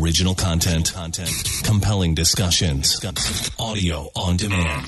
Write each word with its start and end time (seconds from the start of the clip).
Original 0.00 0.34
content, 0.34 0.92
content, 0.94 1.30
compelling 1.64 2.14
discussions, 2.14 2.98
audio 3.58 4.08
on 4.16 4.36
demand. 4.36 4.86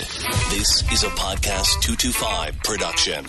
This 0.49 0.81
is 0.91 1.03
a 1.03 1.09
podcast 1.09 1.81
225 1.81 2.57
production. 2.63 3.27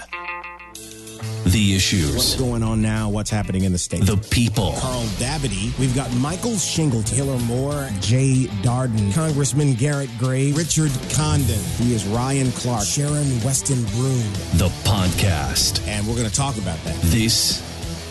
The 1.44 1.74
issues. 1.74 2.14
What's 2.14 2.36
going 2.36 2.62
on 2.62 2.80
now? 2.82 3.10
What's 3.10 3.30
happening 3.30 3.64
in 3.64 3.72
the 3.72 3.78
state? 3.78 4.06
the 4.06 4.16
people, 4.16 4.74
Carl 4.78 5.02
Davity. 5.18 5.78
We've 5.78 5.94
got 5.94 6.12
Michael 6.16 6.52
Shingleton, 6.52 7.04
Taylor 7.06 7.38
Moore, 7.40 7.88
Jay 8.00 8.46
Darden, 8.62 9.12
Congressman 9.14 9.74
Garrett 9.74 10.10
Gray, 10.18 10.52
Richard 10.52 10.90
Condon. 11.12 11.60
He 11.78 11.94
is 11.94 12.06
Ryan 12.06 12.50
Clark, 12.52 12.84
Sharon 12.84 13.28
Weston 13.42 13.82
Broome, 13.92 14.32
the 14.54 14.70
podcast. 14.84 15.86
and 15.86 16.06
we're 16.06 16.16
going 16.16 16.28
to 16.28 16.34
talk 16.34 16.56
about 16.58 16.78
that. 16.84 16.96
This 17.02 17.62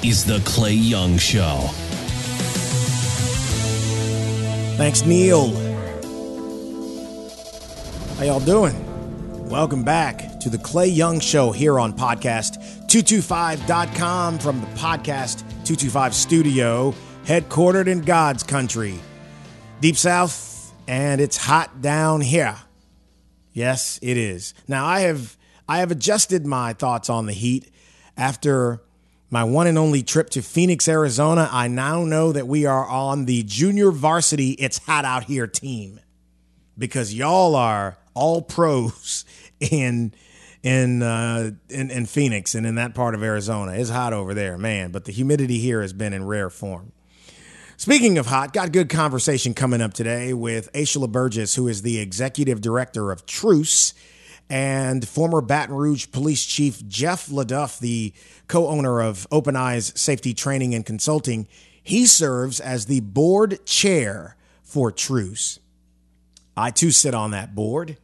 is 0.04 0.24
the 0.24 0.40
Clay 0.46 0.74
Young 0.74 1.18
Show. 1.18 1.70
Thanks, 4.76 5.06
Neil. 5.06 5.52
How 8.18 8.26
y'all 8.26 8.42
doing? 8.42 8.76
Welcome 9.48 9.86
back 9.86 10.38
to 10.42 10.50
the 10.50 10.58
Clay 10.58 10.88
Young 10.88 11.22
Show 11.22 11.54
here 11.54 11.80
on 11.80 11.94
podcast225.com 11.94 14.38
from 14.38 14.60
the 14.60 14.68
podcast 14.68 15.40
225 15.64 16.14
studio, 16.14 16.94
headquartered 17.24 17.88
in 17.88 18.02
God's 18.02 18.44
country, 18.44 19.00
deep 19.80 19.96
south, 19.96 20.74
and 20.90 21.22
it's 21.22 21.38
hot 21.38 21.82
down 21.82 22.20
here. 22.20 22.58
Yes, 23.54 23.98
it 24.02 24.18
is. 24.18 24.54
Now 24.68 24.86
I 24.86 25.00
have 25.02 25.38
I 25.70 25.78
have 25.78 25.92
adjusted 25.92 26.46
my 26.46 26.74
thoughts 26.74 27.10
on 27.10 27.28
the 27.28 27.34
heat 27.34 27.72
after 28.18 28.82
my 29.30 29.44
one 29.44 29.68
and 29.68 29.78
only 29.78 30.04
trip 30.04 30.30
to 30.32 30.42
Phoenix, 30.42 30.88
Arizona. 30.88 31.50
I 31.52 31.68
now 31.68 32.04
know 32.04 32.32
that 32.32 32.48
we 32.48 32.66
are 32.66 32.86
on 32.88 33.26
the 33.26 33.44
junior 33.44 33.92
varsity 33.92 34.52
it's 34.52 34.78
hot 34.80 35.06
out 35.06 35.26
here 35.26 35.48
team 35.48 36.00
because 36.78 37.14
y'all 37.14 37.56
are 37.56 37.98
all 38.14 38.42
pros 38.42 39.26
in 39.60 40.14
in 40.64 41.04
uh 41.04 41.52
in, 41.70 41.92
in 41.92 42.06
Phoenix 42.06 42.56
and 42.56 42.66
in 42.66 42.76
that 42.76 42.96
part 42.96 43.16
of 43.16 43.24
Arizona. 43.24 43.74
It's 43.74 43.90
hot 43.90 44.14
over 44.14 44.34
there, 44.34 44.58
man, 44.58 44.92
but 44.92 45.06
the 45.06 45.12
humidity 45.12 45.60
here 45.60 45.82
has 45.82 45.94
been 45.94 46.14
in 46.14 46.26
rare 46.26 46.50
form. 46.50 46.92
Speaking 47.78 48.18
of 48.18 48.28
hot, 48.28 48.54
got 48.54 48.72
good 48.72 48.88
conversation 48.88 49.54
coming 49.54 49.82
up 49.82 49.94
today 49.94 50.34
with 50.34 50.72
Aishala 50.72 51.12
Burgess, 51.12 51.56
who 51.56 51.68
is 51.68 51.82
the 51.82 52.00
executive 52.00 52.62
director 52.62 53.12
of 53.12 53.26
Truce, 53.26 53.94
and 54.50 55.08
former 55.08 55.42
Baton 55.42 55.76
Rouge 55.76 56.08
Police 56.12 56.46
Chief 56.46 56.86
Jeff 56.88 57.28
LeDuff, 57.28 57.80
the 57.80 58.14
co 58.48 58.68
owner 58.68 59.02
of 59.02 59.28
Open 59.32 59.56
Eyes 59.56 59.92
Safety 59.96 60.34
Training 60.34 60.76
and 60.76 60.86
Consulting. 60.86 61.48
He 61.82 62.06
serves 62.06 62.60
as 62.60 62.86
the 62.86 63.00
board 63.00 63.66
chair 63.66 64.36
for 64.64 64.92
Truce. 64.92 65.60
I 66.58 66.72
too 66.72 66.92
sit 66.92 67.14
on 67.14 67.32
that 67.32 67.54
board 67.54 67.98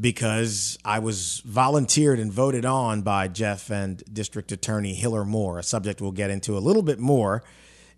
because 0.00 0.78
I 0.84 1.00
was 1.00 1.42
volunteered 1.44 2.18
and 2.18 2.32
voted 2.32 2.64
on 2.64 3.02
by 3.02 3.28
Jeff 3.28 3.70
and 3.70 4.02
District 4.12 4.50
Attorney 4.50 4.94
Hillar 4.94 5.24
Moore, 5.24 5.58
a 5.58 5.62
subject 5.62 6.00
we'll 6.00 6.12
get 6.12 6.30
into 6.30 6.56
a 6.56 6.60
little 6.60 6.82
bit 6.82 6.98
more 6.98 7.42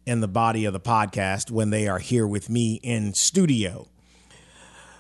in 0.05 0.21
the 0.21 0.29
body 0.29 0.65
of 0.65 0.73
the 0.73 0.81
podcast 0.81 1.51
when 1.51 1.71
they 1.71 1.89
are 1.89 1.99
here 1.99 2.27
with 2.27 2.51
me 2.51 2.81
in 2.83 3.15
studio. 3.15 3.89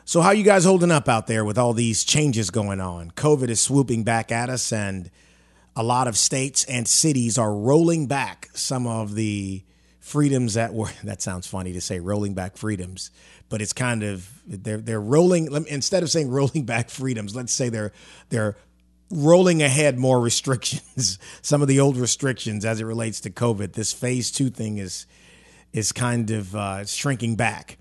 So, 0.06 0.20
how 0.20 0.32
you 0.32 0.44
guys 0.44 0.66
holding 0.66 0.90
up 0.90 1.08
out 1.08 1.28
there 1.28 1.46
with 1.46 1.56
all 1.56 1.72
these 1.72 2.04
changes 2.04 2.50
going 2.50 2.78
on? 2.78 3.10
COVID 3.12 3.48
is 3.48 3.62
swooping 3.62 4.04
back 4.04 4.30
at 4.30 4.50
us, 4.50 4.70
and 4.70 5.10
a 5.74 5.82
lot 5.82 6.08
of 6.08 6.18
states 6.18 6.62
and 6.64 6.86
cities 6.86 7.38
are 7.38 7.54
rolling 7.54 8.06
back 8.06 8.50
some 8.52 8.86
of 8.86 9.14
the 9.14 9.62
freedoms 10.00 10.54
that 10.54 10.74
were. 10.74 10.90
That 11.04 11.22
sounds 11.22 11.46
funny 11.46 11.72
to 11.72 11.80
say, 11.80 12.00
rolling 12.00 12.34
back 12.34 12.58
freedoms, 12.58 13.10
but 13.48 13.62
it's 13.62 13.72
kind 13.72 14.02
of 14.02 14.28
they're 14.46 14.76
they're 14.76 15.00
rolling. 15.00 15.48
Instead 15.68 16.02
of 16.02 16.10
saying 16.10 16.28
rolling 16.30 16.64
back 16.66 16.90
freedoms, 16.90 17.34
let's 17.34 17.54
say 17.54 17.70
they're 17.70 17.92
they're 18.28 18.58
rolling 19.10 19.62
ahead 19.62 19.98
more 19.98 20.20
restrictions. 20.30 21.18
Some 21.40 21.62
of 21.62 21.68
the 21.68 21.80
old 21.80 21.96
restrictions 21.96 22.66
as 22.66 22.78
it 22.78 22.84
relates 22.84 23.20
to 23.20 23.30
COVID. 23.30 23.72
This 23.72 23.94
phase 23.94 24.30
two 24.30 24.50
thing 24.50 24.76
is 24.76 25.06
is 25.72 25.92
kind 25.92 26.30
of 26.30 26.54
uh, 26.54 26.84
shrinking 26.84 27.36
back, 27.36 27.78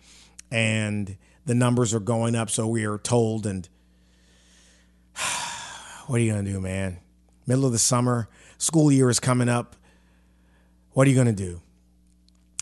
and 0.49 1.17
the 1.45 1.55
numbers 1.55 1.93
are 1.93 1.99
going 1.99 2.35
up. 2.35 2.49
So 2.49 2.67
we 2.67 2.85
are 2.85 2.97
told. 2.97 3.45
And 3.45 3.67
what 6.07 6.17
are 6.17 6.23
you 6.23 6.31
gonna 6.31 6.49
do, 6.49 6.59
man? 6.59 6.99
Middle 7.45 7.65
of 7.65 7.71
the 7.71 7.79
summer, 7.79 8.29
school 8.57 8.91
year 8.91 9.09
is 9.09 9.19
coming 9.19 9.49
up. 9.49 9.75
What 10.91 11.07
are 11.07 11.09
you 11.09 11.15
gonna 11.15 11.33
do? 11.33 11.61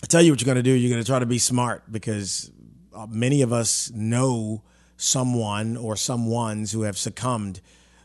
I 0.04 0.08
tell 0.08 0.22
you 0.22 0.32
what 0.32 0.42
you're 0.42 0.48
gonna 0.48 0.64
do. 0.64 0.72
You're 0.72 0.90
gonna 0.90 1.04
try 1.04 1.20
to 1.20 1.26
be 1.26 1.38
smart 1.38 1.92
because 1.92 2.52
uh, 2.96 3.08
many 3.10 3.42
of 3.42 3.54
us 3.54 3.92
know 3.94 4.64
someone 4.98 5.78
or 5.78 5.96
some 5.96 6.28
ones 6.28 6.72
who 6.72 6.84
have 6.84 6.98
succumbed 6.98 7.62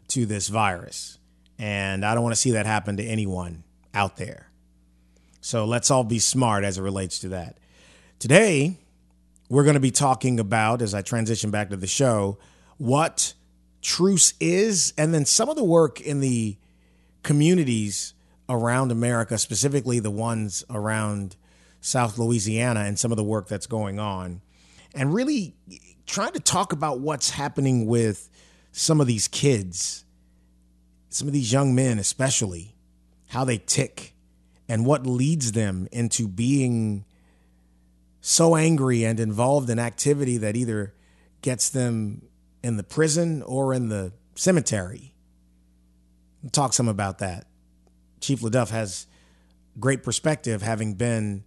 to 0.09 0.27
this 0.27 0.49
virus. 0.49 1.19
And 1.59 2.05
I 2.05 2.15
don't 2.15 2.23
want 2.23 2.35
to 2.35 2.41
see 2.41 2.53
that 2.53 2.67
happen 2.67 2.97
to 2.99 3.05
anyone 3.05 3.65
out 3.95 4.17
there. 4.17 4.51
So 5.41 5.65
let's 5.65 5.91
all 5.91 6.05
be 6.05 6.19
smart 6.19 6.65
as 6.65 6.79
it 6.79 6.83
relates 6.83 7.19
to 7.21 7.29
that. 7.31 7.59
Today, 8.19 8.79
we're 9.49 9.65
going 9.65 9.75
to 9.75 9.81
be 9.81 9.91
talking 9.91 10.41
about, 10.41 10.83
as 10.83 10.95
I 10.95 11.03
transition 11.03 11.51
back 11.51 11.71
to 11.71 11.77
the 11.77 11.87
show, 11.87 12.39
what 12.79 13.35
truce 13.83 14.35
is, 14.41 14.93
and 14.99 15.15
then 15.15 15.25
some 15.25 15.49
of 15.49 15.57
the 15.57 15.65
work 15.65 16.01
in 16.01 16.21
the 16.21 16.57
communities 17.23 18.15
around 18.49 18.91
America, 18.91 19.39
specifically 19.39 19.99
the 20.01 20.11
ones 20.11 20.65
around 20.71 21.37
South 21.81 22.19
Louisiana, 22.19 22.81
and 22.81 22.99
some 22.99 23.13
of 23.13 23.17
the 23.17 23.25
work 23.25 23.49
that's 23.49 23.67
going 23.67 23.99
on, 23.99 24.41
and 24.95 25.15
really 25.15 25.55
trying 26.07 26.33
to 26.33 26.41
talk 26.41 26.73
about 26.73 27.01
what's 27.01 27.31
happening 27.31 27.87
with 27.87 28.29
some 28.73 29.01
of 29.01 29.07
these 29.07 29.29
kids, 29.29 30.05
some 31.09 31.29
of 31.29 31.35
these 31.35 31.53
young 31.53 31.75
men, 31.75 31.99
especially, 31.99 32.75
how 33.29 33.45
they 33.45 33.59
tick 33.59 34.15
and 34.69 34.85
what 34.85 35.07
leads 35.07 35.53
them 35.53 35.89
into 35.93 36.27
being 36.29 37.05
so 38.29 38.57
angry 38.57 39.05
and 39.05 39.21
involved 39.21 39.71
in 39.71 39.79
activity 39.79 40.37
that 40.37 40.57
either 40.57 40.93
gets 41.43 41.71
them 41.71 42.21
in 42.61 42.77
the 42.77 42.83
prison 42.83 43.41
or 43.45 43.73
in 43.73 43.89
the 43.89 44.13
cemetery. 44.35 45.15
We'll 46.43 46.51
talk 46.51 46.73
some 46.73 46.89
about 46.89 47.19
that. 47.19 47.47
Chief 48.21 48.41
LeDuff 48.41 48.71
has 48.71 49.07
great 49.79 50.03
perspective, 50.03 50.61
having 50.61 50.95
been 50.95 51.45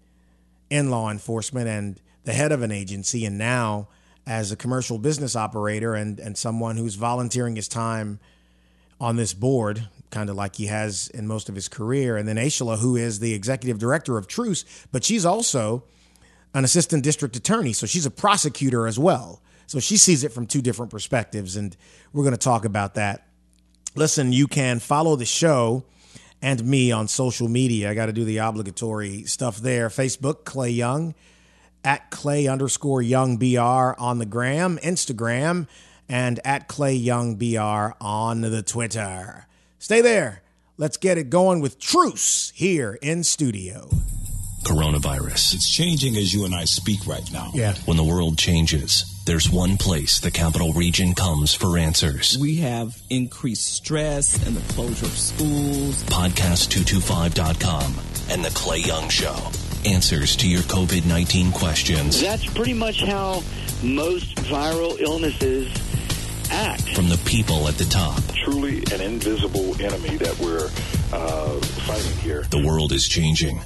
in 0.69 0.90
law 0.90 1.12
enforcement 1.12 1.67
and 1.67 2.00
the 2.23 2.31
head 2.31 2.53
of 2.53 2.62
an 2.62 2.72
agency, 2.72 3.25
and 3.25 3.38
now 3.38 3.90
as 4.25 4.53
a 4.53 4.56
commercial 4.56 4.97
business 4.97 5.35
operator 5.35 5.96
and, 5.96 6.17
and 6.17 6.38
someone 6.38 6.78
who's 6.78 6.96
volunteering 6.96 7.57
his 7.57 7.67
time 7.67 8.22
on 9.01 9.17
this 9.17 9.34
board, 9.34 9.90
kind 10.11 10.29
of 10.29 10.38
like 10.38 10.56
he 10.56 10.67
has 10.67 11.09
in 11.09 11.28
most 11.28 11.50
of 11.50 11.56
his 11.56 11.67
career. 11.67 12.16
And 12.16 12.25
then 12.25 12.38
Aishala, 12.38 12.79
who 12.79 12.96
is 12.96 13.19
the 13.19 13.34
executive 13.34 13.79
director 13.79 14.17
of 14.17 14.28
Truce, 14.28 14.63
but 14.94 15.03
she's 15.03 15.25
also 15.25 15.84
an 16.53 16.63
assistant 16.63 17.03
district 17.03 17.35
attorney. 17.35 17.73
So 17.73 17.85
she's 17.85 18.05
a 18.05 18.11
prosecutor 18.11 18.87
as 18.87 18.97
well. 18.97 19.41
So 19.67 19.79
she 19.79 19.97
sees 19.97 20.23
it 20.23 20.31
from 20.31 20.47
two 20.47 20.61
different 20.61 20.91
perspectives. 20.91 21.55
And 21.55 21.75
we're 22.11 22.23
going 22.23 22.33
to 22.33 22.37
talk 22.37 22.65
about 22.65 22.95
that. 22.95 23.27
Listen, 23.95 24.33
you 24.33 24.47
can 24.47 24.79
follow 24.79 25.15
the 25.15 25.25
show 25.25 25.83
and 26.41 26.63
me 26.63 26.91
on 26.91 27.07
social 27.07 27.47
media. 27.47 27.89
I 27.89 27.93
got 27.93 28.07
to 28.07 28.13
do 28.13 28.23
the 28.23 28.37
obligatory 28.37 29.23
stuff 29.23 29.57
there. 29.57 29.89
Facebook, 29.89 30.45
Clay 30.45 30.69
Young, 30.69 31.13
at 31.83 32.09
Clay 32.11 32.47
underscore 32.47 33.01
Young 33.01 33.37
BR 33.37 33.95
on 33.99 34.19
the 34.19 34.25
gram, 34.25 34.77
Instagram, 34.79 35.67
and 36.07 36.39
at 36.43 36.67
Clay 36.67 36.93
Young 36.95 37.35
BR 37.35 37.95
on 38.01 38.41
the 38.41 38.63
Twitter. 38.63 39.47
Stay 39.77 40.01
there. 40.01 40.41
Let's 40.77 40.97
get 40.97 41.17
it 41.17 41.29
going 41.29 41.59
with 41.59 41.77
Truce 41.77 42.51
here 42.55 42.97
in 43.01 43.23
studio. 43.23 43.89
Coronavirus. 44.64 45.56
It's 45.56 45.70
changing 45.74 46.16
as 46.18 46.34
you 46.34 46.46
and 46.46 46.53
I 46.53 46.66
speak 46.66 47.08
right 47.08 47.29
now. 47.32 47.52
Yeah. 47.53 47.73
When 47.85 47.97
the 47.97 48.03
world 48.03 48.38
changes, 48.38 49.06
there's 49.26 49.50
one 49.50 49.78
place 49.78 50.20
the 50.20 50.32
capital 50.32 50.73
region 50.73 51.14
comes 51.16 51.53
for 51.53 51.78
answers. 51.78 52.38
We 52.40 52.58
have 52.58 53.02
increased 53.09 53.73
stress 53.76 54.35
and 54.46 54.56
the 54.56 54.73
closure 54.73 55.06
of 55.06 55.11
schools. 55.17 56.03
Podcast225.com 56.06 57.96
and 58.32 58.44
The 58.46 58.52
Clay 58.52 58.79
Young 58.79 59.09
Show. 59.09 59.35
Answers 59.85 60.35
to 60.38 60.47
your 60.50 60.62
COVID 60.64 61.05
19 61.05 61.52
questions 61.53 62.20
That's 62.22 62.46
pretty 62.46 62.73
much 62.73 63.02
how 63.02 63.41
most 63.82 64.35
viral 64.35 65.00
illnesses 65.00 65.72
act. 66.52 66.82
from 66.96 67.08
the 67.08 67.17
people 67.26 67.67
at 67.70 67.76
the 67.76 67.85
top. 67.85 68.22
truly 68.44 68.79
an 68.94 69.00
invisible 69.00 69.79
enemy 69.82 70.17
that 70.17 70.38
we're 70.40 70.66
uh, 71.14 71.59
fighting 71.88 72.17
here. 72.17 72.44
The 72.52 72.62
world 72.66 72.91
is 72.91 73.08
changing, 73.08 73.62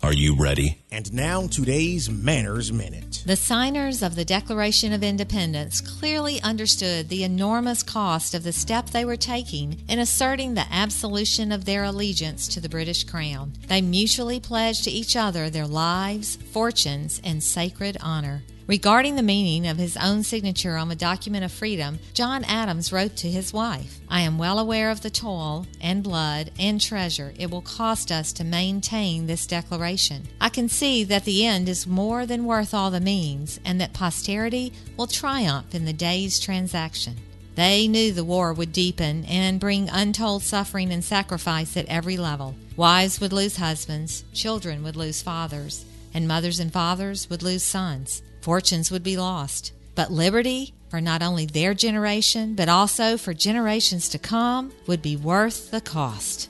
Are 0.00 0.12
you 0.12 0.36
ready? 0.36 0.78
And 0.92 1.12
now 1.12 1.48
today's 1.48 2.08
Manners 2.08 2.72
Minute. 2.72 3.24
The 3.26 3.34
signers 3.34 4.00
of 4.00 4.14
the 4.14 4.24
Declaration 4.24 4.92
of 4.92 5.02
Independence 5.02 5.80
clearly 5.80 6.40
understood 6.40 7.08
the 7.08 7.24
enormous 7.24 7.82
cost 7.82 8.32
of 8.32 8.44
the 8.44 8.52
step 8.52 8.90
they 8.90 9.04
were 9.04 9.16
taking 9.16 9.82
in 9.88 9.98
asserting 9.98 10.54
the 10.54 10.66
absolution 10.70 11.50
of 11.50 11.64
their 11.64 11.82
allegiance 11.82 12.46
to 12.46 12.60
the 12.60 12.68
British 12.68 13.02
Crown. 13.02 13.54
They 13.66 13.82
mutually 13.82 14.38
pledged 14.38 14.84
to 14.84 14.90
each 14.90 15.16
other 15.16 15.50
their 15.50 15.66
lives, 15.66 16.36
fortunes, 16.36 17.20
and 17.24 17.42
sacred 17.42 17.96
honor. 18.00 18.42
Regarding 18.68 19.16
the 19.16 19.22
meaning 19.22 19.66
of 19.66 19.78
his 19.78 19.96
own 19.96 20.22
signature 20.22 20.76
on 20.76 20.90
the 20.90 20.94
document 20.94 21.42
of 21.42 21.50
freedom, 21.50 22.00
John 22.12 22.44
Adams 22.44 22.92
wrote 22.92 23.16
to 23.16 23.30
his 23.30 23.50
wife 23.50 23.98
I 24.10 24.20
am 24.20 24.36
well 24.36 24.58
aware 24.58 24.90
of 24.90 25.00
the 25.00 25.08
toil 25.08 25.66
and 25.80 26.02
blood 26.02 26.50
and 26.60 26.78
treasure 26.78 27.32
it 27.38 27.50
will 27.50 27.62
cost 27.62 28.12
us 28.12 28.30
to 28.34 28.44
maintain 28.44 29.26
this 29.26 29.46
declaration. 29.46 30.28
I 30.38 30.50
can 30.50 30.68
see 30.68 31.02
that 31.04 31.24
the 31.24 31.46
end 31.46 31.66
is 31.66 31.86
more 31.86 32.26
than 32.26 32.44
worth 32.44 32.74
all 32.74 32.90
the 32.90 33.00
means, 33.00 33.58
and 33.64 33.80
that 33.80 33.94
posterity 33.94 34.74
will 34.98 35.06
triumph 35.06 35.74
in 35.74 35.86
the 35.86 35.94
day's 35.94 36.38
transaction. 36.38 37.16
They 37.54 37.88
knew 37.88 38.12
the 38.12 38.22
war 38.22 38.52
would 38.52 38.72
deepen 38.74 39.24
and 39.24 39.58
bring 39.58 39.88
untold 39.88 40.42
suffering 40.42 40.92
and 40.92 41.02
sacrifice 41.02 41.74
at 41.78 41.86
every 41.86 42.18
level. 42.18 42.54
Wives 42.76 43.18
would 43.18 43.32
lose 43.32 43.56
husbands, 43.56 44.24
children 44.34 44.82
would 44.82 44.94
lose 44.94 45.22
fathers, 45.22 45.86
and 46.12 46.28
mothers 46.28 46.60
and 46.60 46.70
fathers 46.70 47.30
would 47.30 47.42
lose 47.42 47.62
sons 47.62 48.20
fortunes 48.48 48.90
would 48.90 49.02
be 49.02 49.18
lost. 49.18 49.72
But 49.94 50.10
liberty, 50.10 50.72
for 50.88 51.02
not 51.02 51.22
only 51.22 51.44
their 51.44 51.74
generation, 51.74 52.54
but 52.54 52.66
also 52.66 53.18
for 53.18 53.34
generations 53.34 54.08
to 54.08 54.18
come, 54.18 54.72
would 54.86 55.02
be 55.02 55.16
worth 55.16 55.70
the 55.70 55.82
cost. 55.82 56.48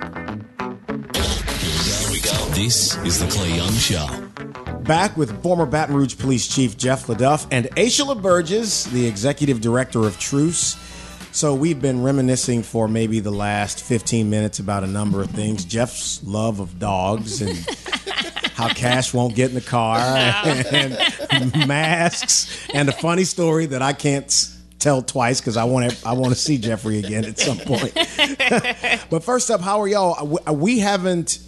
Here 0.00 0.10
we 2.10 2.20
go. 2.20 2.34
This 2.50 2.96
is 3.04 3.20
the 3.20 3.28
Clay 3.30 3.54
Young 3.54 3.72
Show. 3.74 4.08
Back 4.80 5.16
with 5.16 5.40
former 5.40 5.66
Baton 5.66 5.94
Rouge 5.94 6.18
Police 6.18 6.48
Chief 6.48 6.76
Jeff 6.76 7.06
LeDuff 7.06 7.46
and 7.52 7.66
Aishala 7.76 8.20
Burgess, 8.20 8.86
the 8.86 9.06
Executive 9.06 9.60
Director 9.60 10.08
of 10.08 10.18
Truce. 10.18 10.76
So 11.30 11.54
we've 11.54 11.80
been 11.80 12.02
reminiscing 12.02 12.64
for 12.64 12.88
maybe 12.88 13.20
the 13.20 13.30
last 13.30 13.84
15 13.84 14.28
minutes 14.28 14.58
about 14.58 14.82
a 14.82 14.88
number 14.88 15.20
of 15.20 15.30
things. 15.30 15.64
Jeff's 15.64 16.24
love 16.24 16.58
of 16.58 16.80
dogs 16.80 17.40
and 17.40 17.56
how 18.60 18.68
Cash 18.74 19.14
won't 19.14 19.34
get 19.34 19.48
in 19.48 19.54
the 19.54 19.60
car 19.60 19.98
and 21.30 21.66
masks 21.66 22.68
and 22.74 22.88
a 22.88 22.92
funny 22.92 23.24
story 23.24 23.66
that 23.66 23.80
I 23.82 23.92
can't 23.92 24.30
tell 24.78 25.02
twice 25.02 25.40
because 25.40 25.56
I 25.56 25.64
want 25.64 25.90
to 25.90 26.08
I 26.08 26.12
want 26.12 26.34
to 26.34 26.40
see 26.40 26.58
Jeffrey 26.58 26.98
again 26.98 27.24
at 27.24 27.38
some 27.38 27.58
point. 27.58 27.94
but 29.10 29.22
first 29.22 29.50
up, 29.50 29.60
how 29.60 29.80
are 29.80 29.88
y'all? 29.88 30.40
We 30.52 30.78
haven't 30.78 31.38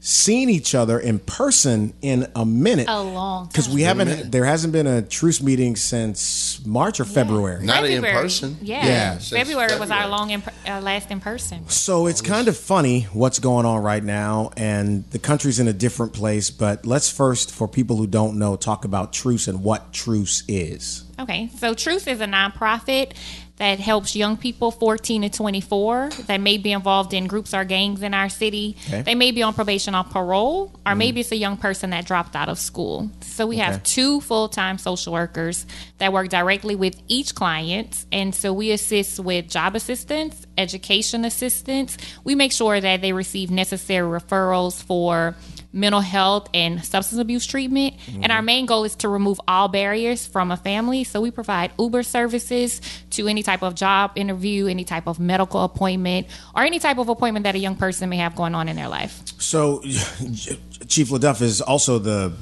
seen 0.00 0.48
each 0.48 0.74
other 0.74 0.98
in 0.98 1.18
person 1.18 1.92
in 2.00 2.26
a 2.34 2.44
minute. 2.44 2.88
A 2.88 3.02
long 3.02 3.46
Because 3.46 3.68
we 3.68 3.82
haven't, 3.82 4.32
there 4.32 4.46
hasn't 4.46 4.72
been 4.72 4.86
a 4.86 5.02
truce 5.02 5.42
meeting 5.42 5.76
since 5.76 6.64
March 6.64 7.00
or 7.00 7.04
February. 7.04 7.64
Not 7.64 7.84
in 7.84 8.02
person. 8.02 8.56
Yeah. 8.62 8.86
Yeah. 8.86 9.12
Since 9.18 9.30
February, 9.30 9.78
was 9.78 9.90
our 9.90 10.08
long 10.08 10.30
in, 10.30 10.42
uh, 10.66 10.80
last 10.80 11.10
in 11.10 11.20
person. 11.20 11.68
So 11.68 12.06
it's 12.06 12.22
kind 12.22 12.48
of 12.48 12.56
funny 12.56 13.02
what's 13.12 13.38
going 13.38 13.66
on 13.66 13.82
right 13.82 14.02
now, 14.02 14.50
and 14.56 15.04
the 15.10 15.18
country's 15.18 15.60
in 15.60 15.68
a 15.68 15.72
different 15.72 16.14
place. 16.14 16.50
But 16.50 16.86
let's 16.86 17.10
first, 17.10 17.50
for 17.50 17.68
people 17.68 17.96
who 17.96 18.06
don't 18.06 18.38
know, 18.38 18.56
talk 18.56 18.86
about 18.86 19.12
Truce 19.12 19.48
and 19.48 19.62
what 19.62 19.92
Truce 19.92 20.42
is. 20.48 21.04
Okay, 21.18 21.50
so 21.58 21.74
Truce 21.74 22.06
is 22.06 22.22
a 22.22 22.26
nonprofit 22.26 23.12
that 23.60 23.78
helps 23.78 24.16
young 24.16 24.38
people 24.38 24.70
14 24.70 25.20
to 25.20 25.28
24 25.28 26.08
that 26.28 26.40
may 26.40 26.56
be 26.56 26.72
involved 26.72 27.12
in 27.12 27.26
groups 27.26 27.52
or 27.52 27.62
gangs 27.62 28.00
in 28.00 28.14
our 28.14 28.30
city. 28.30 28.74
Okay. 28.88 29.02
They 29.02 29.14
may 29.14 29.32
be 29.32 29.42
on 29.42 29.52
probation 29.52 29.94
or 29.94 30.02
parole, 30.02 30.72
or 30.86 30.92
mm-hmm. 30.92 30.98
maybe 30.98 31.20
it's 31.20 31.30
a 31.30 31.36
young 31.36 31.58
person 31.58 31.90
that 31.90 32.06
dropped 32.06 32.34
out 32.34 32.48
of 32.48 32.58
school. 32.58 33.10
So 33.20 33.46
we 33.46 33.56
Okay. 33.56 33.64
have 33.66 33.82
two 33.82 34.22
full 34.22 34.48
time 34.48 34.78
social 34.78 35.12
workers 35.12 35.66
that 35.98 36.10
work 36.10 36.30
directly 36.30 36.74
with 36.74 36.96
each 37.06 37.34
client. 37.34 38.06
And 38.10 38.34
so 38.34 38.50
we 38.54 38.70
assist 38.70 39.20
with 39.20 39.46
job 39.50 39.76
assistance, 39.76 40.46
education 40.60 41.24
assistance. 41.24 41.96
We 42.24 42.34
make 42.34 42.52
sure 42.52 42.80
that 42.80 43.00
they 43.00 43.12
receive 43.12 43.50
necessary 43.50 44.06
referrals 44.08 44.82
for 44.82 45.34
mental 45.72 46.00
health 46.00 46.48
and 46.52 46.84
substance 46.84 47.20
abuse 47.20 47.46
treatment. 47.46 47.94
And 48.22 48.32
our 48.32 48.42
main 48.42 48.66
goal 48.66 48.84
is 48.84 48.96
to 48.96 49.08
remove 49.08 49.40
all 49.46 49.68
barriers 49.68 50.26
from 50.26 50.50
a 50.50 50.56
family. 50.56 51.04
So 51.04 51.20
we 51.20 51.30
provide 51.30 51.72
Uber 51.78 52.02
services 52.02 52.80
to 53.10 53.28
any 53.28 53.42
type 53.42 53.62
of 53.62 53.74
job 53.74 54.12
interview, 54.16 54.66
any 54.66 54.84
type 54.84 55.06
of 55.06 55.20
medical 55.20 55.62
appointment, 55.62 56.26
or 56.54 56.62
any 56.62 56.78
type 56.78 56.98
of 56.98 57.08
appointment 57.08 57.44
that 57.44 57.54
a 57.54 57.58
young 57.58 57.76
person 57.76 58.08
may 58.08 58.16
have 58.16 58.34
going 58.34 58.54
on 58.54 58.68
in 58.68 58.76
their 58.76 58.88
life. 58.88 59.22
So, 59.38 59.80
Chief 60.88 61.08
LeDuff 61.08 61.40
is 61.40 61.60
also 61.60 61.98
the 61.98 62.32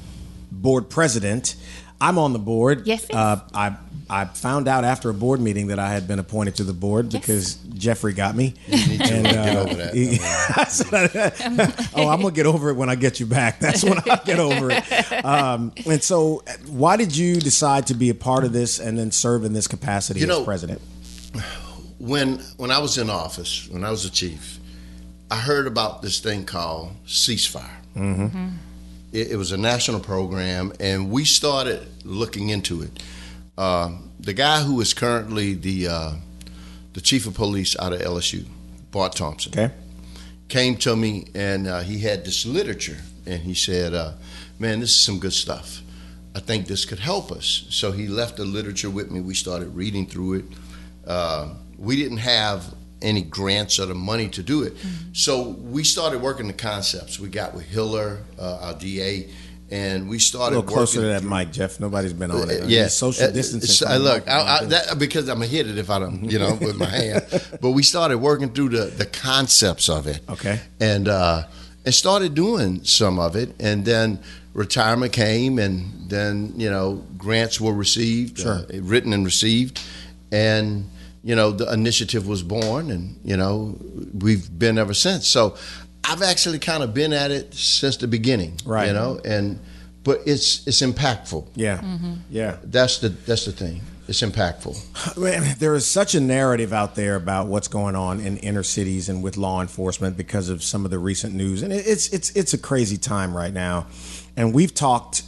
board 0.51 0.89
president. 0.89 1.55
I'm 2.01 2.17
on 2.17 2.33
the 2.33 2.39
board. 2.39 2.87
Yes, 2.87 3.05
yes. 3.09 3.15
Uh, 3.15 3.41
I 3.53 3.77
I 4.11 4.25
found 4.25 4.67
out 4.67 4.83
after 4.85 5.09
a 5.09 5.13
board 5.13 5.39
meeting 5.39 5.67
that 5.67 5.77
I 5.77 5.89
had 5.93 6.07
been 6.07 6.17
appointed 6.17 6.55
to 6.55 6.63
the 6.63 6.73
board 6.73 7.13
Yes. 7.13 7.21
because 7.21 7.53
Jeffrey 7.75 8.13
got 8.13 8.35
me. 8.35 8.55
need 8.67 8.99
to 9.01 9.13
And, 9.13 9.23
get 9.23 9.55
uh, 9.55 9.59
over 9.61 9.73
that. 9.75 9.93
he- 9.93 10.17
said, 10.67 11.89
oh, 11.95 12.07
I'm 12.07 12.21
gonna 12.21 12.33
get 12.33 12.45
over 12.47 12.69
it 12.69 12.73
when 12.75 12.89
I 12.89 12.95
get 12.95 13.19
you 13.19 13.25
back. 13.27 13.59
That's 13.61 13.83
when 13.83 13.99
I 13.99 14.19
get 14.25 14.39
over 14.39 14.71
it. 14.71 15.25
Um, 15.25 15.71
and 15.85 16.01
so, 16.03 16.43
why 16.67 16.97
did 16.97 17.15
you 17.15 17.35
decide 17.39 17.87
to 17.87 17.93
be 17.93 18.09
a 18.09 18.15
part 18.15 18.43
of 18.45 18.51
this 18.51 18.79
and 18.79 18.97
then 18.97 19.11
serve 19.11 19.45
in 19.45 19.53
this 19.53 19.67
capacity 19.67 20.21
You 20.21 20.25
as 20.25 20.29
know, 20.39 20.43
president? 20.43 20.81
When 21.99 22.39
when 22.57 22.71
I 22.71 22.79
was 22.79 22.97
in 22.97 23.09
office, 23.09 23.67
when 23.69 23.83
I 23.83 23.91
was 23.91 24.05
a 24.05 24.09
chief, 24.09 24.57
I 25.29 25.35
heard 25.37 25.67
about 25.67 26.01
this 26.01 26.19
thing 26.19 26.45
called 26.45 26.91
ceasefire. 27.05 27.69
Mm-hmm. 27.95 28.47
It, 29.11 29.31
it 29.31 29.35
was 29.35 29.51
a 29.51 29.57
national 29.57 29.99
program, 29.99 30.71
and 30.79 31.11
we 31.11 31.25
started 31.25 31.87
looking 32.05 32.49
into 32.49 32.81
it. 32.83 33.03
Um, 33.59 34.11
the 34.21 34.33
guy 34.33 34.61
who 34.61 34.79
is 34.79 34.93
currently 34.93 35.53
the 35.53 35.87
uh, 35.89 36.11
the 36.93 37.01
chief 37.01 37.27
of 37.27 37.33
police 37.33 37.75
out 37.77 37.91
of 37.91 37.99
LSU, 37.99 38.45
Bart 38.91 39.13
Thompson. 39.17 39.51
Okay. 39.51 39.73
came 40.47 40.77
to 40.77 40.95
me 40.95 41.25
and 41.35 41.67
uh, 41.67 41.81
he 41.81 41.99
had 41.99 42.23
this 42.23 42.45
literature 42.45 42.97
and 43.25 43.41
he 43.41 43.53
said, 43.53 43.93
uh, 43.93 44.13
"Man, 44.59 44.79
this 44.79 44.91
is 44.91 45.01
some 45.01 45.19
good 45.19 45.33
stuff. 45.33 45.81
I 46.33 46.39
think 46.39 46.67
this 46.67 46.85
could 46.85 46.99
help 46.99 47.33
us." 47.33 47.65
So 47.69 47.91
he 47.91 48.07
left 48.07 48.37
the 48.37 48.45
literature 48.45 48.89
with 48.89 49.11
me. 49.11 49.19
We 49.19 49.35
started 49.35 49.75
reading 49.75 50.05
through 50.07 50.33
it. 50.35 50.45
Uh, 51.05 51.49
we 51.77 51.97
didn't 51.97 52.19
have 52.19 52.73
any 53.01 53.21
grants 53.23 53.77
or 53.77 53.85
the 53.87 53.95
money 53.95 54.29
to 54.29 54.41
do 54.43 54.63
it, 54.63 54.73
so 55.13 55.49
we 55.49 55.83
started 55.83 56.21
working 56.21 56.47
the 56.47 56.53
concepts. 56.53 57.19
We 57.19 57.27
got 57.29 57.53
with 57.53 57.65
Hillar, 57.65 58.19
uh, 58.37 58.59
our 58.61 58.73
DA, 58.73 59.29
and 59.71 60.09
we 60.09 60.19
started 60.19 60.55
A 60.55 60.59
little 60.59 60.75
closer 60.75 61.01
to 61.01 61.07
that 61.07 61.21
through- 61.21 61.29
mic, 61.29 61.51
Jeff. 61.51 61.79
Nobody's 61.79 62.13
been 62.13 62.31
on 62.31 62.49
it. 62.49 62.63
Uh, 62.63 62.67
yeah, 62.67 62.87
social 62.87 63.25
Uh, 63.25 63.31
distancing. 63.31 63.69
so, 63.69 63.87
uh, 63.87 63.97
look. 63.97 64.27
I, 64.27 64.59
I, 64.61 64.65
that, 64.65 64.97
because 64.99 65.27
I'm 65.29 65.35
gonna 65.37 65.47
hit 65.47 65.67
it 65.67 65.77
if 65.77 65.89
I 65.89 65.99
don't, 65.99 66.29
you 66.31 66.39
know, 66.39 66.55
with 66.59 66.77
my 66.77 66.85
hand. 67.03 67.25
But 67.61 67.71
we 67.71 67.83
started 67.83 68.17
working 68.17 68.49
through 68.53 68.69
the 68.69 68.85
the 68.85 69.05
concepts 69.05 69.89
of 69.89 70.07
it. 70.07 70.21
Okay. 70.29 70.59
And 70.79 71.07
uh, 71.07 71.43
and 71.85 71.93
started 71.93 72.33
doing 72.35 72.83
some 72.83 73.19
of 73.19 73.35
it, 73.35 73.55
and 73.59 73.85
then 73.85 74.19
retirement 74.53 75.13
came, 75.13 75.59
and 75.59 76.09
then 76.09 76.53
you 76.57 76.69
know 76.69 77.03
grants 77.17 77.61
were 77.61 77.73
received, 77.73 78.39
Sure. 78.39 78.53
uh, 78.73 78.81
written 78.81 79.13
and 79.13 79.23
received, 79.25 79.79
and 80.31 80.89
you 81.23 81.35
know 81.35 81.51
the 81.51 81.71
initiative 81.71 82.27
was 82.27 82.43
born, 82.43 82.89
and 82.91 83.19
you 83.23 83.37
know 83.37 83.77
we've 84.13 84.47
been 84.57 84.77
ever 84.77 84.93
since. 84.93 85.27
So 85.27 85.55
I've 86.03 86.21
actually 86.21 86.59
kind 86.59 86.83
of 86.83 86.93
been 86.93 87.13
at 87.13 87.31
it 87.31 87.53
since 87.53 87.97
the 87.97 88.07
beginning, 88.07 88.57
Right. 88.65 88.87
You 88.87 88.93
know, 88.93 89.19
and 89.23 89.59
but 90.03 90.21
it's 90.25 90.65
it's 90.67 90.81
impactful. 90.81 91.47
yeah, 91.55 91.77
mm-hmm. 91.79 92.13
yeah. 92.29 92.57
That's 92.63 92.99
the 92.99 93.09
that's 93.09 93.45
the 93.45 93.51
thing. 93.51 93.81
It's 94.07 94.21
impactful. 94.21 95.17
Man, 95.17 95.55
there 95.59 95.75
is 95.75 95.85
such 95.85 96.15
a 96.15 96.19
narrative 96.19 96.73
out 96.73 96.95
there 96.95 97.15
about 97.15 97.45
what's 97.47 97.67
going 97.67 97.95
on 97.95 98.19
in 98.19 98.37
inner 98.37 98.63
cities 98.63 99.07
and 99.07 99.21
with 99.21 99.37
law 99.37 99.61
enforcement 99.61 100.17
because 100.17 100.49
of 100.49 100.63
some 100.63 100.83
of 100.83 100.89
the 100.89 100.97
recent 100.97 101.35
news, 101.35 101.61
and 101.61 101.71
it's 101.71 102.07
it's 102.09 102.31
it's 102.31 102.53
a 102.53 102.57
crazy 102.57 102.97
time 102.97 103.35
right 103.37 103.53
now. 103.53 103.85
And 104.35 104.51
we've 104.53 104.73
talked, 104.73 105.23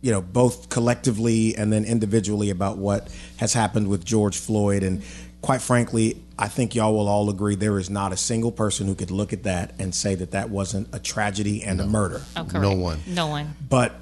you 0.00 0.10
know, 0.10 0.20
both 0.22 0.68
collectively 0.68 1.54
and 1.54 1.72
then 1.72 1.84
individually 1.84 2.50
about 2.50 2.78
what 2.78 3.08
has 3.36 3.52
happened 3.52 3.86
with 3.88 4.04
George 4.04 4.36
Floyd, 4.38 4.82
and 4.82 5.02
quite 5.42 5.62
frankly, 5.62 6.22
I 6.38 6.48
think 6.48 6.74
y'all 6.74 6.94
will 6.94 7.08
all 7.08 7.30
agree 7.30 7.54
there 7.54 7.78
is 7.78 7.90
not 7.90 8.12
a 8.12 8.16
single 8.16 8.52
person 8.52 8.86
who 8.86 8.94
could 8.94 9.10
look 9.10 9.32
at 9.32 9.44
that 9.44 9.74
and 9.78 9.94
say 9.94 10.14
that 10.14 10.32
that 10.32 10.50
wasn't 10.50 10.88
a 10.92 10.98
tragedy 10.98 11.62
and 11.62 11.80
a 11.80 11.86
murder. 11.86 12.22
Oh, 12.36 12.44
correct. 12.44 12.54
No 12.54 12.72
one. 12.72 13.00
No 13.06 13.26
one. 13.28 13.54
But 13.68 13.94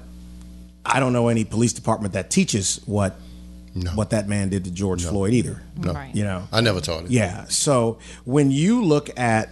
I 0.85 0.99
don't 0.99 1.13
know 1.13 1.27
any 1.27 1.43
police 1.45 1.73
department 1.73 2.13
that 2.13 2.29
teaches 2.29 2.81
what 2.85 3.19
what 3.93 4.09
that 4.09 4.27
man 4.27 4.49
did 4.49 4.63
to 4.63 4.71
George 4.71 5.05
Floyd 5.05 5.33
either. 5.33 5.61
Right. 5.77 6.13
You 6.15 6.23
know. 6.23 6.47
I 6.51 6.61
never 6.61 6.81
taught 6.81 7.05
it. 7.05 7.11
Yeah. 7.11 7.45
So 7.45 7.99
when 8.25 8.49
you 8.49 8.83
look 8.83 9.09
at 9.19 9.49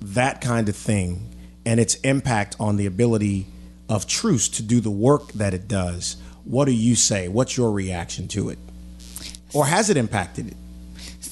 that 0.00 0.42
kind 0.42 0.68
of 0.68 0.76
thing 0.76 1.34
and 1.64 1.80
its 1.80 1.94
impact 1.96 2.56
on 2.60 2.76
the 2.76 2.84
ability 2.84 3.46
of 3.88 4.06
truce 4.06 4.48
to 4.50 4.62
do 4.62 4.80
the 4.80 4.90
work 4.90 5.32
that 5.32 5.54
it 5.54 5.66
does, 5.66 6.16
what 6.44 6.66
do 6.66 6.72
you 6.72 6.94
say? 6.94 7.28
What's 7.28 7.56
your 7.56 7.70
reaction 7.72 8.28
to 8.28 8.50
it? 8.50 8.58
Or 9.54 9.64
has 9.66 9.88
it 9.88 9.96
impacted 9.96 10.48
it? 10.48 10.56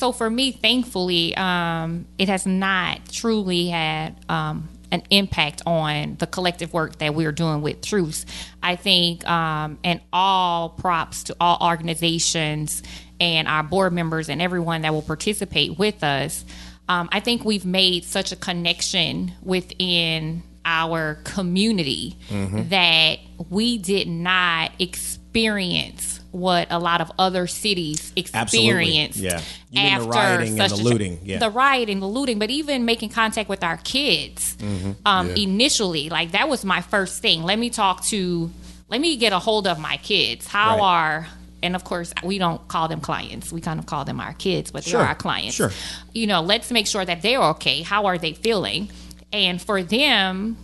So 0.02 0.10
for 0.10 0.28
me, 0.28 0.50
thankfully, 0.50 1.32
um, 1.36 2.06
it 2.18 2.28
has 2.28 2.44
not 2.44 3.08
truly 3.08 3.68
had 3.68 4.16
um, 4.28 4.68
an 4.90 5.04
impact 5.10 5.62
on 5.64 6.16
the 6.18 6.26
collective 6.26 6.72
work 6.72 6.98
that 6.98 7.14
we're 7.14 7.30
doing 7.30 7.62
with 7.62 7.82
Truce. 7.82 8.26
I 8.60 8.74
think, 8.74 9.24
um, 9.28 9.78
and 9.84 10.00
all 10.12 10.70
props 10.70 11.22
to 11.22 11.36
all 11.40 11.56
organizations 11.62 12.82
and 13.20 13.46
our 13.46 13.62
board 13.62 13.92
members 13.92 14.28
and 14.28 14.42
everyone 14.42 14.82
that 14.82 14.92
will 14.92 15.02
participate 15.02 15.78
with 15.78 16.02
us. 16.02 16.44
Um, 16.88 17.08
I 17.12 17.20
think 17.20 17.44
we've 17.44 17.64
made 17.64 18.02
such 18.02 18.32
a 18.32 18.36
connection 18.36 19.30
within 19.40 20.42
our 20.64 21.20
community 21.22 22.16
Mm-hmm. 22.28 22.70
that 22.70 23.20
we 23.50 23.78
did 23.78 24.08
not 24.08 24.72
experience 24.80 26.21
what 26.32 26.66
a 26.70 26.78
lot 26.78 27.00
of 27.00 27.12
other 27.18 27.46
cities 27.46 28.12
Absolutely. 28.34 28.68
experienced 28.68 29.18
Yeah. 29.18 29.36
Mean 29.70 29.84
the 29.84 29.90
after 29.90 30.08
rioting 30.08 30.48
and 30.48 30.70
such 30.70 30.78
the 30.80 30.82
a- 30.82 30.88
looting, 30.90 31.20
yeah. 31.24 31.38
the 31.38 31.50
rioting, 31.50 32.00
the 32.00 32.08
looting, 32.08 32.38
but 32.38 32.50
even 32.50 32.84
making 32.84 33.10
contact 33.10 33.48
with 33.48 33.62
our 33.62 33.76
kids 33.76 34.56
Mm-hmm. 34.58 34.92
um, 35.06 35.28
initially, 35.30 36.08
like 36.08 36.32
that 36.32 36.48
was 36.48 36.64
my 36.64 36.80
first 36.80 37.20
thing. 37.22 37.42
Let 37.42 37.58
me 37.58 37.68
talk 37.70 38.02
to, 38.06 38.50
let 38.88 39.00
me 39.00 39.16
get 39.16 39.32
a 39.32 39.38
hold 39.38 39.66
of 39.66 39.78
my 39.78 39.98
kids. 39.98 40.46
How 40.46 40.76
Right. 40.78 40.82
are, 40.82 41.26
and 41.62 41.76
of 41.76 41.84
course, 41.84 42.12
we 42.24 42.38
don't 42.38 42.66
call 42.66 42.88
them 42.88 43.00
clients. 43.00 43.52
We 43.52 43.60
kind 43.60 43.78
of 43.78 43.86
call 43.86 44.04
them 44.06 44.18
our 44.18 44.32
kids, 44.32 44.70
but 44.70 44.84
Sure. 44.84 45.00
they're 45.00 45.08
our 45.08 45.14
clients. 45.14 45.54
Sure. 45.54 45.70
You 46.14 46.26
know, 46.26 46.40
let's 46.40 46.70
make 46.70 46.86
sure 46.86 47.04
that 47.04 47.20
they're 47.22 47.42
okay. 47.54 47.82
How 47.82 48.06
are 48.06 48.16
they 48.18 48.32
feeling? 48.32 48.90
And 49.34 49.60
for 49.60 49.82
them, 49.82 50.56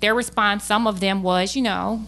their 0.00 0.14
response, 0.14 0.64
some 0.64 0.86
of 0.86 1.00
them 1.00 1.22
was, 1.22 1.56
you 1.56 1.62
know, 1.62 2.04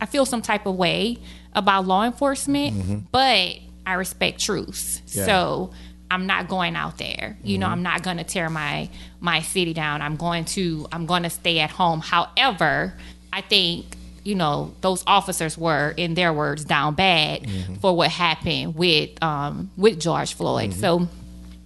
I 0.00 0.06
feel 0.06 0.26
some 0.26 0.42
type 0.42 0.66
of 0.66 0.74
way 0.76 1.18
about 1.54 1.86
law 1.86 2.04
enforcement, 2.04 3.10
but 3.12 3.56
I 3.86 3.94
respect 3.94 4.40
truth. 4.40 5.02
Mm-hmm. 5.06 5.18
Yeah. 5.18 5.24
So 5.26 5.70
I'm 6.10 6.26
not 6.26 6.48
going 6.48 6.76
out 6.76 6.98
there. 6.98 7.36
You 7.42 7.54
Mm-hmm. 7.54 7.60
know, 7.60 7.66
I'm 7.68 7.82
not 7.82 8.02
going 8.02 8.18
to 8.18 8.24
tear 8.24 8.48
my 8.50 8.88
my 9.20 9.40
city 9.40 9.72
down. 9.74 10.02
I'm 10.02 10.16
going 10.16 10.44
to 10.56 10.86
I'm 10.92 11.06
going 11.06 11.22
to 11.24 11.30
stay 11.30 11.58
at 11.60 11.70
home. 11.70 12.00
However, 12.00 12.94
I 13.32 13.40
think 13.40 13.86
you 14.24 14.34
know 14.36 14.72
those 14.82 15.02
officers 15.06 15.58
were, 15.58 15.90
in 15.96 16.14
their 16.14 16.32
words, 16.32 16.64
down 16.64 16.94
bad 16.94 17.42
Mm-hmm. 17.42 17.74
for 17.76 17.96
what 17.96 18.10
happened 18.10 18.74
with 18.76 19.10
um, 19.22 19.70
with 19.76 19.98
George 20.00 20.34
Floyd. 20.34 20.70
Mm-hmm. 20.70 20.80
So 20.80 21.08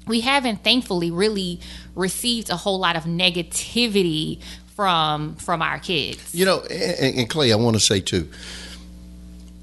we 0.07 0.21
haven't 0.21 0.63
thankfully 0.65 1.11
really 1.11 1.61
received 1.95 2.49
a 2.49 2.57
whole 2.57 2.79
lot 2.79 2.97
of 2.97 3.05
negativity 3.05 4.41
from 4.75 5.35
from 5.37 5.61
our 5.63 5.79
kids. 5.79 6.35
You 6.35 6.45
know, 6.47 6.61
and, 6.71 7.19
and 7.19 7.31
Clay, 7.31 7.53
I 7.53 7.57
want 7.57 7.75
to 7.77 7.81
say 7.81 8.01
too, 8.01 8.29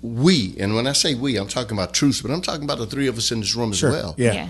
we, 0.03 0.55
and 0.59 0.75
when 0.75 0.85
I 0.85 0.93
say 0.93 1.15
we, 1.15 1.37
I'm 1.37 1.47
talking 1.47 1.75
about 1.75 1.93
Truce, 1.93 2.21
but 2.21 2.29
I'm 2.29 2.41
talking 2.41 2.65
about 2.65 2.77
the 2.77 2.85
three 2.85 3.07
of 3.07 3.17
us 3.17 3.31
in 3.31 3.39
this 3.39 3.55
room 3.55 3.71
as 3.71 3.81
well. 3.81 4.13
Yeah. 4.17 4.49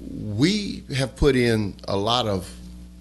We 0.00 0.84
have 0.96 1.16
put 1.16 1.36
in 1.36 1.74
a 1.88 1.96
lot 1.96 2.26
of 2.26 2.48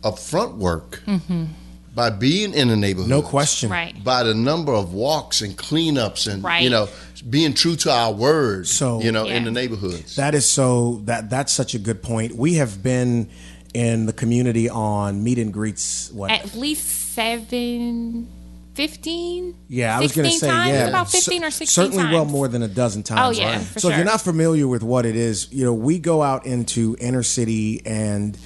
upfront 0.02 0.56
work 0.58 1.02
Mm-hmm. 1.06 1.46
by 1.94 2.10
being 2.10 2.54
in 2.54 2.70
the 2.70 2.76
neighborhood. 2.76 3.10
No 3.10 3.22
question. 3.22 3.70
Right. 3.70 4.02
By 4.04 4.24
the 4.24 4.34
number 4.34 4.74
of 4.74 4.94
walks 4.94 5.42
and 5.42 5.56
cleanups 5.58 6.32
and 6.32 6.44
Right. 6.44 6.64
you 6.64 6.70
know 6.72 6.90
being 7.30 7.54
true 7.54 7.76
to 7.78 7.92
our 7.92 8.12
word. 8.12 8.68
So- 8.68 9.00
you 9.02 9.12
know 9.12 9.26
in 9.28 9.44
the 9.44 9.52
neighborhoods. 9.52 10.16
That 10.16 10.34
is 10.34 10.50
so 10.50 11.02
that 11.06 11.30
that's 11.30 11.54
such 11.54 11.76
a 11.76 11.80
good 11.80 12.02
point. 12.02 12.36
We 12.36 12.56
have 12.56 12.82
been 12.82 13.30
in 13.76 14.06
the 14.08 14.14
community 14.14 14.68
on 14.70 15.24
meet 15.24 15.38
and 15.38 15.54
greets. 15.54 16.10
What? 16.12 16.32
At 16.32 16.56
least 16.56 16.88
seven, 17.14 18.28
15? 18.76 19.56
yeah, 19.68 19.98
I 19.98 20.02
was 20.02 20.12
going 20.14 20.30
to 20.30 20.38
say 20.38 20.48
times? 20.48 20.70
yeah, 20.72 20.88
About 20.88 21.10
cer- 21.10 21.18
15 21.18 21.44
or 21.44 21.52
16 21.52 21.68
Certainly, 21.68 22.14
well 22.14 22.26
more 22.26 22.48
than 22.48 22.62
a 22.64 22.68
dozen 22.68 23.04
times. 23.04 23.38
Oh, 23.38 23.42
yeah, 23.42 23.58
right? 23.58 23.62
so 23.80 23.90
if 23.90 23.96
you're 23.98 24.06
not 24.06 24.22
familiar 24.22 24.68
with 24.68 24.84
what 24.84 25.06
it 25.06 25.16
is, 25.16 25.52
you 25.52 25.66
know, 25.66 25.74
we 25.74 26.00
go 26.00 26.22
out 26.24 26.46
into 26.46 26.96
inner 27.00 27.24
city 27.24 27.82
and 27.86 28.38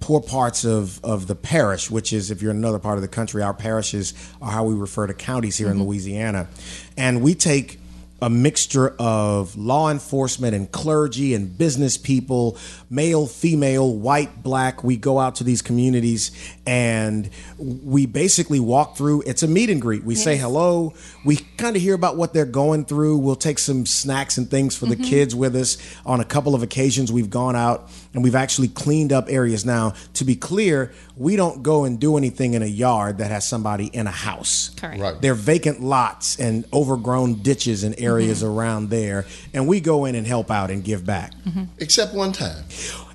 poor 0.00 0.20
parts 0.20 0.64
of, 0.64 1.02
of 1.04 1.26
the 1.26 1.34
parish, 1.34 1.90
which 1.90 2.12
is, 2.12 2.30
if 2.30 2.40
you're 2.42 2.50
in 2.52 2.56
another 2.58 2.78
part 2.78 2.96
of 2.96 3.02
the 3.02 3.08
country, 3.08 3.42
our 3.42 3.54
parishes 3.54 4.14
are 4.40 4.50
how 4.50 4.64
we 4.64 4.74
refer 4.74 5.06
to 5.06 5.14
counties 5.14 5.56
here 5.56 5.68
Mm-hmm. 5.68 5.80
in 5.80 5.86
Louisiana. 5.86 6.48
And 6.96 7.22
we 7.22 7.34
take 7.34 7.78
a 8.22 8.30
mixture 8.30 8.94
of 8.98 9.56
law 9.56 9.90
enforcement 9.90 10.54
and 10.54 10.72
clergy 10.72 11.34
and 11.34 11.56
business 11.58 11.98
people, 11.98 12.56
male, 12.88 13.26
female, 13.26 13.94
white, 13.94 14.42
black. 14.42 14.82
We 14.82 14.96
go 14.96 15.18
out 15.18 15.34
to 15.36 15.44
these 15.44 15.60
communities 15.60 16.30
and 16.66 17.28
we 17.58 18.06
basically 18.06 18.58
walk 18.58 18.96
through. 18.96 19.22
It's 19.26 19.42
a 19.42 19.46
meet 19.46 19.68
and 19.68 19.82
greet. 19.82 20.02
We 20.02 20.14
say 20.14 20.36
hello. 20.38 20.94
We 21.26 21.36
kind 21.58 21.76
of 21.76 21.82
hear 21.82 21.94
about 21.94 22.16
what 22.16 22.32
they're 22.32 22.46
going 22.46 22.86
through. 22.86 23.18
We'll 23.18 23.36
take 23.36 23.58
some 23.58 23.84
snacks 23.84 24.38
and 24.38 24.50
things 24.50 24.74
for 24.74 24.86
the 24.86 24.94
mm-hmm. 24.94 25.04
kids 25.04 25.34
with 25.34 25.54
us. 25.54 25.76
On 26.06 26.18
a 26.18 26.24
couple 26.24 26.54
of 26.54 26.62
occasions, 26.62 27.12
we've 27.12 27.30
gone 27.30 27.54
out 27.54 27.90
and 28.14 28.24
we've 28.24 28.34
actually 28.34 28.68
cleaned 28.68 29.12
up 29.12 29.26
areas. 29.28 29.66
Now, 29.66 29.92
to 30.14 30.24
be 30.24 30.36
clear, 30.36 30.92
we 31.16 31.36
don't 31.36 31.62
go 31.62 31.84
and 31.84 32.00
do 32.00 32.16
anything 32.16 32.54
in 32.54 32.62
a 32.62 32.66
yard 32.66 33.18
that 33.18 33.30
has 33.30 33.46
somebody 33.46 33.86
in 33.88 34.06
a 34.06 34.10
house. 34.10 34.70
Correct. 34.76 35.00
Right. 35.00 35.20
They're 35.20 35.34
vacant 35.34 35.82
lots 35.82 36.38
and 36.40 36.64
overgrown 36.72 37.42
ditches 37.42 37.84
and 37.84 37.94
areas 37.98 38.05
around 38.42 38.90
there, 38.90 39.26
and 39.54 39.66
we 39.66 39.80
go 39.80 40.04
in 40.04 40.14
and 40.14 40.26
help 40.26 40.50
out 40.50 40.70
and 40.70 40.82
give 40.84 41.04
back. 41.04 41.32
Except 41.78 42.14
one 42.14 42.32
time. 42.32 42.64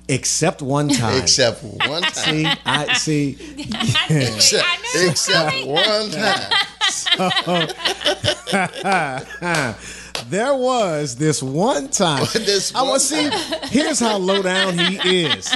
Except 0.08 0.62
one 0.62 0.88
time. 0.90 1.22
Except 1.22 1.62
one 1.62 2.02
time. 2.02 2.12
see, 2.12 2.46
I 2.64 2.92
see. 2.94 3.36
Except, 4.10 4.66
except 4.94 5.66
one 5.66 6.10
time. 6.10 6.52
There 10.28 10.54
was 10.54 11.16
this 11.16 11.42
one 11.42 11.88
time. 11.88 12.26
This 12.32 12.74
I 12.74 12.80
one 12.82 12.90
want 12.90 13.02
to 13.02 13.06
see. 13.06 13.30
Here's 13.68 14.00
how 14.00 14.16
low 14.18 14.42
down 14.42 14.76
he 14.78 15.24
is. 15.24 15.54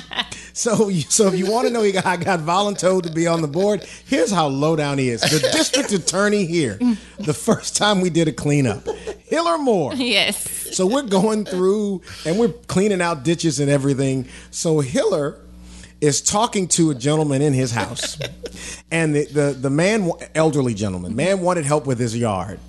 So, 0.53 0.91
so 0.91 1.27
if 1.27 1.39
you 1.39 1.51
want 1.51 1.67
to 1.67 1.73
know, 1.73 1.83
he 1.83 1.93
got, 1.93 2.07
I 2.07 2.17
got 2.17 2.41
voluntold 2.41 3.03
to 3.03 3.11
be 3.11 3.27
on 3.27 3.43
the 3.43 3.49
board. 3.49 3.85
Here's 4.07 4.31
how 4.31 4.47
low 4.47 4.77
down 4.77 4.97
he 4.99 5.11
is. 5.11 5.21
The 5.21 5.41
district 5.53 5.93
attorney 5.93 6.47
here. 6.47 6.79
The 7.19 7.35
first 7.35 7.77
time 7.77 8.01
we 8.01 8.09
did 8.09 8.29
a 8.29 8.33
cleanup, 8.33 8.87
Hillar 9.25 9.59
Moore. 9.59 9.95
Yes. 9.95 10.75
So 10.75 10.87
we're 10.87 11.03
going 11.03 11.45
through 11.45 12.03
and 12.25 12.39
we're 12.39 12.53
cleaning 12.53 13.03
out 13.03 13.23
ditches 13.23 13.61
and 13.61 13.71
everything. 13.71 14.29
So 14.51 14.81
Hillar 14.81 15.39
is 16.01 16.23
talking 16.23 16.69
to 16.69 16.91
a 16.91 16.95
gentleman 16.95 17.43
in 17.43 17.53
his 17.53 17.73
house, 17.73 18.19
and 18.91 19.15
the 19.15 19.25
the, 19.27 19.53
the 19.59 19.71
man, 19.71 20.11
elderly 20.35 20.75
gentleman, 20.75 21.17
man 21.17 21.41
wanted 21.41 21.65
help 21.65 21.87
with 21.87 21.99
his 21.99 22.17
yard. 22.17 22.61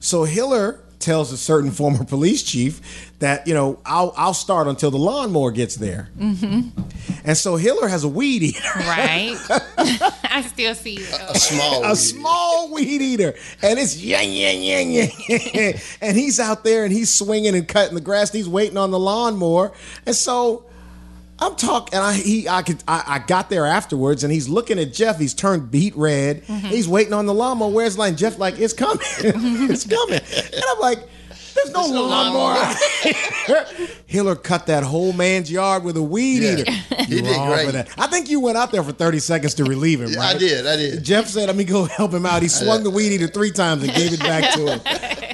So 0.00 0.24
Hillar 0.24 0.80
tells 0.98 1.32
a 1.32 1.36
certain 1.36 1.70
former 1.70 2.04
police 2.16 2.42
chief 2.42 3.12
that 3.18 3.46
you 3.46 3.54
know 3.54 3.78
I'll 3.84 4.12
I'll 4.16 4.34
start 4.34 4.66
until 4.68 4.90
the 4.90 4.98
lawnmower 4.98 5.50
gets 5.50 5.76
there. 5.76 6.08
Mm-hmm. 6.18 6.80
And 7.24 7.36
so 7.36 7.56
Hillar 7.56 7.88
has 7.88 8.04
a 8.04 8.08
weed 8.08 8.42
eater. 8.42 8.60
Right. 8.76 9.36
I 10.30 10.42
still 10.42 10.74
see 10.74 10.96
you. 10.96 11.06
A 11.28 11.38
small. 11.38 11.84
a 11.84 11.96
small 11.96 12.72
weed 12.72 13.02
eater, 13.02 13.34
and 13.62 13.78
it's 13.78 14.02
yang 14.02 14.30
yang 14.30 14.62
yang 14.62 14.90
yang, 14.90 15.10
and 16.00 16.16
he's 16.16 16.38
out 16.38 16.64
there 16.64 16.84
and 16.84 16.92
he's 16.92 17.12
swinging 17.12 17.54
and 17.54 17.66
cutting 17.66 17.94
the 17.94 18.00
grass. 18.00 18.30
And 18.30 18.38
he's 18.38 18.48
waiting 18.48 18.76
on 18.76 18.90
the 18.90 18.98
lawnmower, 18.98 19.72
and 20.06 20.14
so 20.14 20.64
I'm 21.40 21.54
talking. 21.56 21.94
And 21.94 22.04
I 22.04 22.14
he 22.14 22.48
I 22.48 22.62
could 22.62 22.82
I, 22.88 23.04
I 23.06 23.18
got 23.20 23.50
there 23.50 23.66
afterwards, 23.66 24.24
and 24.24 24.32
he's 24.32 24.48
looking 24.48 24.78
at 24.78 24.92
Jeff. 24.92 25.18
He's 25.18 25.34
turned 25.34 25.70
beet 25.70 25.96
red. 25.96 26.44
Mm-hmm. 26.44 26.66
He's 26.66 26.88
waiting 26.88 27.12
on 27.12 27.26
the 27.26 27.34
lawnmower. 27.34 27.70
Where's 27.70 27.96
line? 27.96 28.16
Jeff 28.16 28.38
like 28.38 28.58
it's 28.58 28.72
coming, 28.72 28.98
it's 29.18 29.86
coming, 29.86 30.20
and 30.20 30.64
I'm 30.70 30.80
like. 30.80 31.08
There's 31.64 31.74
no 31.74 31.86
no 31.92 32.04
lawnmower. 32.06 32.54
lawnmower. 32.54 33.66
Hillar 34.06 34.36
cut 34.36 34.66
that 34.66 34.82
whole 34.84 35.12
man's 35.12 35.50
yard 35.50 35.84
with 35.84 35.96
a 35.96 36.02
weed 36.02 36.42
Yeah. 36.42 36.52
eater. 36.58 36.72
He 37.08 37.16
You 37.16 37.22
did 37.22 37.36
wrong 37.36 37.48
for 37.48 37.54
great. 37.54 37.72
that. 37.72 37.88
I 37.96 38.06
think 38.06 38.28
you 38.28 38.38
went 38.40 38.58
out 38.58 38.70
there 38.70 38.82
for 38.82 38.92
30 38.92 39.18
seconds 39.20 39.54
to 39.54 39.64
relieve 39.64 40.00
him, 40.02 40.10
Yeah, 40.10 40.18
right? 40.18 40.36
I 40.36 40.38
did. 40.38 40.66
I 40.66 40.76
did. 40.76 41.02
Jeff 41.02 41.26
said, 41.28 41.46
"Let 41.46 41.56
me 41.56 41.64
go 41.64 41.84
help 42.00 42.12
him 42.12 42.26
out." 42.26 42.42
He 42.42 42.48
swung 42.48 42.82
the 42.82 42.90
weed 42.90 43.12
eater 43.12 43.28
three 43.28 43.50
times 43.50 43.82
and 43.82 43.92
gave 43.94 44.12
it 44.12 44.20
back 44.20 44.52
to 44.54 44.72
him. 44.74 44.80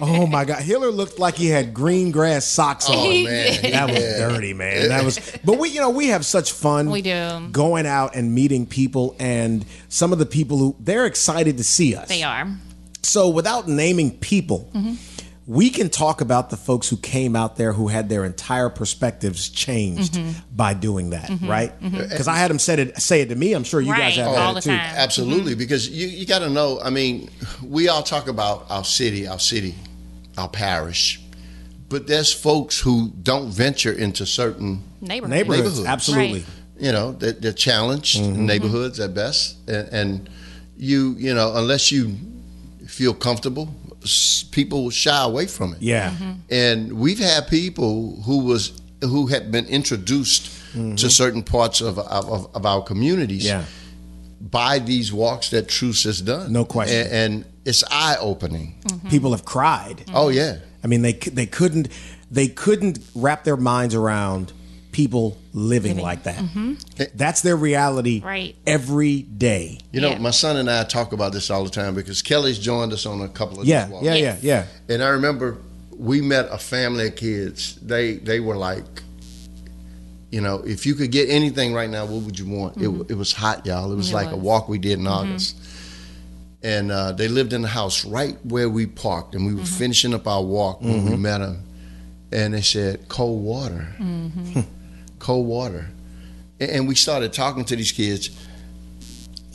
Oh 0.01 0.27
my 0.27 0.45
God, 0.45 0.61
Hillar 0.61 0.91
looked 0.91 1.19
like 1.19 1.35
he 1.35 1.47
had 1.47 1.75
green 1.75 2.11
grass 2.13 2.45
socks 2.45 2.89
on. 2.89 2.95
Oh 2.97 3.09
man, 3.25 3.63
That 3.73 3.91
was 3.91 3.99
Yeah. 3.99 4.19
dirty, 4.29 4.53
man. 4.55 4.89
That 4.89 5.05
was. 5.05 5.19
But 5.45 5.59
we, 5.59 5.71
you 5.71 5.81
know, 5.81 5.91
we 5.91 6.09
have 6.09 6.25
such 6.27 6.53
fun. 6.53 6.91
We 6.91 7.03
do. 7.03 7.49
going 7.51 7.87
out 7.87 8.15
and 8.15 8.33
meeting 8.35 8.67
people, 8.67 9.17
and 9.19 9.65
some 9.89 10.13
of 10.13 10.19
the 10.21 10.27
people 10.27 10.59
who 10.59 10.77
they're 10.79 11.07
excited 11.07 11.57
to 11.59 11.65
see 11.65 11.97
us. 11.97 12.09
They 12.09 12.23
are. 12.23 12.47
So 13.03 13.29
without 13.29 13.69
naming 13.69 14.13
people, 14.19 14.71
mm-hmm. 14.75 14.95
We 15.47 15.69
can 15.69 15.91
talk 15.91 16.21
about 16.23 16.49
the 16.49 16.57
folks 16.57 16.89
who 16.89 16.97
came 16.97 17.37
out 17.37 17.57
there 17.57 17.73
who 17.75 17.89
had 17.89 18.09
their 18.09 18.25
entire 18.25 18.71
perspectives 18.71 19.49
changed 19.51 20.15
mm-hmm. 20.15 20.31
by 20.57 20.73
doing 20.73 21.11
that, 21.11 21.29
mm-hmm. 21.29 21.47
right? 21.51 21.79
Mm-hmm. 21.81 21.97
Uh, 21.97 22.03
because 22.09 22.29
I 22.29 22.37
had 22.37 22.51
them 22.51 22.59
said 22.59 22.79
it, 22.79 22.97
say 23.01 23.21
it 23.21 23.29
to 23.29 23.35
me. 23.35 23.53
I'm 23.53 23.65
sure 23.65 23.81
you 23.81 23.93
guys 23.93 24.17
Right, 24.17 24.27
have 24.27 24.29
all 24.29 24.55
that 24.55 24.65
the 24.65 24.71
too. 24.71 24.77
time. 24.77 24.95
Absolutely, 24.97 25.55
because 25.55 25.89
you, 25.89 26.07
you 26.07 26.25
got 26.27 26.39
to 26.39 26.49
know. 26.49 26.81
I 26.83 26.89
mean, 26.91 27.29
we 27.63 27.89
all 27.89 28.03
talk 28.03 28.27
about 28.29 28.65
our 28.71 28.85
city, 28.85 29.27
our 29.27 29.39
city, 29.39 29.75
our 30.39 30.49
parish, 30.49 31.21
but 31.91 32.07
there's 32.07 32.33
folks 32.33 32.81
who 32.81 33.11
don't 33.23 33.51
venture 33.51 33.93
into 33.93 34.25
certain, 34.25 34.83
Neighborhood. 35.03 35.31
Neighborhoods, 35.31 35.63
Neighborhoods. 35.79 35.87
absolutely. 35.87 36.39
Right. 36.41 36.49
you 36.79 36.93
know, 36.93 37.13
they're, 37.13 37.33
they're 37.33 37.53
challenged 37.53 38.19
Mm-hmm. 38.19 38.47
neighborhoods 38.47 38.99
at 38.99 39.13
best, 39.15 39.59
and, 39.69 39.89
and 39.93 40.31
you, 40.79 41.15
you 41.19 41.35
know, 41.35 41.53
unless 41.55 41.93
you 41.93 42.17
feel 42.87 43.13
comfortable, 43.15 43.69
s- 43.69 43.84
people 44.53 44.91
shy 44.91 45.23
away 45.25 45.47
from 45.47 45.73
it. 45.75 45.83
Yeah. 45.83 46.11
Mm-hmm. 46.11 46.33
and 46.51 46.93
we've 46.93 47.19
had 47.19 47.49
people 47.49 48.21
who 48.23 48.45
was 48.45 48.81
who 49.01 49.27
had 49.27 49.51
been 49.53 49.67
introduced 49.67 50.51
to 50.97 51.09
certain 51.09 51.43
parts 51.45 51.81
of, 51.81 51.99
of, 52.01 52.49
of 52.57 52.67
our 52.67 52.83
communities 52.83 53.47
Mm-hmm. 53.47 53.61
Yeah. 53.61 53.65
by 54.51 54.79
these 54.81 55.13
walks 55.13 55.51
that 55.51 55.69
Truce 55.69 56.05
has 56.05 56.21
done. 56.21 56.53
No 56.53 56.65
question. 56.65 57.07
And, 57.07 57.13
and 57.35 57.45
it's 57.65 57.85
eye 57.91 58.17
opening. 58.21 58.75
People 59.09 59.31
have 59.33 59.45
cried. 59.45 60.05
Oh 60.13 60.31
yeah. 60.31 60.59
I 60.83 60.87
mean, 60.87 61.03
they 61.03 61.13
they 61.15 61.47
couldn't 61.47 61.89
they 62.31 62.49
couldn't 62.49 62.99
wrap 63.15 63.45
their 63.45 63.57
minds 63.57 63.95
around 63.95 64.53
people 64.95 65.37
living, 65.53 65.99
like 65.99 66.23
that. 66.23 66.37
Mm-hmm. 66.37 66.75
That's 67.17 67.43
their 67.43 67.57
reality 67.57 68.23
Right. 68.25 68.55
every 68.65 69.23
day. 69.23 69.81
You 69.93 70.01
know, 70.01 70.11
Yeah. 70.11 70.19
my 70.19 70.31
son 70.31 70.57
and 70.57 70.71
I 70.71 70.85
talk 70.85 71.13
about 71.13 71.33
this 71.33 71.51
all 71.51 71.65
the 71.65 71.71
time 71.71 71.97
because 71.97 72.23
Kelly's 72.23 72.61
joined 72.61 72.93
us 72.93 73.05
on 73.05 73.21
a 73.21 73.29
couple 73.29 73.61
of 73.61 73.67
Yeah, 73.67 73.87
these 73.87 74.03
yeah, 74.03 74.15
yeah, 74.15 74.37
yeah. 74.41 74.65
And 74.89 75.03
I 75.03 75.09
remember 75.09 75.59
we 75.99 76.21
met 76.21 76.47
a 76.51 76.59
family 76.59 77.09
of 77.09 77.17
kids. 77.17 77.77
They 77.83 78.15
they 78.19 78.39
were 78.39 78.57
like, 78.57 78.85
you 80.31 80.41
know, 80.41 80.63
if 80.65 80.87
you 80.87 80.95
could 80.95 81.11
get 81.11 81.29
anything 81.29 81.75
right 81.75 81.91
now, 81.91 82.07
what 82.07 82.23
would 82.23 82.39
you 82.39 82.47
want? 82.47 82.77
It, 82.77 82.83
mm-hmm. 82.83 83.13
it 83.13 83.17
was 83.19 83.33
hot, 83.33 83.67
y'all. 83.67 83.93
It 83.93 83.97
was 83.97 84.11
It 84.11 84.15
like 84.15 84.31
a 84.31 84.37
walk 84.37 84.69
we 84.69 84.79
did 84.79 84.93
in 84.93 85.07
mm-hmm. 85.07 85.09
August. 85.09 85.57
And 86.63 86.93
uh, 86.93 87.13
they 87.13 87.27
lived 87.29 87.53
in 87.53 87.63
the 87.63 87.69
house 87.69 88.05
right 88.07 88.37
where 88.45 88.71
we 88.71 88.87
parked, 88.87 89.35
and 89.35 89.45
we 89.45 89.55
were 89.55 89.67
finishing 89.67 90.15
up 90.15 90.27
our 90.27 90.43
walk 90.43 90.81
when 90.81 91.05
we 91.05 91.17
met 91.17 91.39
them. 91.39 91.63
And 92.33 92.55
they 92.55 92.63
said, 92.63 93.07
"Cold 93.09 93.45
water, 93.45 93.87
cold 95.25 95.47
water," 95.47 95.89
and, 96.61 96.71
and 96.71 96.89
we 96.89 96.95
started 96.95 97.33
talking 97.33 97.65
to 97.65 97.77
these 97.77 97.93
kids. 97.93 98.31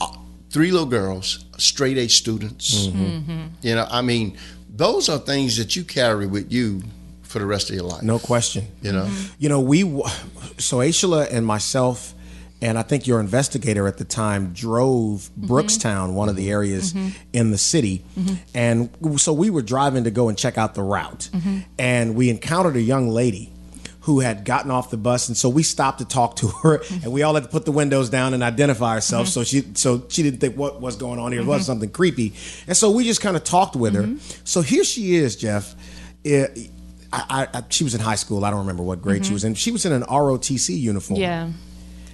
Uh, 0.00 0.08
Three 0.50 0.72
little 0.72 0.88
girls, 0.88 1.44
straight 1.58 1.96
A 1.96 2.08
students. 2.08 2.86
Mm-hmm. 2.86 3.04
Mm-hmm. 3.04 3.46
You 3.62 3.74
know, 3.76 3.86
I 3.88 4.02
mean, 4.02 4.36
those 4.68 5.08
are 5.08 5.18
things 5.18 5.56
that 5.58 5.76
you 5.76 5.84
carry 5.84 6.26
with 6.26 6.50
you 6.52 6.82
for 7.22 7.38
the 7.38 7.46
rest 7.46 7.70
of 7.70 7.76
your 7.76 7.84
life. 7.84 8.02
No 8.02 8.18
question. 8.18 8.66
You 8.82 8.92
know, 8.92 9.04
mm-hmm. 9.04 9.34
You 9.38 9.48
know, 9.48 9.60
we 9.60 9.82
so 10.58 10.78
Aishala 10.78 11.28
and 11.30 11.46
myself, 11.46 12.14
and 12.60 12.76
I 12.76 12.82
think 12.82 13.06
your 13.06 13.20
investigator 13.20 13.86
at 13.86 13.98
the 13.98 14.04
time 14.04 14.52
drove 14.52 15.30
Brookstown, 15.38 16.14
one 16.14 16.28
of 16.28 16.34
the 16.34 16.50
areas 16.50 16.94
in 17.32 17.52
the 17.52 17.58
city, 17.58 18.02
and 18.52 18.90
so 19.18 19.32
we 19.32 19.50
were 19.50 19.62
driving 19.62 20.02
to 20.04 20.10
go 20.10 20.28
and 20.28 20.36
check 20.36 20.58
out 20.58 20.74
the 20.74 20.82
route, 20.82 21.30
and 21.78 22.16
we 22.16 22.28
encountered 22.28 22.74
a 22.74 22.82
young 22.82 23.08
lady 23.08 23.52
who 24.02 24.20
had 24.20 24.44
gotten 24.44 24.70
off 24.70 24.90
the 24.90 24.96
bus, 24.96 25.28
and 25.28 25.36
so 25.36 25.48
we 25.48 25.62
stopped 25.62 25.98
to 25.98 26.04
talk 26.04 26.36
to 26.36 26.48
her, 26.48 26.82
and 27.02 27.12
we 27.12 27.22
all 27.22 27.34
had 27.34 27.44
to 27.44 27.48
put 27.48 27.64
the 27.64 27.72
windows 27.72 28.10
down 28.10 28.34
and 28.34 28.42
identify 28.42 28.94
ourselves, 28.94 29.36
uh-huh. 29.36 29.44
so 29.44 29.48
she 29.48 29.64
so 29.74 30.04
she 30.08 30.22
didn't 30.22 30.40
think 30.40 30.56
what 30.56 30.80
was 30.80 30.96
going 30.96 31.18
on 31.18 31.32
here 31.32 31.44
was 31.44 31.56
uh-huh. 31.56 31.64
something 31.64 31.90
creepy, 31.90 32.32
and 32.66 32.76
so 32.76 32.90
we 32.90 33.04
just 33.04 33.20
kind 33.20 33.36
of 33.36 33.44
talked 33.44 33.76
with 33.76 33.94
her. 33.94 34.02
Mm-hmm. 34.02 34.40
So 34.44 34.62
here 34.62 34.84
she 34.84 35.16
is, 35.16 35.36
Jeff. 35.36 35.74
Eh, 36.24 36.46
I, 37.12 37.48
I, 37.52 37.62
she 37.70 37.84
was 37.84 37.94
in 37.94 38.00
high 38.00 38.14
school. 38.14 38.44
I 38.44 38.50
don't 38.50 38.60
remember 38.60 38.82
what 38.82 39.02
grade 39.02 39.24
she 39.24 39.28
mm-hmm. 39.28 39.34
was 39.34 39.44
in. 39.44 39.54
She 39.54 39.72
was 39.72 39.84
in 39.84 39.92
an 39.92 40.02
ROTC 40.02 40.78
uniform 40.78 41.18
Yeah. 41.18 41.50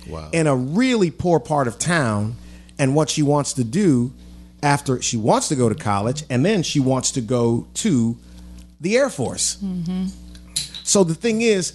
Wow. 0.08 0.30
in 0.32 0.46
a 0.46 0.56
really 0.56 1.10
poor 1.10 1.40
part 1.40 1.68
of 1.68 1.78
town. 1.78 2.36
And 2.78 2.94
what 2.94 3.10
she 3.10 3.22
wants 3.22 3.54
to 3.54 3.64
do 3.64 4.12
after 4.62 5.00
she 5.00 5.16
wants 5.16 5.48
to 5.48 5.56
go 5.56 5.68
to 5.68 5.74
college, 5.74 6.24
and 6.28 6.44
then 6.44 6.62
she 6.62 6.80
wants 6.80 7.12
to 7.12 7.20
go 7.20 7.66
to 7.74 8.18
the 8.80 8.96
Air 8.96 9.08
Force. 9.08 9.56
Mm-hmm. 9.62 10.06
So 10.86 11.02
the 11.02 11.14
thing 11.14 11.42
is, 11.42 11.72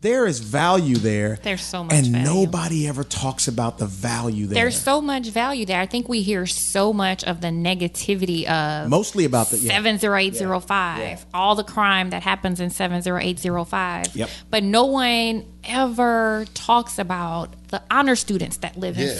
there 0.00 0.26
is 0.26 0.40
value 0.40 0.96
there. 0.96 1.38
There's 1.42 1.62
so 1.62 1.82
much 1.82 1.92
and 1.92 2.06
value. 2.08 2.24
nobody 2.24 2.86
ever 2.86 3.02
talks 3.02 3.48
about 3.48 3.78
the 3.78 3.86
value 3.86 4.46
there. 4.46 4.62
There's 4.62 4.80
so 4.80 5.00
much 5.00 5.28
value 5.28 5.64
there. 5.64 5.80
I 5.80 5.86
think 5.86 6.08
we 6.08 6.22
hear 6.22 6.46
so 6.46 6.92
much 6.92 7.24
of 7.24 7.40
the 7.40 7.48
negativity 7.48 8.48
of 8.48 8.88
mostly 8.88 9.24
about 9.24 9.50
the 9.50 9.58
yeah. 9.58 9.72
70805, 9.72 11.26
all 11.34 11.56
the 11.56 11.64
crime 11.64 12.10
that 12.10 12.22
happens 12.22 12.60
in 12.60 12.70
70805. 12.70 14.14
Yep. 14.14 14.30
But 14.50 14.62
no 14.62 14.86
one 14.86 15.44
ever 15.64 16.46
talks 16.54 16.98
about 16.98 17.54
the 17.68 17.82
honor 17.90 18.16
students 18.16 18.58
that 18.58 18.76
live 18.78 18.96
in 18.98 19.08
Yeah. 19.08 19.14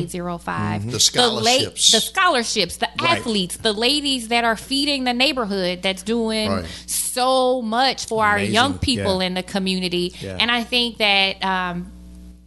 70805. 0.00 0.90
The 0.90 1.00
scholarships. 1.00 1.92
The, 1.92 2.00
scholarships, 2.00 2.76
the 2.78 2.88
Right. 3.00 3.18
athletes, 3.18 3.56
the 3.58 3.72
ladies 3.72 4.28
that 4.28 4.44
are 4.44 4.56
feeding 4.56 5.04
the 5.04 5.14
neighborhood 5.14 5.82
that's 5.82 6.02
doing 6.02 6.50
Right. 6.50 6.64
so 6.86 7.62
much 7.62 8.06
for 8.06 8.24
our 8.24 8.38
young 8.40 8.78
people 8.78 9.20
Yeah. 9.20 9.26
in 9.28 9.34
the 9.34 9.42
community. 9.42 10.14
Yeah. 10.20 10.36
And 10.40 10.50
I 10.50 10.64
think 10.64 10.98
that 10.98 11.44
um, 11.44 11.92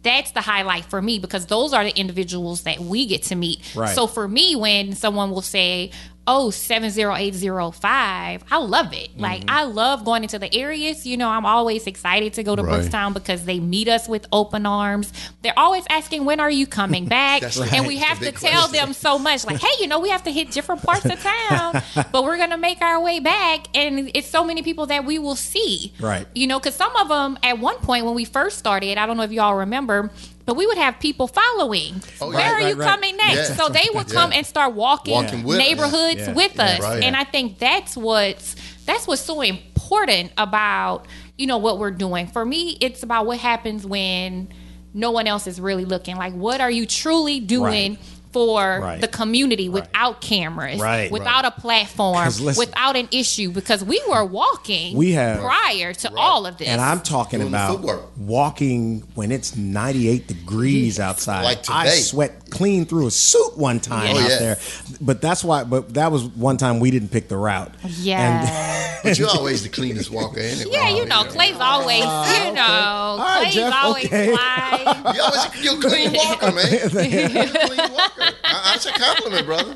that's 0.02 0.30
the 0.32 0.40
highlight 0.40 0.84
for 0.86 1.00
me 1.02 1.18
because 1.18 1.46
those 1.46 1.72
are 1.72 1.84
the 1.84 1.96
individuals 1.98 2.62
that 2.62 2.80
we 2.80 3.06
get 3.06 3.22
to 3.24 3.34
meet. 3.34 3.60
Right. 3.74 3.94
So 3.94 4.06
for 4.06 4.26
me, 4.28 4.56
when 4.56 4.94
someone 4.94 5.30
will 5.30 5.42
say, 5.42 5.90
"Oh, 6.32 6.50
70805," 6.50 8.44
I 8.50 8.56
love 8.58 8.92
it. 8.92 9.10
Mm-hmm. 9.12 9.20
Like 9.20 9.42
I 9.48 9.64
love 9.64 10.04
going 10.04 10.22
into 10.22 10.38
the 10.38 10.52
areas. 10.54 11.06
You 11.06 11.16
know, 11.16 11.28
I'm 11.28 11.44
always 11.46 11.86
excited 11.86 12.34
to 12.34 12.42
go 12.42 12.54
to 12.56 12.62
Right. 12.62 12.80
Brookstown 12.84 13.14
because 13.14 13.44
they 13.44 13.58
meet 13.58 13.88
us 13.88 14.08
with 14.08 14.26
open 14.32 14.66
arms. 14.66 15.12
They're 15.42 15.58
always 15.58 15.84
asking, 15.90 16.24
"When 16.24 16.38
are 16.40 16.50
you 16.50 16.66
coming 16.66 17.06
back?" 17.18 17.40
That's 17.42 17.58
And 17.72 17.86
we 17.86 17.96
have 17.98 18.18
to 18.18 18.26
big 18.26 18.38
tell 18.38 18.68
question. 18.68 18.86
them 18.86 18.92
so 18.92 19.18
much, 19.18 19.44
like, 19.44 19.60
"Hey, 19.60 19.74
you 19.80 19.86
know, 19.88 19.98
we 19.98 20.10
have 20.10 20.22
to 20.24 20.30
hit 20.32 20.50
different 20.52 20.82
parts 20.82 21.04
of 21.04 21.20
town, 21.20 21.82
but 22.12 22.24
we're 22.24 22.36
gonna 22.38 22.58
make 22.58 22.80
our 22.82 23.00
way 23.00 23.18
back." 23.20 23.66
And 23.74 24.10
it's 24.14 24.28
so 24.28 24.44
many 24.44 24.62
people 24.62 24.86
that 24.86 25.04
we 25.04 25.18
will 25.18 25.36
see. 25.36 25.92
Right. 26.00 26.26
You 26.34 26.46
know, 26.46 26.58
because 26.58 26.74
some 26.76 26.94
of 26.96 27.08
them 27.08 27.38
at 27.42 27.58
one 27.58 27.76
point 27.78 28.04
when 28.04 28.14
we 28.14 28.24
first 28.24 28.58
started, 28.58 28.98
I 28.98 29.06
don't 29.06 29.16
know 29.16 29.24
if 29.24 29.32
y'all 29.32 29.54
remember, 29.56 30.10
but 30.50 30.56
we 30.56 30.66
would 30.66 30.78
have 30.78 30.98
people 30.98 31.28
following. 31.28 32.02
Oh, 32.20 32.26
Where 32.30 32.38
right, 32.38 32.46
are 32.50 32.54
right, 32.56 32.68
you 32.74 32.74
right. 32.74 32.88
coming 32.90 33.16
next? 33.16 33.50
Yeah. 33.50 33.54
So 33.54 33.68
they 33.68 33.86
would 33.94 34.08
come 34.10 34.32
Yeah. 34.32 34.38
and 34.38 34.44
start 34.46 34.74
walking, 34.74 35.14
Walking 35.14 35.44
with 35.44 35.58
neighborhoods 35.58 36.22
Yeah. 36.22 36.32
with 36.32 36.56
Yeah. 36.56 36.64
us, 36.64 36.80
Right. 36.80 37.04
and 37.04 37.14
I 37.14 37.22
think 37.22 37.60
that's 37.60 37.96
what's 37.96 38.56
that's 38.84 39.06
what's 39.06 39.22
so 39.22 39.42
important 39.42 40.32
about 40.36 41.06
you 41.38 41.46
know 41.46 41.58
what 41.58 41.78
we're 41.78 41.92
doing. 41.92 42.26
For 42.26 42.44
me, 42.44 42.76
it's 42.80 43.04
about 43.04 43.26
what 43.26 43.38
happens 43.38 43.86
when 43.86 44.48
no 44.92 45.12
one 45.12 45.28
else 45.28 45.46
is 45.46 45.60
really 45.60 45.84
looking. 45.84 46.16
Like, 46.16 46.32
what 46.34 46.60
are 46.60 46.70
you 46.70 46.84
truly 46.84 47.38
doing? 47.38 47.92
Right. 47.92 47.98
For 48.32 48.80
Right. 48.80 49.00
the 49.00 49.08
community 49.08 49.68
without 49.68 50.20
cameras, 50.20 50.80
Right. 50.80 51.10
without 51.10 51.44
a 51.44 51.50
platform, 51.50 52.24
listen- 52.26 52.54
without 52.56 52.94
an 52.96 53.08
issue, 53.10 53.50
because 53.50 53.82
we 53.82 54.00
were 54.08 54.24
walking 54.24 54.96
We 54.96 55.12
have- 55.12 55.40
prior 55.40 55.92
to 55.94 56.14
all 56.16 56.46
of 56.46 56.56
this. 56.56 56.68
And 56.68 56.80
I'm 56.80 57.00
talking 57.00 57.40
Doing 57.40 57.52
about 57.52 58.16
walking 58.16 59.02
when 59.14 59.32
it's 59.32 59.56
98 59.56 60.28
degrees 60.28 61.00
outside. 61.00 61.42
Like 61.42 61.62
today. 61.62 61.74
I 61.74 61.88
sweat 62.00 62.50
clean 62.50 62.84
through 62.84 63.08
a 63.08 63.10
suit 63.10 63.56
one 63.58 63.76
oh, 63.76 63.88
time 63.88 64.16
Oh, 64.16 64.20
out 64.20 64.30
yeah. 64.30 64.38
there. 64.38 64.58
But 65.00 65.20
that's 65.20 65.42
why. 65.42 65.64
But 65.64 65.94
that 65.94 66.12
was 66.12 66.22
one 66.24 66.56
time 66.56 66.78
we 66.80 66.90
didn't 66.92 67.08
pick 67.10 67.28
the 67.28 67.36
route. 67.36 67.72
yeah. 68.00 68.76
but 69.02 69.18
you're 69.18 69.28
always 69.28 69.62
the 69.62 69.68
cleanest 69.68 70.10
walker 70.10 70.40
anyway. 70.40 70.70
Yeah, 70.72 70.90
you 70.90 71.02
oh, 71.02 71.06
know, 71.06 71.24
Clay's 71.24 71.56
always, 71.58 72.02
ah, 72.04 72.46
you 72.46 72.52
know, 72.52 73.16
right, 73.24 73.38
Clay's 73.42 73.54
Jeff, 73.54 73.74
always 73.74 74.06
okay. 74.06 74.34
flying. 74.36 74.80
You 75.14 75.22
always, 75.22 75.64
you're 75.64 75.74
a 75.78 75.80
clean 75.80 76.12
walker, 76.12 76.52
man. 76.52 76.70
You're 77.32 77.42
a 77.42 77.66
clean 77.66 77.92
walker. 77.92 78.19
I, 78.20 78.72
that's 78.72 78.86
a 78.86 78.92
compliment, 78.92 79.46
brother. 79.46 79.74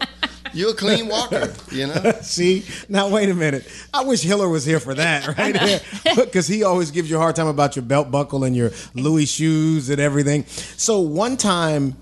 You're 0.55 0.71
a 0.71 0.75
clean 0.75 1.09
walker, 1.09 1.53
you 1.73 1.89
know? 1.89 2.13
See, 2.23 2.65
now 2.89 3.09
wait 3.09 3.29
a 3.29 3.35
minute. 3.35 3.67
I 3.93 4.05
wish 4.05 4.23
Hillar 4.23 4.49
was 4.49 4.65
here 4.65 4.79
for 4.79 4.95
that, 4.95 5.27
right? 5.39 5.83
Because 6.17 6.47
he 6.49 6.63
always 6.63 6.93
gives 6.93 7.11
you 7.11 7.17
a 7.17 7.19
hard 7.19 7.35
time 7.35 7.49
about 7.49 7.75
your 7.75 7.85
belt 7.85 8.11
buckle 8.11 8.45
and 8.45 8.55
your 8.55 8.71
Louis 8.95 9.27
shoes 9.27 9.91
and 9.91 10.01
everything. 10.01 10.45
So 10.47 11.01
one 11.01 11.37
time, 11.37 11.97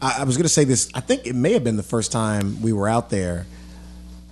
I, 0.00 0.20
I 0.20 0.24
was 0.24 0.36
going 0.36 0.44
to 0.44 0.48
say 0.48 0.64
this. 0.64 0.90
I 0.94 1.00
think 1.00 1.26
it 1.26 1.34
may 1.34 1.52
have 1.52 1.62
been 1.62 1.76
the 1.76 1.82
first 1.82 2.10
time 2.10 2.62
we 2.62 2.72
were 2.72 2.88
out 2.88 3.10
there. 3.10 3.46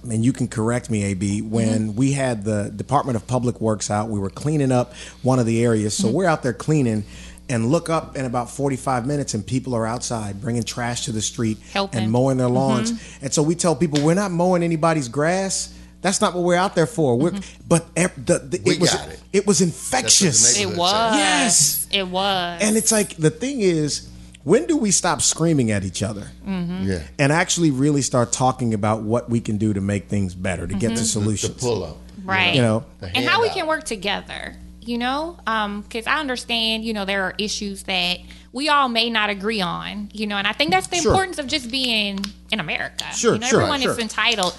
And 0.05 0.25
you 0.25 0.33
can 0.33 0.49
correct 0.49 0.89
me, 0.89 1.03
AB. 1.05 1.43
When 1.43 1.89
mm-hmm. 1.89 1.97
we 1.97 2.13
had 2.13 2.45
the 2.45 2.73
Department 2.75 3.17
of 3.17 3.27
Public 3.27 3.61
Works 3.61 3.91
out, 3.91 4.09
we 4.09 4.19
were 4.19 4.31
cleaning 4.31 4.73
up 4.73 4.95
one 5.23 5.39
of 5.39 5.45
the 5.45 5.63
areas. 5.63 5.95
So 5.95 6.05
mm-hmm. 6.05 6.17
we're 6.17 6.27
out 6.27 6.43
there 6.43 6.55
cleaning, 6.55 7.05
and 7.49 7.71
look 7.71 7.89
up 7.89 8.17
in 8.17 8.25
about 8.25 8.51
forty-five 8.51 9.07
minutes, 9.07 9.35
and 9.35 9.47
people 9.47 9.75
are 9.75 9.87
outside 9.87 10.41
bringing 10.41 10.63
trash 10.63 11.05
to 11.07 11.13
the 11.13 11.23
street 11.23 11.59
Helping. 11.73 12.03
and 12.03 12.13
mowing 12.13 12.37
their 12.37 12.47
mm-hmm. 12.47 12.57
lawns. 12.57 13.19
And 13.23 13.33
so 13.33 13.43
we 13.43 13.55
tell 13.55 13.75
people 13.75 14.01
we're 14.03 14.15
not 14.15 14.31
mowing 14.31 14.63
anybody's 14.63 15.09
grass. 15.09 15.75
That's 16.01 16.21
not 16.21 16.33
what 16.35 16.45
we're 16.45 16.55
out 16.55 16.77
there 16.77 16.87
for. 16.87 17.19
We're, 17.19 17.33
mm-hmm. 17.33 17.63
but 17.67 17.87
ev- 17.97 18.25
the, 18.25 18.39
the, 18.39 18.61
it 18.65 18.81
was 18.81 18.95
it. 18.95 19.23
it 19.33 19.47
was 19.47 19.61
infectious. 19.61 20.59
It 20.61 20.67
was. 20.67 20.93
said. 20.93 21.17
Yes. 21.17 21.89
It 21.91 22.07
was. 22.07 22.63
And 22.63 22.77
it's 22.77 22.93
like 22.93 23.17
the 23.17 23.31
thing 23.31 23.63
is, 23.63 24.09
when 24.45 24.67
do 24.67 24.77
we 24.77 24.93
stop 24.93 25.21
screaming 25.21 25.73
at 25.73 25.85
each 25.85 26.03
other 26.03 26.31
mm-hmm. 26.47 26.85
Yeah. 26.85 27.03
and 27.19 27.33
actually 27.33 27.71
really 27.71 28.03
start 28.03 28.33
talking 28.33 28.75
about 28.75 29.03
what 29.03 29.29
we 29.29 29.41
can 29.41 29.59
do 29.59 29.73
to 29.73 29.81
make 29.81 30.09
things 30.09 30.35
better, 30.35 30.67
to 30.67 30.75
get 30.75 30.91
to 30.91 31.01
The 31.01 31.05
solutions? 31.05 31.61
pull 31.61 31.83
up. 31.83 31.97
right. 32.25 32.55
You 32.55 32.63
know, 32.63 32.85
and 33.03 33.25
how 33.27 33.43
we 33.43 33.49
can 33.51 33.67
work 33.67 33.85
together 33.85 34.55
you 34.89 34.97
know 34.99 35.37
um, 35.47 35.83
because 35.83 36.07
i 36.07 36.19
understand 36.19 36.85
you 36.85 36.93
know 36.93 37.05
there 37.05 37.23
are 37.23 37.35
issues 37.39 37.83
that 37.85 38.19
we 38.53 38.69
all 38.69 38.89
may 38.89 39.11
not 39.11 39.29
agree 39.31 39.61
on 39.61 40.09
you 40.13 40.27
know 40.27 40.37
and 40.37 40.47
i 40.47 40.53
think 40.53 40.71
that's 40.71 40.87
the 40.89 40.97
Sure. 40.97 41.13
importance 41.13 41.39
of 41.39 41.47
just 41.47 41.71
being 41.71 42.19
in 42.51 42.61
america 42.61 43.05
Sure, 43.15 43.35
you 43.35 43.41
know 43.41 43.47
sure, 43.47 43.61
everyone 43.61 43.81
sure. 43.81 43.93
is 43.93 43.99
entitled 43.99 44.55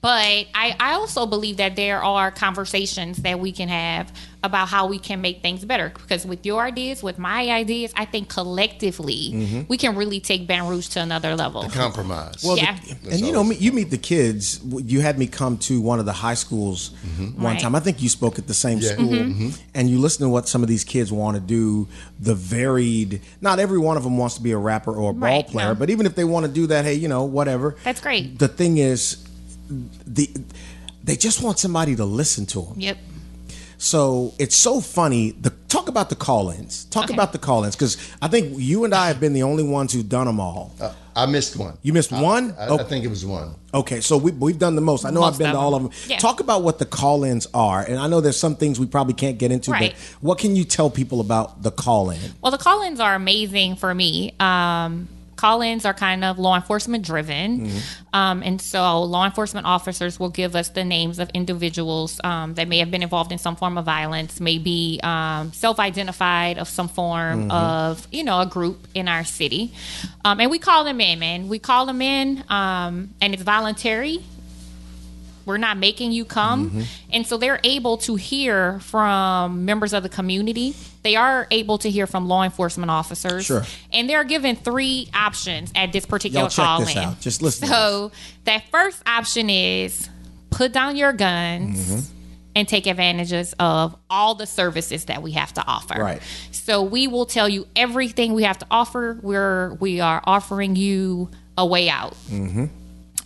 But 0.00 0.46
I, 0.54 0.74
I 0.80 0.94
also 0.94 1.26
believe 1.26 1.58
that 1.58 1.76
there 1.76 2.02
are 2.02 2.30
conversations 2.30 3.18
that 3.18 3.38
we 3.38 3.52
can 3.52 3.68
have 3.68 4.10
about 4.42 4.68
how 4.68 4.86
we 4.86 4.98
can 4.98 5.20
make 5.20 5.42
things 5.42 5.62
better. 5.64 5.90
Because 5.90 6.24
with 6.26 6.44
your 6.46 6.62
ideas, 6.62 7.02
with 7.02 7.18
my 7.18 7.50
ideas, 7.50 7.92
I 7.94 8.06
think 8.06 8.28
collectively 8.30 9.30
Mm-hmm. 9.34 9.62
we 9.68 9.76
can 9.76 9.94
really 9.94 10.20
take 10.20 10.46
Baton 10.46 10.68
Rouge 10.68 10.88
to 10.88 11.00
another 11.00 11.36
level. 11.36 11.64
Compromise. 11.68 12.42
Well, 12.42 12.56
Yeah. 12.56 12.78
the, 13.02 13.10
and 13.12 13.20
you 13.20 13.32
know, 13.32 13.42
you 13.50 13.72
meet 13.72 13.90
the 13.90 13.98
kids. 13.98 14.60
You 14.64 15.00
had 15.02 15.18
me 15.18 15.26
come 15.26 15.58
to 15.68 15.80
one 15.82 15.98
of 15.98 16.06
the 16.06 16.12
high 16.14 16.34
schools 16.34 16.90
one 17.18 17.34
Right. 17.36 17.60
time. 17.60 17.74
I 17.74 17.80
think 17.80 18.00
you 18.02 18.08
spoke 18.08 18.38
at 18.38 18.46
the 18.46 18.54
same 18.54 18.78
Yeah. 18.78 18.92
school, 18.92 19.08
mm-hmm. 19.12 19.50
and 19.74 19.90
you 19.90 19.98
listen 19.98 20.22
to 20.24 20.30
what 20.30 20.48
some 20.48 20.62
of 20.62 20.68
these 20.68 20.84
kids 20.84 21.12
want 21.12 21.34
to 21.36 21.40
do. 21.42 21.88
The 22.20 22.34
varied. 22.34 23.20
Not 23.40 23.58
every 23.58 23.78
one 23.78 23.96
of 23.96 24.02
them 24.04 24.16
wants 24.16 24.36
to 24.36 24.42
be 24.42 24.52
a 24.52 24.58
rapper 24.58 24.94
or 24.94 25.10
a 25.10 25.14
ball 25.14 25.42
player, 25.44 25.68
no. 25.68 25.74
but 25.74 25.90
even 25.90 26.06
if 26.06 26.14
they 26.14 26.24
want 26.24 26.46
to 26.46 26.52
do 26.52 26.66
that, 26.68 26.84
hey, 26.84 26.94
you 26.94 27.08
know, 27.08 27.24
whatever. 27.24 27.76
That's 27.84 28.00
great. 28.00 28.38
The 28.38 28.48
thing 28.48 28.78
is, 28.78 29.26
the 29.68 30.30
they 31.02 31.16
just 31.16 31.42
want 31.42 31.58
somebody 31.58 31.94
to 31.96 32.04
listen 32.04 32.46
to 32.46 32.62
them. 32.62 32.74
Yep. 32.80 32.98
So 33.76 34.32
it's 34.38 34.56
so 34.56 34.80
funny. 34.80 35.32
The 35.32 35.50
talk 35.68 35.88
about 35.88 36.08
the 36.08 36.16
call-ins. 36.16 36.84
Talk 36.86 37.04
Okay. 37.04 37.14
about 37.14 37.32
the 37.32 37.38
call-ins 37.38 37.76
because 37.76 37.98
I 38.22 38.28
think 38.28 38.54
you 38.56 38.84
and 38.84 38.94
I 38.94 39.08
have 39.08 39.20
been 39.20 39.34
the 39.34 39.42
only 39.42 39.64
ones 39.64 39.92
who've 39.92 40.08
done 40.08 40.26
them 40.26 40.40
all. 40.40 40.72
Uh, 40.80 40.92
I 41.16 41.26
missed 41.26 41.56
one. 41.56 41.78
You 41.82 41.92
missed 41.92 42.12
I- 42.12 42.20
one? 42.20 42.54
I, 42.58 42.66
Oh. 42.68 42.78
I 42.78 42.82
think 42.84 43.04
it 43.04 43.08
was 43.08 43.24
one. 43.24 43.54
Okay, 43.72 44.00
so 44.00 44.16
we, 44.16 44.30
we've 44.32 44.58
done 44.58 44.74
the 44.74 44.80
most. 44.80 45.04
I 45.04 45.10
know 45.10 45.22
I've 45.22 45.38
been 45.38 45.52
to 45.52 45.58
all 45.58 45.74
of 45.74 45.82
them. 45.82 45.92
Yeah. 46.08 46.18
Talk 46.18 46.40
about 46.40 46.62
what 46.62 46.78
the 46.78 46.86
call-ins 46.86 47.46
are, 47.54 47.82
and 47.82 47.98
I 47.98 48.06
know 48.06 48.20
there's 48.20 48.36
some 48.36 48.54
things 48.56 48.78
we 48.78 48.86
probably 48.86 49.14
can't 49.14 49.36
get 49.38 49.50
into, 49.52 49.70
Right. 49.72 49.92
but 49.92 50.00
what 50.20 50.38
can 50.38 50.54
you 50.56 50.64
tell 50.64 50.90
people 50.90 51.20
about 51.20 51.62
the 51.62 51.70
call-in? 51.70 52.20
Well, 52.40 52.52
the 52.52 52.58
call 52.58 52.82
ins 52.82 53.00
are 53.00 53.14
amazing 53.14 53.76
for 53.76 53.92
me. 53.94 54.34
Um, 54.40 55.08
call 55.36 55.62
ins 55.62 55.84
are 55.84 55.94
kind 55.94 56.24
of 56.24 56.38
law 56.38 56.56
enforcement 56.56 57.04
driven. 57.04 57.70
Um, 58.12 58.42
and 58.42 58.60
so 58.60 59.02
law 59.02 59.24
enforcement 59.24 59.66
officers 59.66 60.20
will 60.20 60.30
give 60.30 60.54
us 60.54 60.68
the 60.68 60.84
names 60.84 61.18
of 61.18 61.28
individuals 61.30 62.20
um, 62.22 62.54
that 62.54 62.68
may 62.68 62.78
have 62.78 62.90
been 62.90 63.02
involved 63.02 63.32
in 63.32 63.38
some 63.38 63.56
form 63.56 63.76
of 63.76 63.84
violence, 63.84 64.40
may 64.40 64.58
be 64.58 65.00
um, 65.02 65.52
self 65.52 65.80
identified 65.80 66.58
of 66.58 66.68
some 66.68 66.88
form 66.88 67.50
of, 67.50 68.06
you 68.12 68.22
know, 68.24 68.40
a 68.40 68.46
group 68.46 68.86
in 68.94 69.08
our 69.08 69.24
city. 69.24 69.72
Um, 70.24 70.40
and 70.40 70.50
we 70.50 70.58
call 70.58 70.84
them 70.84 71.00
in, 71.00 71.18
man. 71.18 71.48
We 71.48 71.58
call 71.58 71.86
them 71.86 72.00
in, 72.00 72.44
um, 72.48 73.14
and 73.20 73.34
it's 73.34 73.42
voluntary. 73.42 74.20
We're 75.46 75.58
not 75.58 75.76
making 75.76 76.12
you 76.12 76.24
come. 76.24 76.70
Mm-hmm. 76.70 76.82
And 77.12 77.26
so 77.26 77.36
they're 77.36 77.60
able 77.64 77.98
to 77.98 78.14
hear 78.16 78.80
from 78.80 79.64
members 79.64 79.92
of 79.92 80.02
the 80.02 80.08
community. 80.08 80.74
They 81.02 81.16
are 81.16 81.46
able 81.50 81.78
to 81.78 81.90
hear 81.90 82.06
from 82.06 82.28
law 82.28 82.44
enforcement 82.44 82.90
officers. 82.90 83.44
Sure. 83.44 83.62
And 83.92 84.08
they're 84.08 84.24
given 84.24 84.56
three 84.56 85.08
options 85.14 85.72
at 85.74 85.92
this 85.92 86.06
particular 86.06 86.44
Y'all 86.44 86.50
check 86.50 86.64
call 86.64 86.80
this 86.80 86.92
in. 86.92 86.98
out. 86.98 87.20
Just 87.20 87.42
listen 87.42 87.68
So 87.68 88.12
that 88.44 88.64
first 88.70 89.02
option 89.06 89.50
is 89.50 90.08
put 90.50 90.72
down 90.72 90.96
your 90.96 91.12
guns. 91.12 91.78
Mm-hmm. 91.78 92.10
And 92.56 92.68
take 92.68 92.86
advantages 92.86 93.52
of 93.58 93.96
all 94.08 94.36
the 94.36 94.46
services 94.46 95.06
that 95.06 95.24
we 95.24 95.32
have 95.32 95.52
to 95.54 95.66
offer. 95.66 96.00
Right. 96.00 96.22
So 96.52 96.84
we 96.84 97.08
will 97.08 97.26
tell 97.26 97.48
you 97.48 97.66
everything 97.74 98.32
we 98.32 98.44
have 98.44 98.58
to 98.58 98.66
offer. 98.70 99.18
We're 99.22 99.74
we 99.80 99.98
are 99.98 100.22
offering 100.24 100.76
you 100.76 101.30
a 101.58 101.66
way 101.66 101.88
out. 101.88 102.14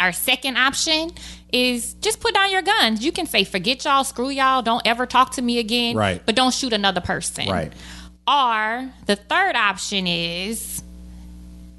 Our 0.00 0.12
second 0.12 0.56
option 0.56 1.10
is 1.52 1.94
just 1.94 2.20
put 2.20 2.34
down 2.34 2.50
your 2.52 2.62
guns. 2.62 3.04
You 3.04 3.10
can 3.12 3.26
say, 3.26 3.44
forget 3.44 3.84
y'all, 3.84 4.04
screw 4.04 4.28
y'all, 4.30 4.62
don't 4.62 4.86
ever 4.86 5.06
talk 5.06 5.32
to 5.32 5.42
me 5.42 5.58
again. 5.58 5.96
Right. 5.96 6.22
But 6.24 6.34
don't 6.36 6.54
shoot 6.54 6.72
another 6.72 7.00
person. 7.00 7.48
Right. 7.48 7.72
Or 8.26 8.90
the 9.06 9.16
third 9.16 9.56
option 9.56 10.06
is 10.06 10.82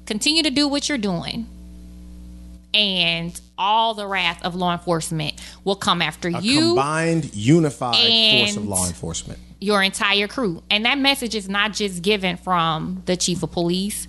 continue 0.06 0.42
to 0.42 0.50
do 0.50 0.66
what 0.68 0.88
you're 0.88 0.98
doing. 0.98 1.46
And 2.72 3.38
all 3.58 3.94
the 3.94 4.06
wrath 4.06 4.44
of 4.44 4.54
law 4.54 4.72
enforcement 4.72 5.40
will 5.64 5.74
come 5.76 6.00
after 6.02 6.28
A 6.28 6.40
you 6.40 6.60
combined, 6.60 7.34
unified 7.34 7.96
force 7.96 8.56
of 8.56 8.66
law 8.66 8.86
enforcement. 8.86 9.38
your 9.60 9.82
entire 9.82 10.28
crew. 10.28 10.62
And 10.70 10.84
that 10.84 10.98
message 10.98 11.34
is 11.34 11.48
not 11.48 11.72
just 11.72 12.02
given 12.02 12.36
from 12.36 13.02
the 13.06 13.16
chief 13.16 13.42
of 13.42 13.50
police 13.50 14.06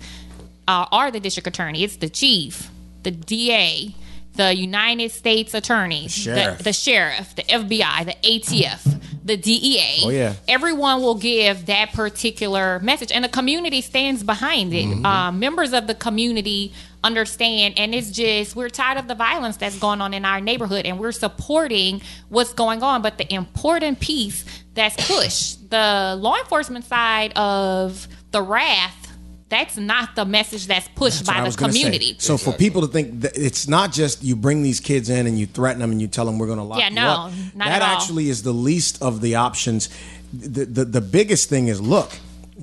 uh, 0.68 0.86
or 0.92 1.10
the 1.10 1.18
district 1.18 1.48
attorney, 1.48 1.82
it's 1.82 1.96
the 1.96 2.08
chief, 2.08 2.70
the 3.02 3.10
DA, 3.10 3.94
the 4.34 4.54
United 4.54 5.10
States 5.10 5.54
attorney, 5.54 6.08
sheriff. 6.08 6.58
The, 6.58 6.64
the 6.64 6.72
sheriff, 6.72 7.34
the 7.34 7.42
FBI, 7.42 8.06
the 8.06 8.16
ATF, 8.22 9.00
the 9.24 9.36
DEA. 9.36 10.00
Oh, 10.04 10.10
yeah. 10.10 10.34
Everyone 10.48 11.02
will 11.02 11.16
give 11.16 11.66
that 11.66 11.92
particular 11.92 12.80
message, 12.80 13.12
and 13.12 13.24
the 13.24 13.28
community 13.28 13.80
stands 13.82 14.22
behind 14.22 14.72
it. 14.72 14.86
Mm-hmm. 14.86 15.06
Uh, 15.06 15.32
members 15.32 15.72
of 15.72 15.86
the 15.86 15.94
community 15.94 16.72
understand, 17.04 17.74
and 17.76 17.94
it's 17.94 18.10
just 18.10 18.56
we're 18.56 18.70
tired 18.70 18.98
of 18.98 19.08
the 19.08 19.14
violence 19.14 19.56
that's 19.58 19.78
going 19.78 20.00
on 20.00 20.14
in 20.14 20.24
our 20.24 20.40
neighborhood, 20.40 20.86
and 20.86 20.98
we're 20.98 21.12
supporting 21.12 22.00
what's 22.28 22.52
going 22.52 22.82
on. 22.82 23.02
But 23.02 23.18
the 23.18 23.32
important 23.32 24.00
piece 24.00 24.44
that's 24.74 25.06
pushed, 25.06 25.70
the 25.70 26.16
law 26.18 26.38
enforcement 26.38 26.84
side 26.84 27.32
of 27.36 28.08
the 28.30 28.42
wrath, 28.42 29.11
that's 29.52 29.76
not 29.76 30.16
the 30.16 30.24
message 30.24 30.66
that's 30.66 30.88
pushed 30.96 31.26
That's 31.26 31.28
by 31.38 31.48
the 31.50 31.56
gonna 31.56 31.72
say. 31.72 31.82
community. 31.82 32.16
So 32.18 32.36
for 32.36 32.52
people 32.52 32.80
to 32.80 32.88
think 32.88 33.20
that 33.20 33.36
it's 33.36 33.68
not 33.68 33.92
just 33.92 34.24
you 34.24 34.34
bring 34.34 34.62
these 34.62 34.80
kids 34.80 35.08
in 35.10 35.26
and 35.28 35.38
you 35.38 35.46
threaten 35.46 35.80
them 35.80 35.92
and 35.92 36.00
you 36.00 36.08
tell 36.08 36.24
them 36.26 36.38
we're 36.38 36.46
going 36.46 36.58
to 36.58 36.64
lock 36.64 36.78
Yeah, 36.80 36.88
you 36.88 36.94
no, 36.96 37.08
up. 37.08 37.32
not 37.54 37.66
that 37.68 37.82
at 37.82 37.82
all. 37.82 37.96
actually 37.96 38.28
is 38.30 38.42
the 38.42 38.52
least 38.54 39.00
of 39.02 39.20
the 39.20 39.36
options. 39.36 39.88
The, 40.32 40.64
the 40.64 40.84
the 40.86 41.00
biggest 41.00 41.48
thing 41.50 41.68
is 41.68 41.80
look, 41.80 42.10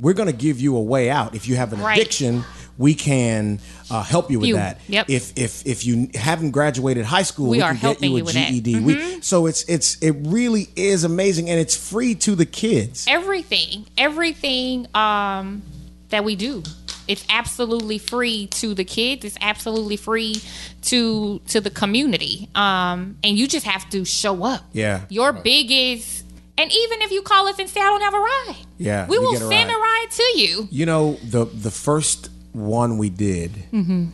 we're 0.01 0.13
going 0.15 0.31
to 0.31 0.35
give 0.47 0.59
you 0.59 0.75
a 0.75 0.81
way 0.81 1.09
out. 1.09 1.35
If 1.35 1.47
you 1.47 1.55
have 1.55 1.71
an 1.73 1.79
Right. 1.81 1.97
addiction, 1.97 2.43
we 2.79 2.95
can 2.95 3.59
uh, 3.91 4.01
help 4.01 4.31
you 4.31 4.39
with 4.39 4.47
You. 4.49 4.55
that. 4.55 4.79
Yep. 4.87 5.09
If 5.09 5.33
if 5.37 5.65
if 5.67 5.85
you 5.85 6.09
haven't 6.15 6.51
graduated 6.51 7.05
high 7.05 7.23
school, 7.23 7.49
We 7.49 7.57
we, 7.57 7.61
are 7.61 7.71
can 7.71 7.75
get 7.75 7.81
helping 7.81 8.09
you 8.11 8.15
a 8.15 8.19
you 8.19 8.25
with 8.25 8.33
that. 8.35 8.47
Mm-hmm. 8.51 8.63
GED. 8.63 8.79
We, 8.85 9.21
so 9.21 9.45
it's 9.45 9.63
it's 9.69 9.97
it 10.01 10.15
really 10.37 10.69
is 10.75 11.03
amazing 11.03 11.49
and 11.49 11.59
it's 11.59 11.75
free 11.75 12.15
to 12.15 12.35
the 12.35 12.45
kids. 12.47 13.05
everything 13.07 13.85
everything 13.97 14.87
um 14.95 15.61
that 16.09 16.23
we 16.23 16.35
do 16.35 16.63
it's 17.07 17.25
absolutely 17.29 17.97
free 17.97 18.47
to 18.47 18.73
the 18.75 18.83
kids 18.83 19.25
it's 19.25 19.37
absolutely 19.41 19.97
free 19.97 20.35
to 20.81 21.39
to 21.47 21.59
the 21.59 21.69
community 21.69 22.47
um 22.55 23.17
and 23.23 23.37
you 23.37 23.47
just 23.47 23.65
have 23.65 23.89
to 23.89 24.05
show 24.05 24.43
up 24.43 24.63
Yeah. 24.73 25.01
your 25.09 25.33
biggest 25.33 26.25
and 26.57 26.71
even 26.71 27.01
if 27.01 27.11
you 27.11 27.21
call 27.21 27.47
us 27.47 27.57
and 27.59 27.69
say 27.69 27.79
i 27.79 27.85
don't 27.85 28.01
have 28.01 28.13
a 28.13 28.19
ride 28.19 28.55
Yeah, 28.77 29.07
we 29.07 29.17
will 29.17 29.33
a 29.35 29.37
send 29.37 29.69
ride. 29.69 29.69
a 29.69 29.79
ride 29.79 30.07
to 30.11 30.23
you 30.39 30.67
You 30.71 30.85
know 30.85 31.13
the 31.23 31.45
the 31.45 31.71
first 31.71 32.29
one 32.53 32.97
we 32.97 33.09
did, 33.09 33.51
Mm-hmm. 33.71 34.05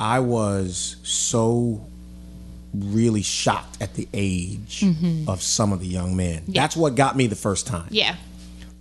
I 0.00 0.18
was 0.20 0.96
so 1.04 1.80
really 2.74 3.22
shocked 3.22 3.80
at 3.80 3.94
the 3.94 4.08
age 4.12 4.84
of 5.28 5.40
some 5.42 5.72
of 5.72 5.78
the 5.78 5.86
young 5.86 6.16
men. 6.16 6.42
That's 6.48 6.76
what 6.76 6.96
got 6.96 7.16
me 7.16 7.28
the 7.28 7.36
first 7.36 7.66
time. 7.68 7.84
Mm-hmm. 7.84 7.94
yeah 7.94 8.16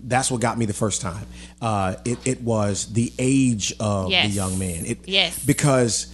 That's 0.04 0.30
what 0.30 0.42
got 0.42 0.58
me 0.58 0.66
the 0.66 0.74
first 0.74 1.02
time. 1.02 1.26
Uh, 1.62 1.96
it 2.06 2.20
it 2.26 2.42
was 2.42 2.92
the 2.94 3.12
age 3.18 3.74
of 3.80 4.10
Yes. 4.12 4.28
the 4.28 4.34
young 4.36 4.60
man. 4.60 4.86
It, 4.86 5.00
Yes. 5.08 5.44
because. 5.44 6.08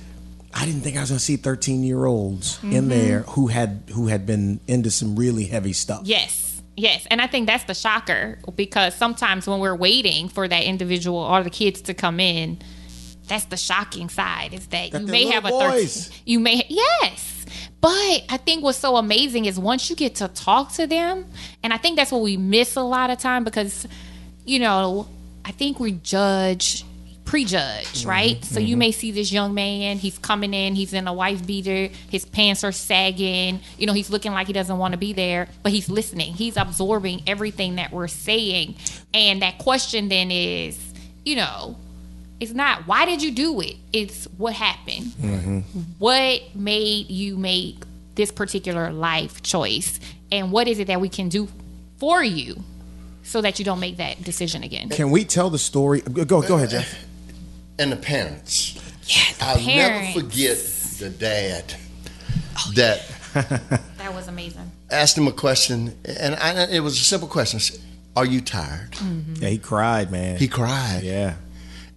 I 0.52 0.66
didn't 0.66 0.82
think 0.82 0.98
I 0.98 1.02
was 1.02 1.10
going 1.12 1.20
to 1.20 1.24
see 1.24 1.36
13 1.38 1.84
year 1.84 2.06
olds 2.06 2.58
Mm-hmm. 2.58 2.74
in 2.74 2.90
there 2.90 3.20
who 3.22 3.48
had 3.48 3.84
who 3.94 4.08
had 4.08 4.26
been 4.26 4.60
into 4.68 4.90
some 4.90 5.16
really 5.16 5.46
heavy 5.46 5.74
stuff. 5.74 6.02
Yes. 6.06 6.60
Yes. 6.76 7.06
And 7.12 7.22
I 7.22 7.28
think 7.28 7.46
that's 7.46 7.66
the 7.66 7.76
shocker 7.76 8.40
because 8.56 8.96
sometimes 8.96 9.46
when 9.46 9.60
we're 9.60 9.76
waiting 9.76 10.28
for 10.28 10.48
that 10.48 10.64
individual 10.64 11.20
or 11.20 11.44
the 11.44 11.52
kids 11.52 11.82
to 11.82 11.94
come 11.94 12.20
in, 12.20 12.58
that's 13.28 13.46
the 13.46 13.58
shocking 13.58 14.10
side 14.10 14.56
is 14.56 14.66
that, 14.68 14.90
That 14.92 15.02
you 15.02 15.08
may 15.08 15.28
have 15.28 15.44
a 15.46 15.50
little 15.54 15.70
13 15.70 16.14
you 16.26 16.40
may 16.40 16.66
yes. 16.68 17.39
But 17.82 18.26
I 18.30 18.38
think 18.44 18.64
what's 18.64 18.78
so 18.78 18.98
amazing 18.98 19.46
is 19.46 19.58
once 19.58 19.90
you 19.90 19.96
get 19.96 20.16
to 20.16 20.28
talk 20.28 20.74
to 20.74 20.86
them, 20.86 21.26
and 21.64 21.72
I 21.72 21.78
think 21.78 21.96
that's 21.96 22.12
what 22.12 22.22
we 22.22 22.36
miss 22.36 22.76
a 22.76 22.82
lot 22.82 23.10
of 23.10 23.20
time 23.20 23.44
because 23.44 23.88
you 24.46 24.60
know, 24.60 25.08
I 25.46 25.52
think 25.52 25.80
we 25.80 25.92
judge 25.92 26.84
prejudge, 27.30 27.86
mm-hmm, 27.86 28.10
right? 28.10 28.44
So 28.44 28.60
you 28.60 28.70
mm-hmm. 28.70 28.80
may 28.80 28.92
see 28.92 29.12
this 29.12 29.32
young 29.32 29.54
man, 29.54 29.98
he's 29.98 30.18
coming 30.18 30.56
in, 30.56 30.74
he's 30.74 30.94
in 30.94 31.08
a 31.08 31.14
wife 31.14 31.46
beater, 31.46 31.94
his 32.10 32.26
pants 32.26 32.64
are 32.64 32.72
sagging, 32.72 33.60
you 33.78 33.86
know, 33.86 33.94
he's 33.94 34.10
looking 34.10 34.32
like 34.32 34.48
he 34.48 34.54
doesn't 34.54 34.80
want 34.80 34.94
to 34.94 34.98
be 34.98 35.14
there, 35.14 35.48
but 35.62 35.72
he's 35.72 35.90
listening. 35.90 36.34
He's 36.34 36.58
absorbing 36.58 37.22
everything 37.28 37.76
that 37.76 37.92
we're 37.92 38.08
saying. 38.08 38.76
And 39.14 39.44
that 39.44 39.60
question 39.60 40.10
then 40.10 40.32
is, 40.32 40.80
you 41.24 41.36
know, 41.36 41.78
it's 42.40 42.54
not 42.54 42.88
why 42.88 43.06
did 43.06 43.22
you 43.22 43.32
do 43.32 43.60
it? 43.62 43.76
It's 43.94 44.26
what 44.38 44.54
happened. 44.54 45.06
Mm-hmm. 45.22 45.60
What 46.00 46.42
made 46.56 47.10
you 47.10 47.38
make 47.38 47.78
this 48.16 48.32
particular 48.32 48.92
life 48.92 49.42
choice? 49.44 50.00
And 50.32 50.52
what 50.52 50.68
is 50.68 50.80
it 50.80 50.88
that 50.88 51.02
we 51.02 51.10
can 51.10 51.30
do 51.30 51.48
for 51.98 52.24
you 52.24 52.64
so 53.24 53.42
that 53.42 53.60
you 53.60 53.66
don't 53.66 53.80
make 53.80 53.98
that 53.98 54.24
decision 54.24 54.64
again? 54.64 54.90
Can 54.90 55.12
we 55.12 55.24
tell 55.26 55.50
the 55.50 55.60
story? 55.60 56.02
Go 56.02 56.42
go 56.42 56.56
ahead, 56.56 56.70
Jeff. 56.70 57.06
And 57.78 57.92
the 57.92 57.98
parents. 57.98 58.76
Yeah, 59.08 59.34
the 59.40 59.46
I'll 59.46 59.58
parents. 59.58 60.16
never 60.16 60.28
forget 60.28 60.58
the 61.00 61.10
dad 61.10 61.74
oh, 62.58 62.72
that 62.76 63.06
That 63.98 64.14
was 64.14 64.28
amazing. 64.28 64.72
asked 64.92 65.18
him 65.18 65.28
a 65.28 65.32
question, 65.32 65.96
and 66.04 66.36
I, 66.36 66.66
it 66.66 66.80
was 66.80 67.00
a 67.00 67.04
simple 67.04 67.28
question. 67.28 67.58
I 67.58 67.62
said, 67.62 67.80
Are 68.16 68.26
you 68.26 68.42
tired? 68.42 68.92
Mm-hmm. 68.94 69.36
Yeah, 69.44 69.50
he 69.50 69.58
cried, 69.60 70.12
man. 70.12 70.38
He 70.38 70.48
cried. 70.48 71.02
yeah. 71.04 71.36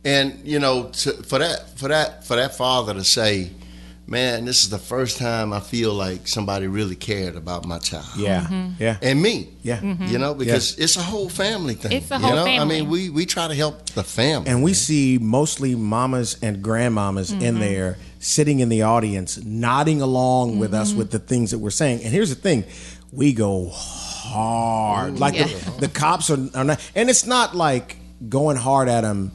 And 0.05 0.41
you 0.45 0.59
know, 0.59 0.89
to, 0.89 1.13
for 1.23 1.39
that 1.39 1.79
for 1.79 1.89
that 1.89 2.25
for 2.27 2.37
that 2.37 2.57
father 2.57 2.93
to 2.95 3.05
say, 3.05 3.51
man, 4.07 4.45
this 4.45 4.65
is 4.65 4.69
the 4.71 4.79
first 4.79 5.17
time 5.17 5.53
I 5.53 5.61
feel 5.61 5.95
like 5.95 6.27
somebody 6.27 6.67
really 6.67 6.97
cared 6.97 7.37
about 7.37 7.67
my 7.67 7.79
child. 7.79 8.05
Yeah, 8.17 8.41
mm-hmm. 8.43 8.55
Mm-hmm. 8.55 8.83
yeah, 8.83 8.97
And 9.01 9.23
me. 9.23 9.49
yeah. 9.63 9.79
Mm-hmm. 9.79 10.07
You 10.07 10.19
know, 10.19 10.35
because 10.35 10.77
it's 10.79 10.97
a 10.97 11.03
whole 11.03 11.29
family 11.29 11.75
thing. 11.75 11.93
It's 11.93 12.11
a 12.11 12.17
you 12.17 12.21
whole 12.21 12.35
know? 12.35 12.45
I 12.45 12.65
mean, 12.65 12.89
we, 12.91 13.11
we 13.11 13.27
try 13.27 13.47
to 13.49 13.55
help 13.55 13.91
the 13.91 14.03
family. 14.03 14.51
And 14.51 14.63
we 14.63 14.75
see 14.75 15.19
mostly 15.21 15.75
mamas 15.77 16.37
and 16.43 16.63
grandmamas 16.63 17.41
in 17.41 17.61
there 17.61 17.97
sitting 18.19 18.59
in 18.61 18.69
the 18.69 18.83
audience, 18.83 19.43
nodding 19.43 20.03
along 20.03 20.59
with 20.59 20.75
us 20.75 20.93
with 20.93 21.11
the 21.13 21.19
things 21.21 21.53
that 21.53 21.59
we're 21.59 21.71
saying. 21.71 22.03
And 22.03 22.13
here's 22.13 22.29
the 22.31 22.35
thing 22.41 22.65
we 23.13 23.33
go 23.33 23.71
hard. 23.71 25.19
Like 25.21 25.35
Yeah. 25.35 25.47
the, 25.47 25.81
the 25.83 25.89
cops 25.89 26.29
are, 26.31 26.39
are 26.55 26.65
not, 26.65 26.91
and 26.95 27.09
it's 27.09 27.27
not 27.27 27.55
like 27.55 27.97
going 28.29 28.57
hard 28.57 28.89
at 28.89 29.03
them, 29.03 29.33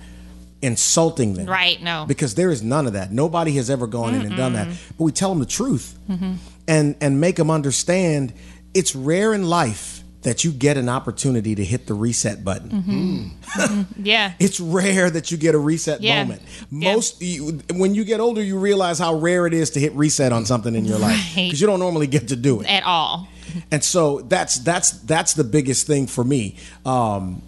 insulting 0.62 1.34
them. 1.36 1.46
Right, 1.48 1.82
no. 1.82 2.06
Because 2.08 2.36
there 2.36 2.50
is 2.52 2.64
none 2.64 2.88
of 2.88 2.94
that. 2.94 3.12
Nobody 3.12 3.52
has 3.54 3.70
ever 3.70 3.88
gone 3.88 4.14
in 4.16 4.22
and 4.22 4.36
done 4.36 4.54
that. 4.54 4.68
But 4.98 5.04
we 5.04 5.12
tell 5.12 5.30
them 5.30 5.40
the 5.40 5.46
truth 5.46 5.98
Mm-hmm. 6.10 6.34
and, 6.68 6.96
and 7.02 7.20
make 7.22 7.36
them 7.36 7.52
understand 7.52 8.34
it's 8.74 8.96
rare 8.96 9.34
in 9.34 9.44
life 9.50 10.02
that 10.24 10.44
you 10.44 10.52
get 10.52 10.78
an 10.78 10.90
opportunity 10.90 11.54
to 11.56 11.64
hit 11.64 11.86
the 11.88 11.94
reset 11.94 12.44
button. 12.44 12.70
Mm-hmm. 12.70 14.04
Yeah. 14.04 14.34
It's 14.40 14.60
rare 14.60 15.10
that 15.10 15.32
you 15.32 15.38
get 15.38 15.54
a 15.56 15.58
reset 15.60 16.02
Yeah. 16.02 16.24
moment. 16.24 16.42
Yeah. 16.72 16.94
Most 16.94 17.22
you, 17.22 17.62
when 17.74 17.94
you 17.96 18.04
get 18.04 18.20
older, 18.20 18.42
you 18.44 18.58
realize 18.58 19.00
how 19.00 19.16
rare 19.16 19.46
it 19.48 19.54
is 19.54 19.70
to 19.72 19.80
hit 19.80 19.94
reset 19.94 20.32
on 20.34 20.46
something 20.46 20.76
in 20.76 20.86
your 20.86 20.98
life 20.98 21.18
Right. 21.36 21.46
because 21.46 21.62
you 21.62 21.68
don't 21.68 21.80
normally 21.80 22.08
get 22.08 22.30
to 22.30 22.36
do 22.36 22.62
it. 22.62 22.68
At 22.68 22.84
all. 22.84 23.28
And 23.72 23.82
so 23.84 24.20
that's 24.22 24.58
that's 24.60 24.92
that's 24.92 25.34
the 25.34 25.44
biggest 25.46 25.88
thing 25.88 26.08
for 26.08 26.24
me. 26.24 26.58
Um, 26.86 27.42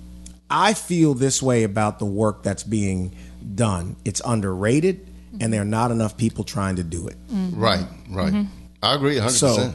I 0.49 0.73
feel 0.73 1.13
this 1.13 1.41
way 1.41 1.63
about 1.63 1.99
the 1.99 2.05
work 2.05 2.43
that's 2.43 2.63
being 2.63 3.15
done. 3.55 3.95
It's 4.05 4.21
underrated, 4.25 5.07
and 5.39 5.53
there 5.53 5.61
are 5.61 5.65
not 5.65 5.91
enough 5.91 6.17
people 6.17 6.43
trying 6.43 6.77
to 6.77 6.83
do 6.83 7.07
it. 7.07 7.17
right, 7.53 7.85
right. 8.09 8.33
Mm-hmm. 8.33 8.51
I 8.81 8.95
agree 8.95 9.15
100%. 9.17 9.29
So, 9.31 9.73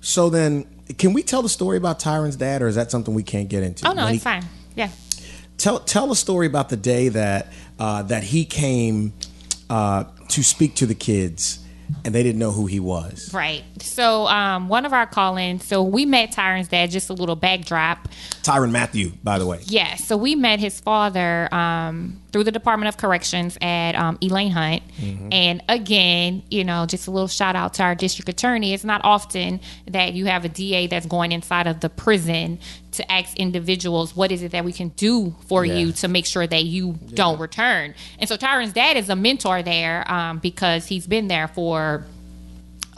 so 0.00 0.30
then, 0.30 0.66
can 0.98 1.12
we 1.12 1.22
tell 1.22 1.42
the 1.42 1.48
story 1.48 1.76
about 1.76 2.00
Tyrann's 2.00 2.36
dad, 2.36 2.62
or 2.62 2.68
is 2.68 2.74
that 2.76 2.90
something 2.90 3.14
we 3.14 3.22
can't 3.22 3.48
get 3.48 3.62
into? 3.62 3.88
Oh 3.88 3.92
no, 3.92 4.04
When 4.04 4.14
it's 4.14 4.24
he- 4.24 4.30
fine. 4.30 4.44
Yeah. 4.74 4.90
tell 5.58 5.78
tell 5.80 6.10
a 6.12 6.16
story 6.16 6.46
about 6.46 6.68
the 6.70 6.76
day 6.76 7.08
that 7.10 7.52
uh, 7.78 8.02
that 8.02 8.22
he 8.24 8.44
came 8.44 9.12
uh, 9.70 10.04
to 10.28 10.42
speak 10.42 10.74
to 10.76 10.86
the 10.86 10.94
kids 10.94 11.60
and 12.04 12.14
they 12.14 12.22
didn't 12.22 12.38
know 12.38 12.52
who 12.52 12.66
he 12.66 12.80
was. 12.80 13.32
Right. 13.32 13.64
So 13.80 14.26
um, 14.26 14.68
one 14.68 14.84
of 14.84 14.92
our 14.92 15.06
call-ins. 15.06 15.64
So 15.64 15.82
we 15.82 16.06
met 16.06 16.32
Tyrann's 16.32 16.68
dad. 16.68 16.90
Just 16.90 17.10
a 17.10 17.12
little 17.12 17.36
backdrop. 17.36 18.08
Tyrann 18.42 18.70
Mathieu, 18.70 19.12
by 19.24 19.38
the 19.38 19.46
way. 19.46 19.60
Yeah. 19.64 19.96
So 19.96 20.16
we 20.16 20.34
met 20.34 20.60
his 20.60 20.80
father 20.80 21.52
um, 21.52 22.20
through 22.32 22.44
the 22.44 22.52
Department 22.52 22.88
of 22.88 22.96
Corrections 22.96 23.58
at 23.60 23.94
um, 23.96 24.18
Elayn 24.18 24.50
Hunt. 24.50 24.82
And 25.32 25.62
again, 25.68 26.42
you 26.50 26.64
know, 26.64 26.86
just 26.86 27.06
a 27.06 27.10
little 27.10 27.28
shout 27.28 27.56
out 27.56 27.74
to 27.74 27.82
our 27.82 27.94
district 27.94 28.28
attorney. 28.28 28.72
It's 28.72 28.84
not 28.84 29.00
often 29.04 29.60
that 29.86 30.14
you 30.14 30.26
have 30.26 30.44
a 30.44 30.48
DA 30.48 30.86
that's 30.86 31.06
going 31.06 31.32
inside 31.32 31.66
of 31.66 31.80
the 31.80 31.88
prison 31.88 32.58
to 32.96 33.10
ask 33.10 33.36
individuals, 33.38 34.14
what 34.14 34.30
is 34.32 34.42
it 34.42 34.52
that 34.52 34.64
we 34.64 34.72
can 34.72 34.88
do 34.90 35.34
for 35.48 35.64
Yeah. 35.64 35.76
you 35.78 35.92
to 35.92 36.08
make 36.08 36.26
sure 36.26 36.46
that 36.46 36.64
you 36.64 36.98
don't 37.14 37.38
return? 37.38 37.94
And 38.18 38.28
so 38.28 38.36
Tyrann's 38.36 38.72
dad 38.72 38.96
is 38.96 39.08
a 39.08 39.16
mentor 39.16 39.62
there 39.62 40.10
um, 40.10 40.38
because 40.38 40.86
he's 40.86 41.06
been 41.06 41.28
there 41.28 41.48
for 41.48 42.04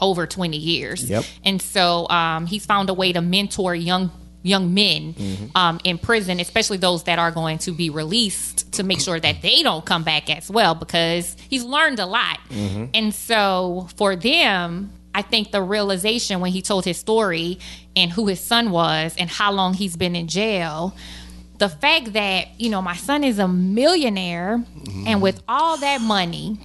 over 0.01 0.25
20 0.27 0.57
years. 0.57 1.09
Yep. 1.09 1.25
And 1.43 1.61
so 1.61 2.07
um, 2.09 2.45
he's 2.45 2.65
found 2.65 2.89
a 2.89 2.93
way 2.93 3.11
to 3.13 3.21
mentor 3.21 3.75
young 3.75 4.11
young 4.41 4.73
men 4.73 5.13
um, 5.53 5.81
in 5.83 5.97
prison, 5.97 6.39
especially 6.39 6.77
those 6.77 7.03
that 7.03 7.19
are 7.19 7.29
going 7.29 7.57
to 7.57 7.71
be 7.73 7.89
released, 7.89 8.71
to 8.71 8.83
make 8.83 9.01
sure 9.01 9.19
that 9.19 9.41
they 9.41 9.61
don't 9.63 9.85
come 9.85 10.01
back 10.05 10.29
as 10.29 10.49
well, 10.49 10.73
because 10.75 11.35
he's 11.49 11.61
learned 11.65 11.99
a 11.99 12.05
lot. 12.05 12.39
And 12.49 13.13
so 13.13 13.89
for 13.97 14.15
them, 14.15 14.91
I 15.19 15.21
think 15.21 15.51
the 15.51 15.61
realization 15.61 16.39
when 16.39 16.53
he 16.53 16.61
told 16.61 16.85
his 16.85 16.97
story 16.97 17.59
and 17.93 18.09
who 18.09 18.27
his 18.27 18.39
son 18.39 18.71
was 18.71 19.13
and 19.17 19.29
how 19.29 19.51
long 19.51 19.73
he's 19.73 19.97
been 19.97 20.15
in 20.15 20.29
jail. 20.29 20.95
The 21.57 21.67
fact 21.67 22.13
that, 22.13 22.57
you 22.57 22.69
know, 22.69 22.81
my 22.81 22.95
son 22.95 23.25
is 23.25 23.37
a 23.37 23.45
millionaire 23.45 24.63
and 25.05 25.21
with 25.21 25.43
all 25.45 25.75
that 25.75 25.99
money, 25.99 26.57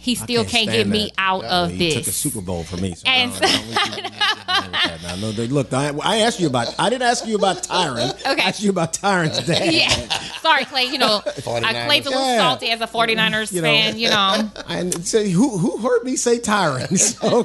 he 0.00 0.14
still 0.14 0.44
can't, 0.44 0.66
get 0.66 0.72
stand 0.74 0.90
me 0.90 1.04
that. 1.06 1.12
out 1.18 1.44
of 1.44 1.70
he 1.70 1.76
this. 1.90 1.94
took 1.94 2.06
a 2.06 2.12
Super 2.12 2.40
Bowl 2.40 2.64
for 2.64 2.76
me. 2.78 2.94
So 2.94 3.02
And- 3.06 3.32
I 3.34 3.38
don't- 3.38 3.76
I 3.76 3.86
don't 3.86 4.72
think 4.72 5.02
you- 5.02 5.08
Now, 5.08 5.16
no, 5.16 5.32
they- 5.32 5.46
look, 5.46 5.72
I, 5.72 5.92
I 6.02 6.16
asked 6.18 6.40
you 6.40 6.46
about. 6.46 6.74
I 6.78 6.88
didn't 6.90 7.02
ask 7.02 7.26
you 7.26 7.36
about 7.36 7.62
Tyrann. 7.64 8.10
Okay. 8.26 8.42
I 8.42 8.48
asked 8.48 8.62
you 8.62 8.70
about 8.70 8.92
Tyrann's 8.94 9.38
dad. 9.46 9.72
yeah. 9.74 9.88
Sorry, 10.40 10.64
Clay. 10.64 10.84
You 10.86 10.98
know, 10.98 11.20
49ers. 11.26 11.86
Clay's 11.86 12.06
a 12.06 12.10
little 12.10 12.24
Yeah. 12.26 12.38
salty 12.38 12.70
as 12.70 12.80
a 12.80 12.86
49ers 12.86 13.52
You 13.52 13.62
know. 13.62 13.68
fan, 13.68 13.98
you 13.98 14.08
know. 14.08 14.50
And 14.68 15.06
say 15.06 15.28
who 15.30 15.58
who 15.58 15.78
heard 15.78 16.02
me 16.04 16.16
say 16.16 16.38
Tyrann? 16.38 16.98
So 16.98 17.44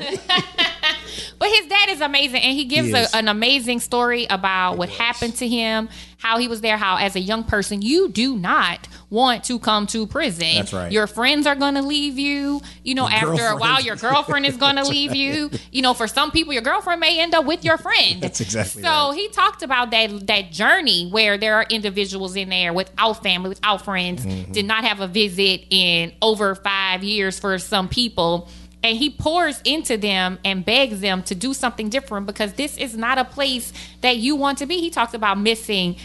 But 1.39 1.49
his 1.49 1.67
dad 1.67 1.89
is 1.89 2.01
amazing, 2.01 2.41
and 2.41 2.57
he 2.57 2.65
gives 2.65 2.87
He 2.89 2.93
a, 2.93 3.07
an 3.13 3.27
amazing 3.27 3.79
story 3.79 4.25
about 4.29 4.77
what 4.77 4.89
happened 4.89 5.35
to 5.37 5.47
him, 5.47 5.89
how 6.17 6.37
he 6.37 6.47
was 6.47 6.61
there, 6.61 6.77
how 6.77 6.97
as 6.97 7.15
a 7.15 7.19
young 7.19 7.43
person 7.43 7.81
you 7.81 8.09
do 8.09 8.37
not 8.37 8.87
want 9.09 9.43
to 9.45 9.59
come 9.59 9.85
to 9.87 10.07
prison. 10.07 10.55
That's 10.55 10.73
right. 10.73 10.91
Your 10.91 11.05
friends 11.07 11.45
are 11.45 11.55
going 11.55 11.75
to 11.75 11.81
leave 11.83 12.17
you. 12.17 12.61
You 12.83 12.95
know, 12.95 13.07
Your 13.07 13.31
after 13.33 13.45
a 13.47 13.55
while, 13.57 13.81
your 13.81 13.95
girlfriend 14.07 14.45
is 14.45 14.57
going 14.57 14.77
to 14.77 14.83
leave 14.83 15.13
you. 15.13 15.51
You 15.71 15.81
know, 15.83 15.93
for 15.93 16.07
some 16.07 16.31
people, 16.31 16.53
your 16.53 16.63
girlfriend 16.63 16.99
may 16.99 17.19
end 17.19 17.33
up 17.35 17.45
with 17.45 17.63
your 17.63 17.77
friend. 17.77 18.21
That's 18.21 18.41
exactly 18.41 18.81
so. 18.81 18.89
right. 18.89 19.13
He 19.15 19.27
talked 19.29 19.61
about 19.63 19.91
that 19.91 20.27
that 20.27 20.51
journey 20.51 21.09
where 21.09 21.37
there 21.37 21.55
are 21.55 21.65
individuals 21.69 22.35
in 22.35 22.49
there 22.49 22.73
without 22.73 23.21
family, 23.23 23.49
without 23.49 23.83
friends, 23.85 24.25
Mm-hmm. 24.25 24.51
did 24.53 24.65
not 24.65 24.83
have 24.83 24.99
a 25.01 25.07
visit 25.07 25.65
in 25.69 26.11
over 26.21 26.55
five 26.55 27.03
years 27.03 27.39
for 27.39 27.57
some 27.59 27.87
people. 27.87 28.49
And 28.85 28.95
he 28.97 29.09
pours 29.09 29.61
into 29.65 29.97
them 29.97 30.37
and 30.45 30.63
begs 30.63 30.99
them 30.99 31.23
to 31.23 31.33
do 31.33 31.55
something 31.55 31.89
different 31.89 32.27
because 32.27 32.53
this 32.53 32.77
is 32.77 32.95
not 32.95 33.17
a 33.17 33.25
place 33.25 33.73
that 34.01 34.17
you 34.17 34.35
want 34.35 34.59
to 34.59 34.67
be. 34.67 34.79
He 34.79 34.91
talks 34.91 35.15
about 35.15 35.39
missing 35.39 35.95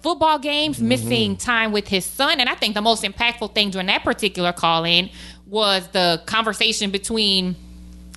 football 0.00 0.38
games, 0.38 0.78
Mm-hmm. 0.78 0.88
missing 0.88 1.36
time 1.36 1.72
with 1.72 1.88
his 1.88 2.06
son. 2.06 2.40
And 2.40 2.48
I 2.48 2.54
think 2.54 2.72
the 2.74 2.80
most 2.80 3.02
impactful 3.04 3.54
thing 3.54 3.68
during 3.70 3.86
that 3.88 4.02
particular 4.02 4.52
call 4.54 4.84
in 4.84 5.10
was 5.46 5.86
the 5.88 6.22
conversation 6.24 6.90
between 6.90 7.54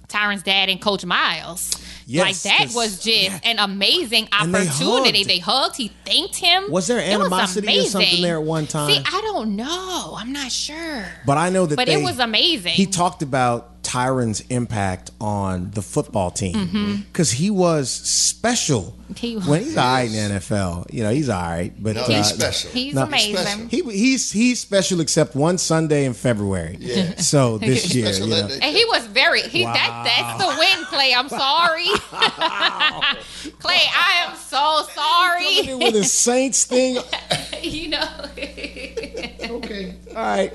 Tyrann's 0.07 0.43
dad 0.43 0.69
and 0.69 0.79
Coach 0.79 1.03
Miles. 1.03 1.71
Yes, 2.07 2.45
like 2.45 2.57
that 2.57 2.75
was 2.75 3.03
just 3.03 3.31
yeah. 3.31 3.39
an 3.43 3.57
amazing 3.59 4.29
And 4.31 4.53
they 4.53 4.67
opportunity. 4.67 5.17
hugged. 5.23 5.29
They 5.29 5.39
hugged. 5.39 5.75
He 5.75 5.87
thanked 6.05 6.35
him. 6.37 6.71
Was 6.71 6.87
there 6.87 6.99
It 6.99 7.07
was 7.17 7.25
animosity 7.25 7.79
or 7.79 7.83
something 7.83 8.21
there 8.21 8.37
at 8.37 8.43
one 8.43 8.67
time? 8.67 8.91
See, 8.91 9.01
I 9.05 9.21
don't 9.21 9.55
know. 9.55 10.15
I'm 10.17 10.31
not 10.31 10.51
sure. 10.51 11.05
But 11.25 11.37
I 11.39 11.49
know 11.49 11.65
that 11.65 11.75
But 11.75 11.87
they, 11.87 11.95
it 11.99 12.03
was 12.03 12.19
amazing. 12.19 12.73
He 12.73 12.85
talked 12.85 13.23
about 13.23 13.74
Tyrann's 13.95 14.41
impact 14.49 15.11
on 15.21 15.71
the 15.71 15.81
football 15.81 16.29
team 16.29 17.05
because 17.07 17.31
he 17.31 17.49
was 17.49 17.89
special. 17.89 18.81
Mm-hmm. 18.83 19.13
He 19.13 19.35
was. 19.37 19.47
when 19.47 19.63
he's 19.63 19.77
all 19.77 19.85
right 19.85 20.01
in 20.03 20.11
the 20.11 20.39
NFL, 20.39 20.93
you 20.93 21.03
know, 21.03 21.11
he's 21.11 21.29
all 21.29 21.41
right. 21.41 21.71
But 21.81 21.95
No, 21.95 22.01
uh, 22.01 22.07
he's 22.09 22.27
special. 22.27 22.71
He's 22.71 22.93
No, 22.93 23.03
amazing. 23.03 23.37
special. 23.37 23.67
He 23.69 23.81
he's 23.97 24.29
he's 24.33 24.59
special 24.59 24.99
except 24.99 25.33
one 25.33 25.57
Sunday 25.57 26.03
in 26.03 26.13
February. 26.13 26.75
Yeah. 26.77 27.15
So 27.21 27.57
this 27.69 27.95
year, 27.95 28.11
you 28.11 28.27
know. 28.27 28.49
And 28.61 28.75
he 28.75 28.83
was 28.83 29.05
very 29.07 29.43
he 29.43 29.63
that 29.63 30.01
that's 30.05 30.43
the 30.43 30.49
win, 30.59 30.85
Clay. 30.87 31.13
I'm 31.15 31.29
sorry. 31.29 31.85
Clay, 33.59 33.83
I 33.95 34.25
am 34.27 34.35
so 34.35 34.85
Coming 34.93 35.57
in 35.57 35.65
sorry. 35.65 35.85
with 35.85 35.95
a 35.95 36.03
Saints 36.03 36.65
thing. 36.65 36.97
you 37.61 37.89
know. 37.89 38.09
Okay, 38.37 39.95
all 40.09 40.15
right. 40.15 40.53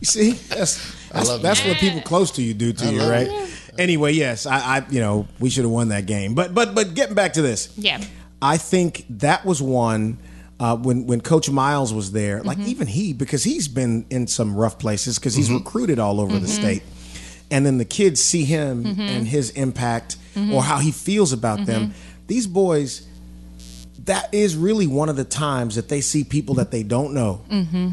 You 0.00 0.06
see, 0.06 0.30
that's 0.32 1.08
that's, 1.10 1.28
love 1.28 1.42
that's 1.42 1.64
what 1.64 1.76
people 1.78 2.00
close 2.02 2.30
to 2.32 2.42
you 2.42 2.54
do 2.54 2.72
to 2.72 2.92
you, 2.92 3.00
right? 3.02 3.30
you. 3.30 3.46
Anyway, 3.78 4.12
yes, 4.12 4.46
I, 4.46 4.58
I 4.78 4.86
you 4.90 5.00
know 5.00 5.26
we 5.40 5.50
should 5.50 5.64
have 5.64 5.70
won 5.72 5.88
that 5.88 6.06
game, 6.06 6.34
but 6.34 6.54
but 6.54 6.74
but 6.74 6.94
getting 6.94 7.14
back 7.14 7.32
to 7.34 7.42
this, 7.42 7.72
yeah. 7.76 8.00
I 8.40 8.56
think 8.58 9.04
that 9.10 9.44
was 9.44 9.60
one 9.60 10.18
uh, 10.60 10.76
when 10.76 11.06
when 11.06 11.20
Coach 11.20 11.50
Miles 11.50 11.92
was 11.92 12.12
there. 12.12 12.42
Like 12.42 12.58
Mm-hmm. 12.58 12.68
even 12.68 12.86
he, 12.86 13.12
because 13.12 13.42
he's 13.44 13.66
been 13.68 14.06
in 14.10 14.26
some 14.28 14.54
rough 14.56 14.78
places 14.78 15.18
because 15.18 15.34
he's 15.34 15.50
recruited 15.50 15.98
all 15.98 16.20
over 16.20 16.34
the 16.38 16.46
Mm-hmm. 16.46 16.62
state, 16.62 16.82
and 17.50 17.66
then 17.66 17.78
the 17.78 17.84
kids 17.84 18.22
see 18.22 18.44
him 18.44 18.86
and 18.86 19.26
his 19.26 19.50
impact 19.50 20.16
Mm-hmm. 20.34 20.54
or 20.54 20.62
how 20.62 20.78
he 20.78 20.92
feels 20.92 21.32
about 21.32 21.66
them. 21.66 21.92
These 22.28 22.46
boys, 22.46 23.06
that 24.04 24.32
is 24.32 24.54
really 24.56 24.86
one 24.86 25.08
of 25.08 25.16
the 25.16 25.24
times 25.24 25.74
that 25.74 25.88
they 25.88 26.00
see 26.00 26.22
people 26.22 26.54
that 26.56 26.70
they 26.70 26.84
don't 26.84 27.12
know. 27.14 27.40
Mm-hmm. 27.50 27.88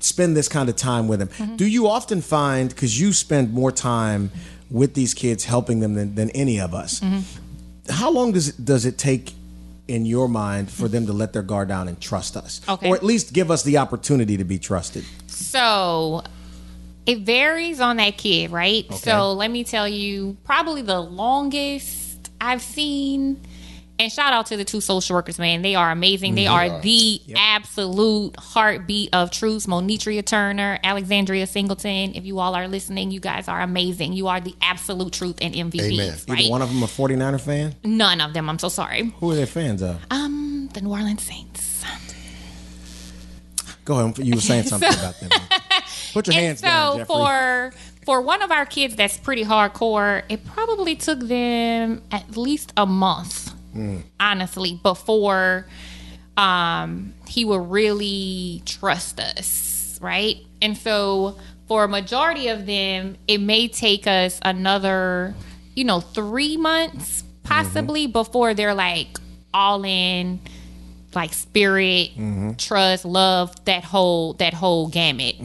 Spend 0.00 0.36
this 0.36 0.48
kind 0.48 0.68
of 0.68 0.76
time 0.76 1.08
with 1.08 1.18
them. 1.20 1.56
Do 1.56 1.66
you 1.66 1.88
often 1.88 2.20
find 2.20 2.68
because 2.68 2.98
you 3.00 3.12
spend 3.12 3.52
more 3.52 3.72
time 3.72 4.30
with 4.70 4.94
these 4.94 5.14
kids 5.14 5.44
helping 5.44 5.80
them 5.80 5.94
than, 5.94 6.14
than 6.14 6.30
any 6.30 6.60
of 6.60 6.74
us? 6.74 7.00
Mm-hmm. 7.00 7.20
how 7.92 8.10
long 8.10 8.32
does 8.32 8.48
it 8.48 8.64
does 8.64 8.86
it 8.86 8.96
take 8.98 9.32
in 9.88 10.06
your 10.06 10.28
mind 10.28 10.70
for 10.70 10.88
them 10.88 11.04
to 11.06 11.12
let 11.12 11.32
their 11.34 11.42
guard 11.42 11.68
down 11.68 11.86
and 11.88 12.00
trust 12.00 12.36
us 12.36 12.60
Okay. 12.66 12.88
or 12.88 12.96
at 12.96 13.02
least 13.02 13.34
give 13.34 13.50
us 13.50 13.62
the 13.64 13.76
opportunity 13.78 14.36
to 14.38 14.44
be 14.44 14.58
trusted 14.58 15.04
So 15.26 16.22
it 17.04 17.18
varies 17.20 17.80
on 17.80 17.98
that 17.98 18.16
kid, 18.16 18.50
right? 18.50 18.90
So 18.94 19.32
let 19.34 19.50
me 19.50 19.62
tell 19.64 19.86
you, 19.86 20.38
probably 20.44 20.80
the 20.80 21.00
longest 21.00 22.30
I've 22.40 22.62
seen 22.62 23.40
And 23.96 24.10
shout 24.10 24.32
out 24.32 24.46
to 24.46 24.56
the 24.56 24.64
two 24.64 24.80
social 24.80 25.14
workers, 25.14 25.38
man. 25.38 25.62
They 25.62 25.76
are 25.76 25.90
amazing. 25.92 26.34
They 26.34 26.48
are 26.48 26.80
the 26.80 27.20
absolute 27.36 28.34
heartbeat 28.36 29.10
of 29.14 29.30
truth. 29.30 29.66
Monetria 29.66 30.24
Turner, 30.24 30.80
Alexandria 30.82 31.46
Singleton. 31.46 32.14
If 32.16 32.24
you 32.24 32.40
all 32.40 32.56
are 32.56 32.66
listening, 32.66 33.12
you 33.12 33.20
guys 33.20 33.46
are 33.46 33.60
amazing. 33.60 34.12
You 34.12 34.26
are 34.26 34.40
the 34.40 34.54
absolute 34.60 35.12
truth 35.12 35.38
and 35.40 35.54
MVPs, 35.54 35.92
Amen. 35.92 36.14
right? 36.28 36.40
Either 36.40 36.50
one 36.50 36.62
of 36.62 36.70
them 36.70 36.82
a 36.82 36.86
49er 36.86 37.40
fan? 37.40 37.74
None 37.84 38.20
of 38.20 38.34
them. 38.34 38.50
I'm 38.50 38.58
so 38.58 38.68
sorry. 38.68 39.12
Who 39.20 39.30
are 39.30 39.36
they 39.36 39.46
fans 39.46 39.80
of? 39.80 40.04
Um, 40.10 40.68
the 40.72 40.80
New 40.80 40.90
Orleans 40.90 41.22
Saints. 41.22 41.84
Go 43.84 43.98
ahead. 43.98 44.18
You 44.18 44.34
were 44.34 44.40
saying 44.40 44.64
something 44.64 44.88
about 44.92 45.20
them. 45.20 45.30
Put 46.14 46.26
your 46.26 46.34
hands 46.34 46.60
so 46.60 46.66
down, 46.66 46.96
Jeffrey. 46.98 47.06
for 47.06 47.72
for 48.04 48.20
one 48.20 48.42
of 48.42 48.50
our 48.50 48.66
kids 48.66 48.96
that's 48.96 49.16
pretty 49.18 49.44
hardcore, 49.44 50.22
it 50.28 50.44
probably 50.44 50.94
took 50.96 51.20
them 51.20 52.02
at 52.10 52.36
least 52.36 52.72
a 52.76 52.86
month, 52.86 53.43
Hmm. 53.74 53.98
honestly, 54.20 54.80
before 54.82 55.66
um, 56.36 57.12
he 57.28 57.44
would 57.44 57.70
really 57.70 58.62
trust 58.64 59.20
us, 59.20 59.98
right? 60.00 60.36
And 60.62 60.76
so 60.76 61.36
for 61.68 61.84
a 61.84 61.88
majority 61.88 62.48
of 62.48 62.66
them, 62.66 63.16
it 63.28 63.38
may 63.38 63.68
take 63.68 64.06
us 64.06 64.38
another, 64.42 65.34
you 65.74 65.84
know, 65.84 66.00
three 66.00 66.56
months 66.56 67.22
possibly 67.42 68.06
before 68.06 68.54
they're 68.54 68.74
like 68.74 69.18
all 69.52 69.84
in 69.84 70.40
like 71.14 71.32
spirit, 71.32 72.10
trust, 72.58 73.04
love, 73.04 73.54
that 73.66 73.84
whole 73.84 74.32
that 74.34 74.52
whole 74.54 74.88
gamut. 74.88 75.36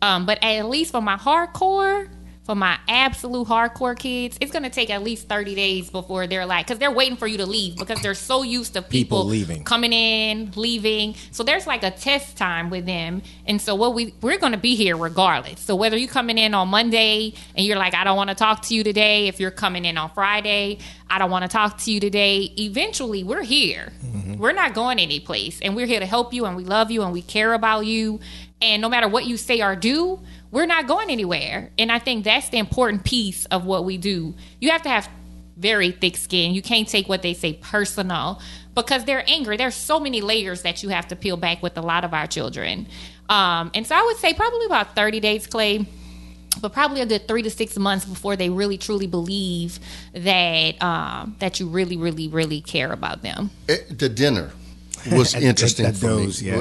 Um, 0.00 0.26
but 0.26 0.42
at 0.42 0.68
least 0.68 0.90
for 0.92 1.00
my 1.00 1.16
hardcore, 1.16 2.08
for 2.44 2.56
my 2.56 2.76
absolute 2.88 3.46
hardcore 3.46 3.96
kids, 3.96 4.36
it's 4.40 4.50
gonna 4.50 4.68
take 4.68 4.90
at 4.90 5.02
least 5.04 5.28
thirty 5.28 5.54
days 5.54 5.90
before 5.90 6.26
they're 6.26 6.44
like, 6.44 6.66
because 6.66 6.78
they're 6.80 6.90
waiting 6.90 7.16
for 7.16 7.26
you 7.28 7.38
to 7.38 7.46
leave 7.46 7.76
because 7.76 8.02
they're 8.02 8.14
so 8.14 8.42
used 8.42 8.74
to 8.74 8.82
people, 8.82 9.18
People 9.18 9.24
leaving. 9.26 9.62
coming 9.64 9.92
in, 9.92 10.52
leaving. 10.56 11.14
So 11.30 11.44
there's 11.44 11.66
like 11.68 11.84
a 11.84 11.92
test 11.92 12.36
time 12.36 12.68
with 12.68 12.84
them, 12.84 13.22
and 13.46 13.62
so 13.62 13.76
what 13.76 13.94
we 13.94 14.14
we're 14.20 14.38
gonna 14.38 14.56
be 14.56 14.74
here 14.74 14.96
regardless. 14.96 15.60
So 15.60 15.76
whether 15.76 15.96
you're 15.96 16.08
coming 16.10 16.36
in 16.36 16.52
on 16.52 16.68
Monday 16.68 17.34
and 17.54 17.64
you're 17.64 17.78
like, 17.78 17.94
I 17.94 18.02
don't 18.02 18.16
want 18.16 18.30
to 18.30 18.36
talk 18.36 18.62
to 18.62 18.74
you 18.74 18.82
today. 18.82 19.28
If 19.28 19.38
you're 19.38 19.52
coming 19.52 19.84
in 19.84 19.96
on 19.96 20.10
Friday, 20.10 20.78
I 21.08 21.18
don't 21.18 21.30
want 21.30 21.42
to 21.42 21.48
talk 21.48 21.78
to 21.78 21.92
you 21.92 22.00
today. 22.00 22.52
Eventually, 22.58 23.22
we're 23.22 23.42
here. 23.42 23.92
Mm-hmm. 24.04 24.38
We're 24.38 24.52
not 24.52 24.74
going 24.74 24.98
any 24.98 25.20
place, 25.20 25.60
and 25.62 25.76
we're 25.76 25.86
here 25.86 26.00
to 26.00 26.06
help 26.06 26.34
you, 26.34 26.46
and 26.46 26.56
we 26.56 26.64
love 26.64 26.90
you, 26.90 27.02
and 27.02 27.12
we 27.12 27.22
care 27.22 27.54
about 27.54 27.86
you. 27.86 28.18
And 28.60 28.80
no 28.80 28.88
matter 28.88 29.08
what 29.08 29.26
you 29.26 29.36
say 29.36 29.60
or 29.60 29.74
do, 29.76 30.20
we're 30.52 30.66
not 30.66 30.86
going 30.86 31.10
anywhere. 31.10 31.70
And 31.78 31.90
I 31.90 31.98
think 31.98 32.22
that's 32.24 32.48
the 32.50 32.58
important 32.58 33.02
piece 33.04 33.46
of 33.46 33.64
what 33.66 33.84
we 33.84 33.98
do. 33.98 34.34
You 34.60 34.70
have 34.70 34.82
to 34.82 34.88
have 34.88 35.08
very 35.56 35.90
thick 35.90 36.16
skin. 36.16 36.54
You 36.54 36.62
can't 36.62 36.86
take 36.88 37.08
what 37.08 37.22
they 37.22 37.34
say 37.34 37.54
personal 37.54 38.40
because 38.74 39.04
they're 39.04 39.24
angry. 39.28 39.56
There's 39.56 39.74
so 39.74 39.98
many 39.98 40.20
layers 40.20 40.62
that 40.62 40.82
you 40.82 40.88
have 40.90 41.08
to 41.08 41.16
peel 41.16 41.36
back 41.36 41.62
with 41.62 41.76
a 41.76 41.82
lot 41.82 42.04
of 42.04 42.14
our 42.14 42.26
children. 42.26 42.86
Um, 43.28 43.70
and 43.74 43.86
so 43.86 43.94
I 43.96 44.02
would 44.02 44.16
say 44.18 44.32
probably 44.34 44.66
about 44.66 44.94
30 44.94 45.18
days, 45.20 45.46
Clay 45.48 45.86
but 46.60 46.70
probably 46.74 47.00
a 47.00 47.06
good 47.06 47.26
three 47.26 47.40
to 47.40 47.48
six 47.48 47.78
months 47.78 48.04
before 48.04 48.36
they 48.36 48.50
really 48.50 48.76
truly 48.76 49.06
believe 49.06 49.78
that 50.12 50.82
um, 50.82 51.34
that 51.38 51.58
you 51.58 51.66
really, 51.66 51.96
really, 51.96 52.28
really 52.28 52.60
care 52.60 52.92
about 52.92 53.22
them. 53.22 53.48
It- 53.68 53.86
Eh, 53.90 53.94
the 53.94 54.08
dinner 54.10 54.52
was 55.10 55.34
At- 55.34 55.42
interesting 55.44 55.86
at- 55.86 55.94
at 55.94 55.96
for 55.98 56.06
those, 56.08 56.42
me. 56.42 56.48
yeah. 56.50 56.56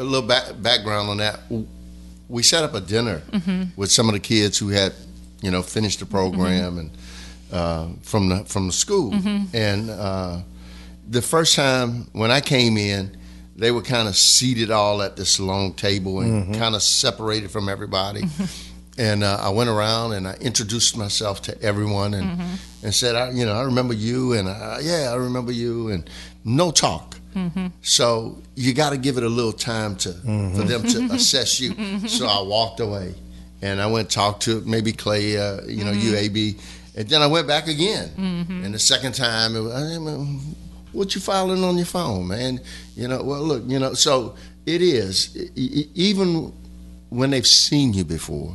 A 0.00 0.04
little 0.04 0.22
back, 0.22 0.44
background 0.62 1.08
on 1.10 1.16
that. 1.16 1.40
We 2.28 2.42
set 2.42 2.62
up 2.64 2.74
a 2.74 2.80
dinner 2.80 3.22
with 3.76 3.90
some 3.90 4.08
of 4.08 4.14
the 4.14 4.20
kids 4.20 4.58
who 4.58 4.68
had, 4.68 4.92
you 5.40 5.50
know, 5.50 5.62
finished 5.62 6.00
the 6.00 6.06
program 6.06 6.78
and 6.78 6.90
uh, 7.52 7.88
from 8.02 8.28
the 8.28 8.44
from 8.44 8.66
the 8.66 8.72
school. 8.72 9.12
And 9.54 9.90
uh, 9.90 10.42
the 11.08 11.22
first 11.22 11.54
time 11.56 12.08
when 12.12 12.30
I 12.30 12.40
came 12.40 12.76
in, 12.76 13.16
they 13.56 13.70
were 13.70 13.82
kind 13.82 14.06
of 14.08 14.16
seated 14.16 14.70
all 14.70 15.00
at 15.02 15.16
this 15.16 15.40
long 15.40 15.72
table 15.72 16.20
and 16.20 16.54
kind 16.54 16.74
of 16.74 16.82
separated 16.82 17.50
from 17.50 17.68
everybody. 17.68 18.22
And 18.98 19.22
uh, 19.24 19.38
I 19.40 19.48
went 19.50 19.70
around 19.70 20.12
and 20.12 20.26
I 20.28 20.34
introduced 20.40 20.96
myself 20.96 21.40
to 21.42 21.62
everyone 21.62 22.14
and 22.14 22.42
and 22.82 22.94
said, 22.94 23.14
I, 23.16 23.30
you 23.30 23.46
know, 23.46 23.54
I 23.54 23.62
remember 23.62 23.94
you, 23.94 24.34
and 24.34 24.48
uh, 24.48 24.78
yeah, 24.82 25.10
I 25.12 25.14
remember 25.16 25.52
you, 25.52 25.88
and 25.88 26.08
no 26.44 26.70
talk. 26.72 27.16
So 27.82 28.42
you 28.54 28.74
got 28.74 28.90
to 28.90 28.96
give 28.96 29.16
it 29.16 29.22
a 29.22 29.28
little 29.28 29.52
time 29.52 29.96
to 29.96 30.12
for 30.12 30.64
them 30.64 30.82
to 30.82 30.98
mm-hmm. 30.98 31.14
assess 31.14 31.60
you. 31.60 31.74
Mm-hmm. 31.74 32.06
So 32.06 32.26
I 32.26 32.42
walked 32.42 32.80
away, 32.80 33.14
and 33.62 33.80
I 33.80 33.86
went 33.86 34.10
talked 34.10 34.42
to 34.44 34.60
maybe 34.62 34.92
Clay, 34.92 35.36
uh, 35.36 35.62
you 35.66 35.84
know, 35.84 35.92
mm-hmm. 35.92 36.14
UAB, 36.14 36.60
and 36.96 37.08
then 37.08 37.22
I 37.22 37.26
went 37.26 37.46
back 37.46 37.68
again. 37.68 38.10
And 38.64 38.74
the 38.74 38.78
second 38.78 39.14
time, 39.14 39.54
it 39.56 39.60
was, 39.60 39.72
I 39.74 39.98
mean, 39.98 40.40
what 40.92 41.14
you 41.14 41.20
filing 41.20 41.62
on 41.62 41.76
your 41.76 41.86
phone, 41.86 42.28
man? 42.28 42.60
You 42.96 43.08
know, 43.08 43.22
well, 43.22 43.42
look, 43.42 43.62
you 43.66 43.78
know, 43.78 43.94
so 43.94 44.34
it 44.66 44.82
is 44.82 45.36
even 45.56 46.52
when 47.10 47.30
they've 47.30 47.46
seen 47.46 47.94
you 47.94 48.04
before. 48.04 48.54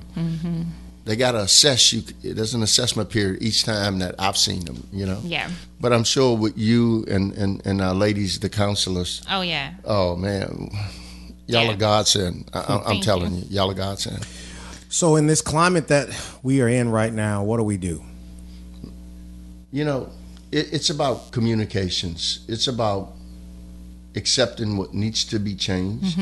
They 1.06 1.16
got 1.18 1.34
to 1.34 1.40
assess 1.42 1.92
you. 1.92 2.02
There's 2.24 2.54
an 2.54 2.64
assessment 2.64 3.10
period 3.10 3.42
each 3.44 3.66
time 3.66 4.00
that 4.00 4.16
I've 4.18 4.38
seen 4.38 4.64
them. 4.66 4.88
You 4.94 5.06
know. 5.06 5.20
Yeah. 5.24 5.50
But 5.82 5.92
I'm 5.92 6.04
sure 6.06 6.38
with 6.38 6.58
you 6.58 7.04
and 7.10 7.34
and 7.34 7.62
and 7.66 7.82
our 7.82 7.94
ladies, 7.94 8.40
the 8.40 8.50
counselors. 8.50 9.22
Oh 9.30 9.42
yeah. 9.42 9.74
Oh 9.84 10.16
man, 10.16 10.70
y'all 11.48 11.66
Yeah. 11.66 11.72
are 11.74 11.76
godsend. 11.78 12.50
I, 12.54 12.60
I- 12.60 12.84
I'm 12.92 13.02
telling 13.02 13.36
you. 13.36 13.44
y'all 13.50 13.70
are 13.70 13.74
godsend. 13.74 14.26
So 14.90 15.16
in 15.18 15.28
this 15.28 15.42
climate 15.42 15.88
that 15.90 16.08
we 16.44 16.62
are 16.62 16.70
in 16.70 16.90
right 16.90 17.12
now, 17.12 17.44
what 17.44 17.58
do 17.58 17.64
we 17.64 17.78
do? 17.78 18.02
You 19.72 19.84
know, 19.86 20.10
it, 20.52 20.72
it's 20.72 20.90
about 20.92 21.32
communications. 21.32 22.46
It's 22.48 22.68
about 22.68 23.14
accepting 24.16 24.78
what 24.78 24.94
needs 24.94 25.26
to 25.26 25.40
be 25.40 25.56
changed 25.56 26.18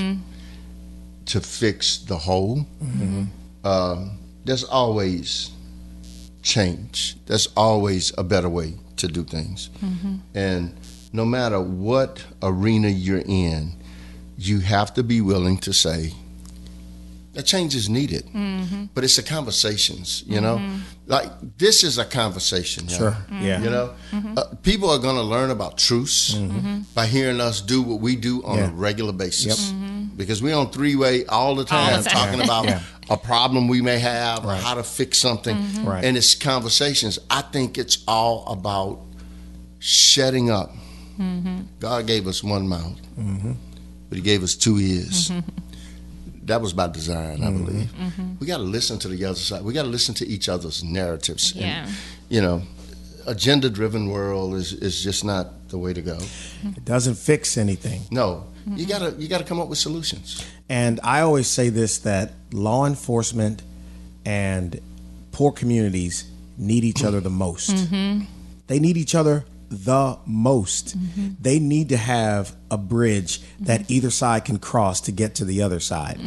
to 1.26 1.41
fix 1.41 1.98
the 1.98 2.17
whole. 2.17 2.65
Um, 3.63 4.17
there's 4.45 4.63
always 4.63 5.51
change. 6.41 7.15
There's 7.25 7.47
always 7.56 8.12
a 8.17 8.23
better 8.23 8.49
way 8.49 8.75
to 8.97 9.08
do 9.08 9.23
things. 9.23 9.69
Mm-hmm. 9.84 10.15
And 10.36 10.75
no 11.13 11.25
matter 11.25 11.60
what 11.60 12.23
arena 12.41 12.88
you're 12.89 13.23
in, 13.25 13.73
you 14.38 14.60
have 14.60 14.93
to 14.95 15.04
be 15.04 15.21
willing 15.21 15.58
to 15.60 15.73
say, 15.73 16.13
that 17.34 17.43
change 17.43 17.75
is 17.75 17.88
needed. 17.89 18.25
Mm-hmm. 18.25 18.86
But 18.93 19.04
it's 19.06 19.15
the 19.15 19.23
conversations, 19.23 20.23
you 20.27 20.41
know? 20.41 20.58
Mm-hmm. 20.58 20.80
Like, 21.08 21.30
this 21.58 21.84
is 21.84 21.97
a 21.97 22.04
conversation. 22.04 22.88
y'all. 22.89 22.97
Sure. 22.97 23.17
Yeah. 23.32 23.62
You 23.62 23.69
know, 23.69 23.93
uh, 24.38 24.43
people 24.63 24.89
are 24.89 24.99
going 24.99 25.15
to 25.15 25.21
learn 25.21 25.49
about 25.49 25.77
truths 25.77 26.34
by 26.93 27.06
hearing 27.06 27.39
us 27.39 27.62
do 27.62 27.82
what 27.82 28.01
we 28.01 28.15
do 28.17 28.43
on 28.43 28.58
Yeah. 28.58 28.69
a 28.69 28.73
regular 28.73 29.13
basis. 29.13 29.71
Because 30.17 30.41
we're 30.43 30.56
on 30.56 30.71
three 30.71 30.95
way 30.97 31.25
all 31.27 31.56
the 31.56 31.63
time, 31.63 31.93
All 31.95 32.01
the 32.01 32.10
time. 32.10 32.25
talking 32.25 32.41
about 32.41 32.65
Yeah. 32.65 32.82
A 33.10 33.18
problem 33.18 33.68
we 33.68 33.82
may 33.82 34.00
have, 34.00 34.44
or 34.46 34.50
Right. 34.50 34.62
how 34.62 34.76
to 34.76 34.84
fix 34.84 35.18
something. 35.18 35.56
Mm-hmm. 35.56 35.86
Right. 35.88 36.04
And 36.06 36.16
it's 36.18 36.36
conversations. 36.36 37.20
I 37.30 37.42
think 37.42 37.78
it's 37.78 38.04
all 38.08 38.46
about 38.48 39.00
shutting 39.80 40.50
up. 40.50 40.72
Mm-hmm. 41.20 41.62
God 41.80 42.08
gave 42.08 42.28
us 42.28 42.44
one 42.44 42.68
mouth, 42.68 43.00
mm-hmm. 43.20 43.54
but 44.10 44.16
He 44.18 44.22
gave 44.24 44.44
us 44.44 44.56
two 44.56 44.78
ears. 44.80 45.32
That 46.46 46.62
was 46.62 46.74
by 46.74 46.88
design, 46.88 47.44
I 47.44 47.52
believe. 47.52 47.92
We 48.40 48.48
got 48.48 48.58
to 48.58 48.64
listen 48.64 48.98
to 49.00 49.08
the 49.08 49.24
other 49.26 49.36
side. 49.40 49.64
We 49.64 49.74
got 49.74 49.84
to 49.84 49.90
listen 49.90 50.16
to 50.16 50.28
each 50.28 50.50
other's 50.50 50.84
narratives. 50.84 51.52
And, 51.54 51.62
Yeah. 51.62 51.90
you 52.30 52.42
know, 52.42 52.64
a 53.26 53.36
gender 53.36 53.70
driven 53.70 54.10
world 54.10 54.56
is, 54.56 54.74
is 54.74 55.04
just 55.04 55.24
not 55.24 55.70
the 55.70 55.78
way 55.78 55.94
to 55.94 56.02
go. 56.02 56.18
It 56.64 56.86
doesn't 56.86 57.16
fix 57.16 57.58
anything. 57.58 58.02
No, 58.12 58.46
you 58.68 58.86
gotta 58.86 59.16
you 59.18 59.28
gotta 59.28 59.44
come 59.44 59.60
up 59.60 59.68
with 59.68 59.78
solutions. 59.78 60.46
And 60.70 61.00
I 61.04 61.22
always 61.22 61.48
say 61.48 61.70
this 61.70 62.00
that 62.00 62.34
law 62.52 62.86
enforcement 62.86 63.62
and 64.26 64.80
poor 65.32 65.52
communities 65.52 66.30
need 66.58 66.84
each 66.84 67.04
other 67.04 67.20
the 67.20 67.30
most. 67.30 67.72
Mm-hmm. 67.72 68.26
They 68.68 68.80
need 68.80 68.98
each 68.98 69.16
other 69.16 69.46
the 69.70 70.18
most. 70.26 70.98
Mm-hmm. 70.98 71.30
They 71.42 71.60
need 71.60 71.90
to 71.90 71.98
have 71.98 72.56
a 72.70 72.78
bridge 72.78 73.42
that 73.62 73.82
mm-hmm. 73.82 73.94
either 73.94 74.10
side 74.10 74.46
can 74.46 74.60
cross 74.60 75.02
to 75.02 75.12
get 75.12 75.36
to 75.36 75.46
the 75.46 75.62
other 75.62 75.80
side. 75.80 76.20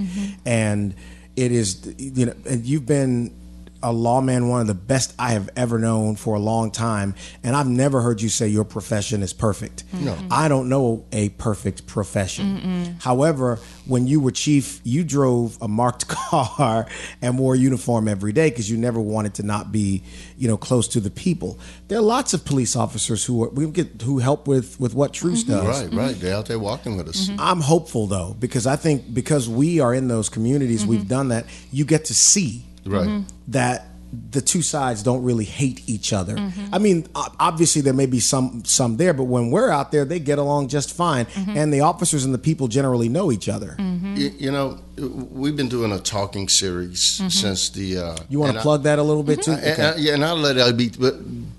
And 0.44 0.94
it 1.36 1.52
is, 1.52 1.94
you 1.98 2.26
know, 2.26 2.34
and 2.46 2.64
you've 2.64 2.86
been 2.86 3.34
a 3.84 3.92
lawman, 3.92 4.48
one 4.48 4.62
of 4.62 4.66
the 4.66 4.74
best 4.74 5.14
I 5.18 5.32
have 5.32 5.50
ever 5.56 5.78
known 5.78 6.16
for 6.16 6.34
a 6.34 6.38
long 6.38 6.70
time. 6.70 7.14
And 7.42 7.54
I've 7.54 7.68
never 7.68 8.00
heard 8.00 8.22
you 8.22 8.30
say 8.30 8.48
your 8.48 8.64
profession 8.64 9.22
is 9.22 9.34
perfect. 9.34 9.84
No. 9.92 10.16
I 10.30 10.48
don't 10.48 10.70
know 10.70 11.04
a 11.12 11.28
perfect 11.28 11.86
profession. 11.86 12.96
However, 13.00 13.58
when 13.86 14.06
you 14.06 14.20
were 14.20 14.30
chief, 14.30 14.80
you 14.84 15.04
drove 15.04 15.58
a 15.60 15.68
marked 15.68 16.08
car 16.08 16.86
and 17.20 17.38
wore 17.38 17.54
a 17.54 17.58
uniform 17.58 18.08
every 18.08 18.32
day 18.32 18.48
because 18.48 18.70
you 18.70 18.78
never 18.78 19.00
wanted 19.00 19.34
to 19.34 19.42
not 19.42 19.70
be, 19.70 20.02
you 20.38 20.48
know, 20.48 20.56
close 20.56 20.88
to 20.88 21.00
the 21.00 21.10
people. 21.10 21.58
There 21.88 21.98
are 21.98 22.02
lots 22.02 22.32
of 22.32 22.46
police 22.46 22.76
officers 22.76 23.22
who 23.26 23.44
are, 23.44 23.50
we 23.50 23.66
get 23.70 24.00
who 24.00 24.18
help 24.18 24.48
with 24.48 24.80
with 24.80 24.94
what 24.94 25.12
Truce 25.12 25.44
mm-hmm. 25.44 25.66
does. 25.66 25.84
Right, 25.84 25.94
right. 25.94 26.16
They're 26.16 26.34
out 26.34 26.46
there 26.46 26.58
walking 26.58 26.96
with 26.96 27.08
us. 27.08 27.28
Mm-hmm. 27.28 27.40
I'm 27.40 27.60
hopeful 27.60 28.06
though 28.06 28.34
because 28.38 28.66
I 28.66 28.76
think 28.76 29.12
because 29.12 29.46
we 29.46 29.80
are 29.80 29.92
in 29.92 30.08
those 30.08 30.30
communities, 30.30 30.82
mm-hmm. 30.82 30.90
we've 30.90 31.08
done 31.08 31.28
that. 31.28 31.44
You 31.70 31.84
get 31.84 32.06
to 32.06 32.14
see 32.14 32.64
Right. 32.84 33.06
Mm-hmm. 33.06 33.28
that 33.48 33.86
the 34.30 34.40
two 34.40 34.62
sides 34.62 35.02
don't 35.02 35.24
really 35.24 35.44
hate 35.44 35.80
each 35.88 36.12
other. 36.12 36.36
Mm-hmm. 36.36 36.72
I 36.72 36.78
mean, 36.78 37.06
obviously 37.16 37.82
there 37.82 37.92
may 37.94 38.06
be 38.06 38.20
some 38.20 38.62
some 38.64 38.96
there, 38.96 39.12
but 39.12 39.24
when 39.24 39.50
we're 39.50 39.70
out 39.70 39.90
there, 39.90 40.04
they 40.04 40.20
get 40.20 40.38
along 40.38 40.68
just 40.68 40.94
fine, 40.94 41.24
mm-hmm. 41.26 41.56
and 41.56 41.72
the 41.74 41.80
officers 41.80 42.24
and 42.24 42.32
the 42.32 42.38
people 42.38 42.68
generally 42.68 43.08
know 43.08 43.32
each 43.32 43.48
other. 43.48 43.74
You, 43.78 44.30
you 44.38 44.52
know, 44.52 44.78
we've 44.96 45.56
been 45.56 45.68
doing 45.68 45.90
a 45.90 45.98
talking 45.98 46.48
series 46.48 47.00
since 47.02 47.70
the. 47.70 47.98
Uh, 47.98 48.16
You 48.28 48.38
want 48.38 48.50
and 48.50 48.56
to 48.56 48.60
I- 48.60 48.62
plug 48.62 48.82
that 48.84 49.00
a 49.00 49.02
little 49.02 49.24
bit 49.24 49.42
too? 49.42 49.52
And, 49.52 49.60
Okay. 49.66 49.82
and- 49.82 50.00
yeah, 50.00 50.14
and 50.14 50.24
I'll 50.24 50.36
let 50.36 50.56
it 50.56 50.76
be. 50.76 50.90
But 50.90 51.16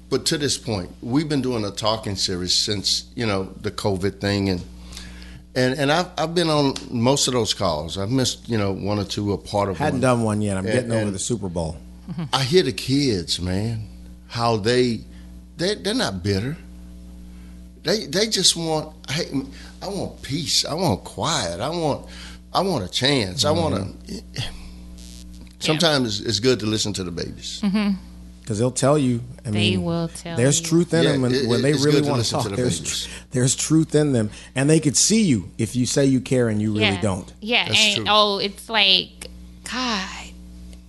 but 0.09 0.25
to 0.27 0.37
this 0.37 0.57
point, 0.57 0.89
we've 1.01 1.27
been 1.27 1.41
doing 1.41 1.65
a 1.65 1.71
talking 1.71 2.15
series 2.15 2.53
since 2.55 3.05
you 3.15 3.25
know 3.25 3.49
the 3.61 3.71
COVID 3.71 4.21
thing, 4.21 4.47
and 4.47 4.61
and 5.55 5.73
and 5.79 5.91
I've 5.91 6.07
I've 6.17 6.35
been 6.35 6.49
on 6.49 6.73
most 6.91 7.27
of 7.27 7.33
those 7.33 7.53
calls. 7.53 7.97
I've 7.97 8.11
missed 8.11 8.47
you 8.49 8.57
know 8.57 8.71
one 8.73 8.99
or 8.99 9.05
two 9.05 9.33
a 9.33 9.37
part 9.37 9.69
of 9.69 9.77
Hadn't 9.77 9.95
one. 9.95 10.01
done 10.01 10.23
one 10.23 10.41
yet. 10.41 10.57
I'm 10.57 10.65
And- 10.65 10.73
getting 10.73 10.91
over 10.91 11.11
the 11.11 11.19
Super 11.19 11.49
Bowl. 11.49 11.77
I 12.31 12.43
hear 12.43 12.61
the 12.61 12.71
kids, 12.71 13.39
man, 13.41 13.87
how 14.27 14.57
they 14.57 15.01
they 15.57 15.75
they're 15.75 15.93
not 15.95 16.21
bitter. 16.21 16.55
They 17.83 18.05
they 18.05 18.27
just 18.27 18.55
want 18.55 18.93
hey, 19.09 19.25
I 19.81 19.87
want 19.87 20.21
peace. 20.21 20.65
I 20.65 20.73
want 20.75 21.03
quiet. 21.03 21.59
I 21.61 21.69
want 21.69 22.05
I 22.53 22.61
want 22.61 22.83
a 22.83 22.87
chance. 22.89 23.43
I 23.45 23.51
want 23.51 23.75
to. 23.75 23.81
Mm-hmm. 24.13 24.51
Sometimes 25.59 26.19
it's, 26.19 26.29
it's 26.29 26.39
good 26.39 26.59
to 26.59 26.65
listen 26.65 26.93
to 26.93 27.03
the 27.03 27.11
babies. 27.11 27.61
Mm-hmm. 27.63 27.95
Because 28.45 28.59
they'll 28.59 28.69
tell 28.69 28.95
you. 28.95 29.21
I 29.43 29.49
They 29.49 29.71
mean, 29.71 29.83
will 29.83 30.07
tell 30.07 30.37
There's 30.37 30.61
you. 30.61 30.67
truth 30.67 30.93
in 30.93 31.01
Yeah, 31.03 31.13
them 31.13 31.23
when, 31.23 31.33
it- 31.33 31.47
when 31.47 31.63
they 31.63 31.73
really 31.73 32.01
want 32.07 32.23
to 32.23 32.29
talk. 32.29 32.43
to 32.43 32.49
the 32.49 32.55
there's, 32.55 32.77
babies. 32.79 33.07
there's 33.31 33.55
truth 33.55 33.95
in 33.95 34.11
them, 34.13 34.29
and 34.55 34.69
they 34.69 34.79
could 34.79 34.95
see 34.95 35.23
you 35.23 35.49
if 35.57 35.75
you 35.75 35.87
say 35.87 36.05
you 36.05 36.21
care 36.21 36.47
and 36.47 36.61
you 36.61 36.71
really 36.71 36.83
yeah. 36.85 37.01
don't. 37.01 37.33
Yeah, 37.41 37.67
That's 37.67 37.79
and 37.79 37.95
true. 37.95 38.05
oh, 38.07 38.37
it's 38.37 38.69
like 38.69 39.29
God. 39.71 40.07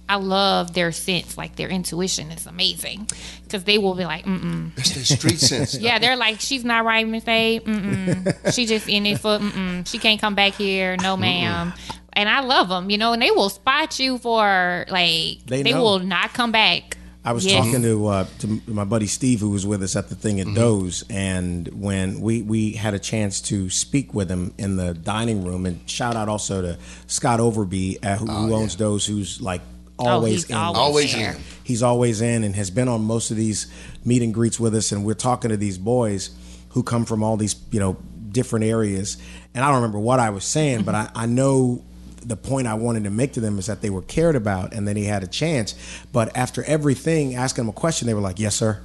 I 0.09 0.17
love 0.17 0.73
their 0.75 0.93
sense, 0.93 1.37
like 1.37 1.57
their 1.57 1.69
intuition 1.69 2.31
is 2.31 2.47
amazing, 2.47 3.09
because 3.43 3.65
they 3.65 3.77
will 3.79 3.95
be 3.95 4.05
like, 4.05 4.25
mm 4.25 4.39
mm. 4.41 4.75
That's 4.77 4.95
their 4.95 5.05
street 5.05 5.41
sense. 5.41 5.75
yeah, 5.81 5.99
they're 5.99 6.15
like, 6.17 6.39
she's 6.41 6.65
not 6.65 6.85
right, 6.85 7.09
Miss 7.09 7.27
A. 7.27 7.59
Mm-mm. 7.61 8.53
she 8.55 8.67
just 8.67 8.87
in 8.89 9.05
it 9.07 9.19
for, 9.19 9.39
mm-mm. 9.39 9.85
She 9.89 9.99
can't 9.99 10.21
come 10.21 10.35
back 10.37 10.53
here, 10.53 10.97
no, 10.99 11.17
ma'am. 11.17 11.73
And 12.13 12.29
I 12.29 12.41
love 12.41 12.69
them, 12.69 12.89
you 12.89 12.99
know, 12.99 13.15
and 13.15 13.21
they 13.23 13.31
will 13.33 13.49
spot 13.49 13.99
you 13.99 14.19
for 14.19 14.85
like 14.89 15.45
They 15.47 15.63
they, 15.65 15.75
will 15.75 15.99
not 15.99 16.33
come 16.33 16.53
back. 16.53 16.96
I 17.27 17.33
was 17.33 17.45
Yes. 17.45 17.65
talking 17.65 17.83
to 17.83 18.07
uh, 18.07 18.27
to 18.39 18.61
my 18.69 18.85
buddy 18.85 19.07
Steve, 19.09 19.41
who 19.41 19.51
was 19.51 19.67
with 19.67 19.83
us 19.83 19.97
at 19.97 20.09
the 20.09 20.15
thing 20.15 20.37
Mm-hmm. 20.37 20.51
at 20.51 20.55
Doe's, 20.55 21.05
and 21.11 21.67
when 21.69 22.21
we 22.21 22.43
we 22.43 22.73
had 22.73 22.95
a 22.95 22.99
chance 23.01 23.41
to 23.43 23.69
speak 23.69 24.15
with 24.15 24.31
him 24.31 24.55
in 24.59 24.77
the 24.77 24.95
dining 24.95 25.45
room, 25.45 25.67
and 25.67 25.81
shout 25.91 26.15
out 26.17 26.29
also 26.29 26.63
to 26.63 26.79
Scott 27.09 27.41
Overby, 27.41 27.99
uh, 28.05 28.17
who, 28.17 28.27
who 28.27 28.55
owns 28.55 28.77
Doe's, 28.77 29.05
who's 29.05 29.41
like 29.41 29.61
always 29.99 30.43
he's 30.43 30.51
in. 30.51 30.57
always 30.57 30.79
Always 30.79 31.13
there. 31.15 31.33
in. 31.33 31.41
He's 31.65 31.83
always 31.83 32.21
in 32.21 32.45
and 32.45 32.55
has 32.55 32.71
been 32.71 32.87
on 32.89 33.03
most 33.05 33.31
of 33.33 33.37
these 33.37 33.67
meet 34.05 34.23
and 34.23 34.33
greets 34.33 34.61
with 34.61 34.75
us, 34.77 34.93
and 34.93 35.05
we're 35.05 35.15
talking 35.15 35.49
to 35.51 35.57
these 35.57 35.79
boys 35.79 36.31
who 36.71 36.83
come 36.85 37.05
from 37.05 37.23
all 37.25 37.37
these 37.37 37.57
you 37.73 37.81
know 37.81 37.97
different 38.31 38.67
areas, 38.67 39.17
and 39.55 39.65
I 39.65 39.69
don't 39.69 39.77
remember 39.77 39.99
what 39.99 40.21
I 40.21 40.31
was 40.31 40.45
saying, 40.45 40.83
but 40.85 40.95
I, 40.95 41.11
I 41.15 41.27
know 41.27 41.83
the 42.27 42.37
point 42.37 42.67
I 42.67 42.75
wanted 42.75 43.05
to 43.05 43.11
make 43.11 43.33
to 43.35 43.41
them 43.41 43.59
is 43.59 43.67
that 43.67 43.81
they 43.83 43.91
were 43.91 44.03
cared 44.03 44.37
about 44.37 44.75
and 44.75 44.89
that 44.89 44.97
he 44.97 45.05
had 45.05 45.23
a 45.23 45.27
chance. 45.27 45.75
But 46.13 46.37
after 46.37 46.65
everything, 46.65 47.37
asking 47.37 47.65
them 47.65 47.71
a 47.71 47.73
question, 47.73 48.07
they 48.07 48.15
were 48.15 48.21
like, 48.21 48.39
"Yes, 48.39 48.57
sir." 48.57 48.81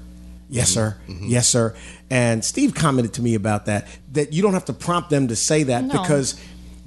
Yes, 0.49 0.69
mm-hmm. 0.71 0.73
sir. 0.73 0.97
Mm-hmm. 1.07 1.27
Yes, 1.27 1.47
sir. 1.47 1.75
And 2.09 2.43
Steve 2.43 2.75
commented 2.75 3.13
to 3.13 3.21
me 3.21 3.35
about 3.35 3.67
that, 3.67 3.87
that 4.11 4.33
you 4.33 4.41
don't 4.41 4.53
have 4.53 4.65
to 4.65 4.73
prompt 4.73 5.09
them 5.09 5.29
to 5.29 5.35
say 5.35 5.63
that 5.63 5.85
No. 5.85 6.01
because 6.01 6.39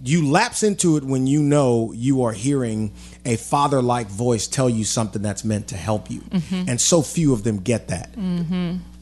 you 0.04 0.28
lapse 0.28 0.62
into 0.62 0.98
it 0.98 1.04
when 1.04 1.26
you 1.26 1.42
know 1.42 1.90
you 1.94 2.24
are 2.24 2.32
hearing 2.32 2.92
a 3.24 3.36
father 3.36 3.80
like 3.80 4.06
voice 4.08 4.46
tell 4.46 4.68
you 4.68 4.84
something 4.84 5.22
that's 5.22 5.44
meant 5.44 5.68
to 5.68 5.78
help 5.78 6.10
you. 6.10 6.20
Mm-hmm. 6.20 6.68
And 6.68 6.78
so 6.78 7.00
few 7.00 7.32
of 7.32 7.42
them 7.42 7.58
get 7.60 7.88
that. 7.88 8.12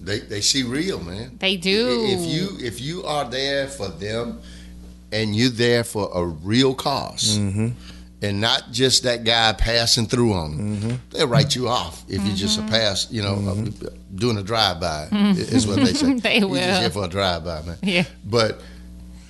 They 0.01 0.21
they 0.21 0.41
see 0.41 0.63
real, 0.63 1.01
man. 1.01 1.37
They 1.39 1.57
do. 1.57 2.07
If 2.09 2.21
you 2.21 2.67
if 2.67 2.81
you 2.81 3.05
are 3.05 3.29
there 3.29 3.69
for 3.69 3.89
them, 3.89 4.41
and 5.13 5.37
you're 5.37 5.51
there 5.51 5.85
for 5.85 6.11
a 6.15 6.25
real 6.25 6.75
because 6.75 7.39
mm-hmm. 7.39 7.69
and 8.23 8.41
not 8.41 8.73
just 8.73 9.03
that 9.03 9.25
guy 9.25 9.53
passing 9.53 10.07
through 10.07 10.33
on 10.33 10.57
them, 10.57 10.77
mm-hmm. 10.77 10.95
they'll 11.11 11.29
write 11.29 11.55
you 11.55 11.69
off 11.69 12.03
if 12.09 12.25
you're 12.25 12.37
just 12.37 12.59
a 12.59 12.63
pass. 12.63 13.11
You 13.11 13.23
know, 13.23 13.35
uh, 13.35 13.91
doing 14.15 14.39
a 14.39 14.43
drive 14.43 14.81
by 14.81 15.09
is 15.13 15.67
what 15.67 15.77
they 15.77 15.93
say. 15.93 16.15
They 16.21 16.39
You're 16.39 16.49
will. 16.49 16.59
just 16.59 16.81
here 16.81 16.91
for 16.91 17.05
a 17.05 17.09
drive 17.09 17.45
by, 17.45 17.63
man. 17.63 17.79
Yeah. 17.83 18.05
But 18.25 18.61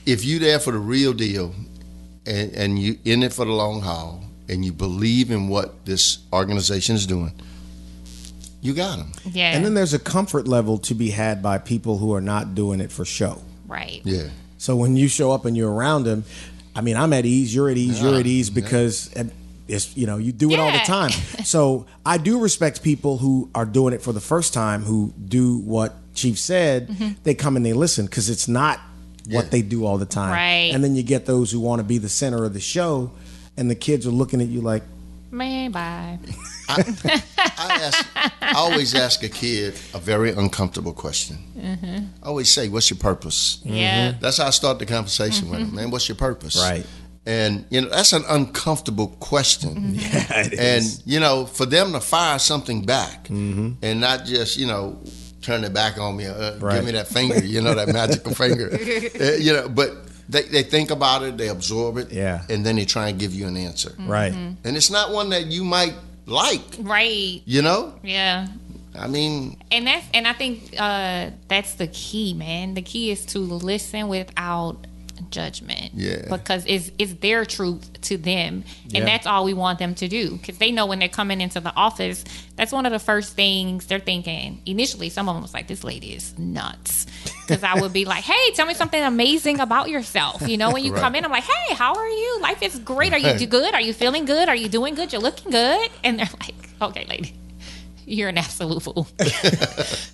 if 0.06 0.24
you're 0.24 0.40
there 0.40 0.58
for 0.58 0.72
the 0.72 0.78
real 0.78 1.12
deal, 1.12 1.54
and 2.26 2.52
and 2.52 2.78
you 2.78 2.98
in 3.04 3.22
it 3.22 3.32
for 3.32 3.44
the 3.44 3.52
long 3.52 3.80
haul, 3.80 4.22
and 4.48 4.64
you 4.64 4.72
believe 4.72 5.30
in 5.30 5.48
what 5.48 5.84
this 5.84 6.18
organization 6.32 6.94
is 6.94 7.06
doing, 7.06 7.32
you 8.60 8.74
got 8.74 8.98
them. 8.98 9.12
yeah, 9.24 9.56
And 9.56 9.64
then 9.64 9.74
there's 9.74 9.94
a 9.94 9.98
comfort 9.98 10.46
level 10.46 10.78
to 10.78 10.94
be 10.94 11.10
had 11.10 11.42
by 11.42 11.58
people 11.58 11.98
who 11.98 12.14
are 12.14 12.20
not 12.20 12.54
doing 12.54 12.80
it 12.80 12.92
for 12.92 13.04
show. 13.04 13.42
right. 13.66 14.00
Yeah. 14.04 14.28
So 14.62 14.76
when 14.76 14.96
you 14.96 15.08
show 15.08 15.32
up 15.32 15.44
and 15.44 15.56
you're 15.56 15.72
around 15.72 16.04
them, 16.04 16.22
I 16.76 16.82
mean, 16.82 16.96
I'm 16.96 17.12
at 17.12 17.26
ease, 17.26 17.52
you're 17.52 17.68
at 17.68 17.76
ease, 17.76 18.00
you're 18.00 18.14
at 18.14 18.26
ease 18.26 18.48
because 18.48 19.12
it's 19.66 19.96
you 19.96 20.06
know 20.06 20.18
you 20.18 20.30
do 20.30 20.52
it 20.52 20.60
all 20.60 20.70
the 20.70 20.78
time. 20.78 21.10
So 21.44 21.86
I 22.06 22.16
do 22.18 22.38
respect 22.38 22.80
people 22.84 23.18
who 23.18 23.50
are 23.56 23.64
doing 23.66 23.92
it 23.92 24.02
for 24.02 24.12
the 24.12 24.20
first 24.20 24.54
time 24.54 24.82
who 24.84 25.12
do 25.18 25.58
what 25.58 25.96
Chief 26.14 26.38
said. 26.38 26.88
Mm-hmm. 26.88 27.08
They 27.24 27.34
come 27.34 27.56
and 27.56 27.66
they 27.66 27.72
listen 27.72 28.06
because 28.06 28.30
it's 28.30 28.46
not 28.46 28.78
what 29.26 29.46
Yeah. 29.46 29.50
they 29.50 29.62
do 29.62 29.84
all 29.84 29.98
the 29.98 30.06
time. 30.06 30.30
Right. 30.30 30.70
And 30.72 30.84
then 30.84 30.94
you 30.94 31.02
get 31.02 31.26
those 31.26 31.50
who 31.50 31.58
want 31.58 31.80
to 31.80 31.84
be 31.84 31.98
the 31.98 32.08
center 32.08 32.44
of 32.44 32.54
the 32.54 32.60
show, 32.60 33.10
and 33.56 33.68
the 33.68 33.74
kids 33.74 34.06
are 34.06 34.10
looking 34.10 34.40
at 34.40 34.46
you 34.46 34.60
like, 34.60 34.84
Man, 35.32 35.72
bye. 35.72 36.18
I, 36.68 36.80
ask, 37.58 38.06
I 38.14 38.52
always 38.54 38.94
ask 38.94 39.22
a 39.22 39.30
kid 39.30 39.74
a 39.94 39.98
very 39.98 40.30
uncomfortable 40.30 40.92
question. 40.92 41.38
Mm-hmm. 41.56 42.04
I 42.22 42.26
always 42.26 42.52
say, 42.52 42.68
"What's 42.68 42.90
your 42.90 42.98
purpose?" 42.98 43.60
Yeah. 43.64 44.10
Mm-hmm. 44.10 44.20
That's 44.20 44.36
how 44.36 44.46
I 44.46 44.50
start 44.50 44.78
the 44.78 44.86
conversation 44.86 45.48
with 45.48 45.60
mm-hmm. 45.60 45.68
them. 45.68 45.76
Man, 45.76 45.90
what's 45.90 46.06
your 46.06 46.16
purpose? 46.16 46.56
Right. 46.56 46.86
And 47.24 47.64
you 47.70 47.80
know 47.80 47.88
that's 47.88 48.12
an 48.12 48.24
uncomfortable 48.28 49.08
question. 49.20 49.94
"Yeah, 49.94 50.24
it 50.28 50.58
And 50.58 51.02
you 51.06 51.18
know, 51.18 51.46
for 51.46 51.64
them 51.64 51.92
to 51.92 52.00
fire 52.00 52.38
something 52.38 52.84
back 52.84 53.30
and 53.30 54.00
not 54.00 54.26
just 54.26 54.58
you 54.58 54.66
know 54.66 55.00
turn 55.40 55.64
it 55.64 55.72
back 55.72 55.98
on 55.98 56.16
me, 56.16 56.26
uh, 56.26 56.58
Right. 56.58 56.76
give 56.76 56.84
me 56.84 56.92
that 56.92 57.08
finger, 57.08 57.44
you 57.44 57.60
know, 57.60 57.74
that 57.74 57.88
magical 57.88 58.34
finger, 58.34 58.70
Uh, 59.20 59.32
you 59.38 59.52
know. 59.52 59.68
But 59.68 59.96
they, 60.28 60.42
they 60.42 60.62
think 60.62 60.90
about 60.90 61.22
it, 61.22 61.36
they 61.36 61.48
absorb 61.48 61.96
it, 61.98 62.12
Yeah. 62.12 62.44
and 62.48 62.64
then 62.64 62.76
they 62.76 62.84
try 62.84 63.08
and 63.08 63.18
give 63.18 63.34
you 63.34 63.46
an 63.46 63.56
answer. 63.56 63.92
right. 64.06 64.32
And 64.32 64.76
it's 64.76 64.90
not 64.90 65.12
one 65.12 65.30
that 65.30 65.46
you 65.46 65.64
might 65.64 65.94
like, 66.26 66.60
Right. 66.80 67.42
you 67.44 67.62
know. 67.62 67.94
Yeah. 68.02 68.46
I 68.94 69.08
mean, 69.08 69.56
and 69.70 69.86
that's 69.86 70.06
and 70.12 70.28
I 70.28 70.34
think 70.34 70.74
uh, 70.78 71.30
that's 71.48 71.74
the 71.76 71.86
key, 71.86 72.34
man. 72.34 72.74
The 72.74 72.82
key 72.82 73.10
is 73.10 73.24
to 73.26 73.38
listen 73.38 74.08
without 74.08 74.86
judgment. 75.30 75.92
Yeah. 75.94 76.26
Because 76.28 76.64
it's 76.66 76.90
it's 76.98 77.14
their 77.14 77.44
truth 77.44 78.00
to 78.02 78.16
them, 78.16 78.64
Yeah. 78.86 78.98
and 79.00 79.08
that's 79.08 79.26
all 79.26 79.44
we 79.44 79.54
want 79.54 79.78
them 79.78 79.94
to 79.96 80.08
do. 80.08 80.36
Because 80.36 80.58
they 80.58 80.70
know 80.70 80.86
when 80.86 80.98
they're 80.98 81.08
coming 81.08 81.40
into 81.40 81.60
the 81.60 81.74
office, 81.74 82.24
that's 82.56 82.72
one 82.72 82.86
of 82.86 82.92
the 82.92 82.98
first 82.98 83.34
things 83.34 83.86
they're 83.86 83.98
thinking. 84.00 84.60
Initially, 84.66 85.08
some 85.08 85.28
of 85.28 85.34
them 85.34 85.42
was 85.42 85.54
like, 85.54 85.68
"This 85.68 85.84
lady 85.84 86.12
is 86.14 86.38
nuts," 86.38 87.06
because 87.46 87.62
I 87.62 87.80
would 87.80 87.92
be 87.92 88.04
like, 88.04 88.24
"Hey, 88.24 88.52
tell 88.54 88.66
me 88.66 88.74
something 88.74 89.02
amazing 89.02 89.60
about 89.60 89.88
yourself." 89.90 90.46
You 90.46 90.56
know, 90.56 90.70
when 90.72 90.84
you 90.84 90.92
Right. 90.92 91.00
come 91.02 91.14
in, 91.14 91.24
I'm 91.24 91.30
like, 91.30 91.44
"Hey, 91.44 91.74
how 91.74 91.94
are 91.94 92.08
you? 92.08 92.38
Life 92.40 92.62
is 92.62 92.78
great. 92.78 93.12
Are 93.12 93.18
you 93.18 93.46
good? 93.46 93.74
Are 93.74 93.80
you 93.80 93.92
feeling 93.92 94.24
good? 94.24 94.48
Are 94.48 94.56
you 94.56 94.68
doing 94.68 94.94
good? 94.94 95.12
You're 95.12 95.22
looking 95.22 95.50
good." 95.50 95.90
And 96.04 96.18
they're 96.18 96.30
like, 96.40 96.54
"Okay, 96.80 97.06
lady." 97.08 97.34
You're 98.04 98.28
an 98.30 98.36
absolute 98.38 98.82
fool. 98.82 99.06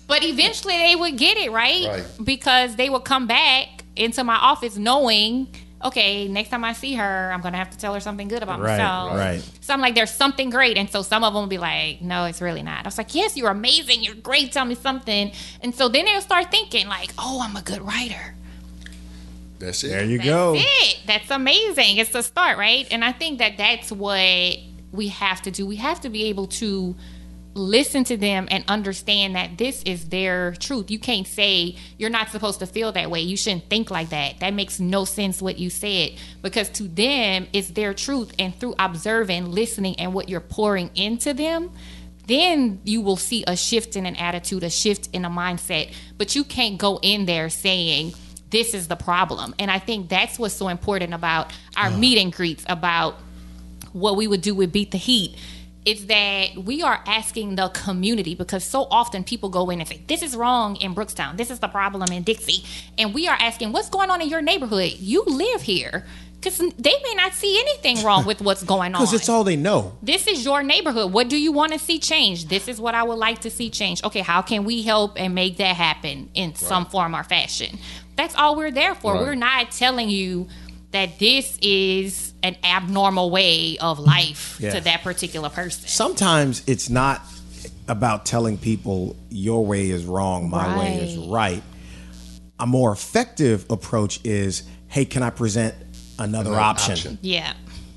But 0.07 0.23
eventually 0.23 0.77
they 0.77 0.95
would 0.95 1.17
get 1.17 1.37
it, 1.37 1.51
right? 1.51 1.87
Right. 1.87 2.03
Because 2.23 2.75
they 2.75 2.89
would 2.89 3.03
come 3.03 3.27
back 3.27 3.78
into 3.99 4.23
my 4.23 4.35
office 4.35 4.77
knowing, 4.77 5.47
okay, 5.83 6.27
next 6.27 6.49
time 6.49 6.63
I 6.63 6.73
see 6.73 6.95
her, 6.95 7.31
I'm 7.33 7.41
going 7.41 7.53
to 7.53 7.57
have 7.57 7.69
to 7.71 7.77
tell 7.77 7.93
her 7.93 7.99
something 7.99 8.27
good 8.27 8.43
about 8.43 8.59
Right, 8.59 8.77
myself. 8.77 9.15
right. 9.17 9.49
So 9.61 9.73
I'm 9.73 9.81
like, 9.81 9.95
there's 9.95 10.11
something 10.11 10.49
great. 10.49 10.77
And 10.77 10.89
so 10.89 11.01
some 11.01 11.23
of 11.23 11.33
them 11.33 11.43
will 11.43 11.47
be 11.49 11.57
like, 11.57 12.01
no, 12.01 12.25
it's 12.25 12.41
really 12.41 12.63
not. 12.63 12.85
I 12.85 12.87
was 12.87 12.97
like, 12.97 13.13
yes, 13.15 13.37
you're 13.37 13.49
amazing. 13.51 14.03
You're 14.03 14.15
great. 14.15 14.51
Tell 14.51 14.65
me 14.65 14.75
something. 14.75 15.31
And 15.61 15.73
so 15.73 15.87
then 15.87 16.05
they'll 16.05 16.21
start 16.21 16.51
thinking, 16.51 16.87
like, 16.87 17.11
oh, 17.17 17.41
I'm 17.41 17.55
a 17.55 17.61
good 17.61 17.81
writer. 17.81 18.35
that's 19.59 19.83
it. 19.83 19.89
There 19.89 20.03
you 20.05 20.17
That's 20.17 20.29
go. 20.29 20.53
it. 20.57 20.99
That's 21.05 21.29
amazing. 21.31 21.97
It's 21.97 22.11
the 22.11 22.23
start, 22.23 22.57
right? 22.57 22.87
And 22.91 23.03
I 23.05 23.11
think 23.11 23.39
that 23.39 23.57
that's 23.57 23.91
what 23.91 24.57
we 24.91 25.07
have 25.09 25.41
to 25.43 25.51
do. 25.51 25.65
We 25.65 25.75
have 25.77 26.01
to 26.01 26.09
be 26.09 26.25
able 26.25 26.47
to 26.47 26.95
listen 27.53 28.03
to 28.05 28.17
them 28.17 28.47
and 28.51 28.63
understand 28.67 29.35
that 29.35 29.57
this 29.57 29.81
is 29.83 30.09
their 30.09 30.53
truth. 30.53 30.91
You 30.91 30.99
can't 30.99 31.27
say 31.27 31.75
you're 31.97 32.09
not 32.09 32.29
supposed 32.29 32.59
to 32.59 32.67
feel 32.67 32.91
that 32.91 33.09
way. 33.09 33.21
You 33.21 33.35
shouldn't 33.35 33.69
think 33.69 33.91
like 33.91 34.09
that. 34.09 34.39
That 34.39 34.53
makes 34.53 34.79
no 34.79 35.05
sense 35.05 35.41
what 35.41 35.57
you 35.57 35.69
said 35.69 36.11
because 36.41 36.69
to 36.69 36.83
them 36.83 37.47
it's 37.51 37.71
their 37.71 37.93
truth 37.93 38.33
and 38.37 38.55
through 38.55 38.75
observing, 38.79 39.51
listening 39.51 39.99
and 39.99 40.13
what 40.13 40.29
you're 40.29 40.39
pouring 40.39 40.91
into 40.95 41.33
them, 41.33 41.71
then 42.27 42.79
you 42.83 43.01
will 43.01 43.17
see 43.17 43.43
a 43.47 43.57
shift 43.57 43.95
in 43.95 44.05
an 44.05 44.15
attitude, 44.15 44.63
a 44.63 44.69
shift 44.69 45.09
in 45.13 45.25
a 45.25 45.29
mindset. 45.29 45.91
But 46.17 46.35
you 46.35 46.43
can't 46.43 46.77
go 46.77 46.99
in 47.01 47.25
there 47.25 47.49
saying, 47.49 48.13
this 48.51 48.73
is 48.73 48.87
the 48.87 48.95
problem. 48.95 49.55
And 49.59 49.69
I 49.71 49.79
think 49.79 50.09
that's 50.09 50.37
what's 50.37 50.53
so 50.53 50.67
important 50.67 51.13
about 51.13 51.51
our 51.75 51.89
meet 51.89 52.17
and 52.17 52.31
greets, 52.31 52.63
about 52.67 53.15
what 53.93 54.15
we 54.15 54.27
would 54.27 54.41
do 54.41 54.53
with 54.53 54.71
Beat 54.71 54.91
the 54.91 54.97
Heat, 54.97 55.35
is 55.89 56.05
that 56.07 56.55
we 56.55 56.81
are 56.81 57.01
asking 57.05 57.55
the 57.55 57.69
community 57.69 58.35
because 58.35 58.63
so 58.63 58.87
often 58.91 59.23
people 59.23 59.49
go 59.49 59.69
in 59.69 59.79
and 59.79 59.87
say, 59.87 60.01
This 60.07 60.21
is 60.21 60.35
wrong 60.35 60.75
in 60.77 60.93
Brookstown. 60.93 61.37
This 61.37 61.49
is 61.49 61.59
the 61.59 61.67
problem 61.67 62.11
in 62.11 62.23
Dixie. 62.23 62.63
And 62.97 63.13
we 63.13 63.27
are 63.27 63.37
asking, 63.39 63.71
What's 63.71 63.89
going 63.89 64.09
on 64.09 64.21
in 64.21 64.29
your 64.29 64.41
neighborhood? 64.41 64.93
You 64.99 65.23
live 65.25 65.61
here. 65.61 66.05
Because 66.35 66.57
they 66.57 66.93
may 67.03 67.13
not 67.15 67.33
see 67.33 67.59
anything 67.59 68.05
wrong 68.05 68.25
with 68.25 68.41
what's 68.41 68.63
going 68.63 68.95
on. 68.95 69.01
Because 69.01 69.13
it's 69.13 69.27
all 69.27 69.43
they 69.43 69.57
know. 69.57 69.97
This 70.01 70.25
is 70.25 70.45
your 70.45 70.63
neighborhood. 70.63 71.11
What 71.11 71.27
do 71.27 71.37
you 71.37 71.51
want 71.51 71.73
to 71.73 71.79
see 71.79 71.99
change? 71.99 72.47
This 72.47 72.69
is 72.69 72.79
what 72.79 72.95
I 72.95 73.03
would 73.03 73.17
like 73.17 73.39
to 73.41 73.49
see 73.49 73.69
change. 73.69 74.01
Okay, 74.05 74.21
how 74.21 74.41
can 74.41 74.63
we 74.63 74.81
help 74.83 75.19
and 75.19 75.35
make 75.35 75.57
that 75.57 75.75
happen 75.75 76.29
in 76.33 76.55
some 76.55 76.85
form 76.85 77.13
or 77.13 77.23
fashion? 77.23 77.77
That's 78.15 78.35
all 78.35 78.55
we're 78.55 78.71
there 78.71 78.95
for. 78.95 79.13
Right. 79.13 79.21
We're 79.21 79.35
not 79.35 79.71
telling 79.71 80.09
you 80.09 80.47
that 80.91 81.19
this 81.19 81.57
is 81.61 82.33
an 82.41 82.55
abnormal 82.63 83.29
way 83.29 83.77
of 83.79 83.99
life 83.99 84.57
Yeah. 84.59 84.71
to 84.75 84.81
that 84.81 85.03
particular 85.03 85.49
person. 85.49 85.87
Sometimes 85.87 86.63
it's 86.67 86.89
not 86.89 87.21
about 87.87 88.25
telling 88.25 88.57
people 88.57 89.15
your 89.29 89.65
way 89.65 89.89
is 89.89 90.05
wrong, 90.05 90.49
my 90.49 90.77
way 90.77 90.95
is 90.95 91.17
Right. 91.17 91.27
right. 91.29 91.63
A 92.59 92.67
more 92.67 92.91
effective 92.91 93.65
approach 93.69 94.19
is, 94.23 94.63
hey, 94.87 95.05
can 95.05 95.23
I 95.23 95.29
present 95.29 95.75
another, 96.17 96.49
Another 96.49 96.59
option? 96.59 96.93
option. 96.93 97.17
yeah. 97.21 97.53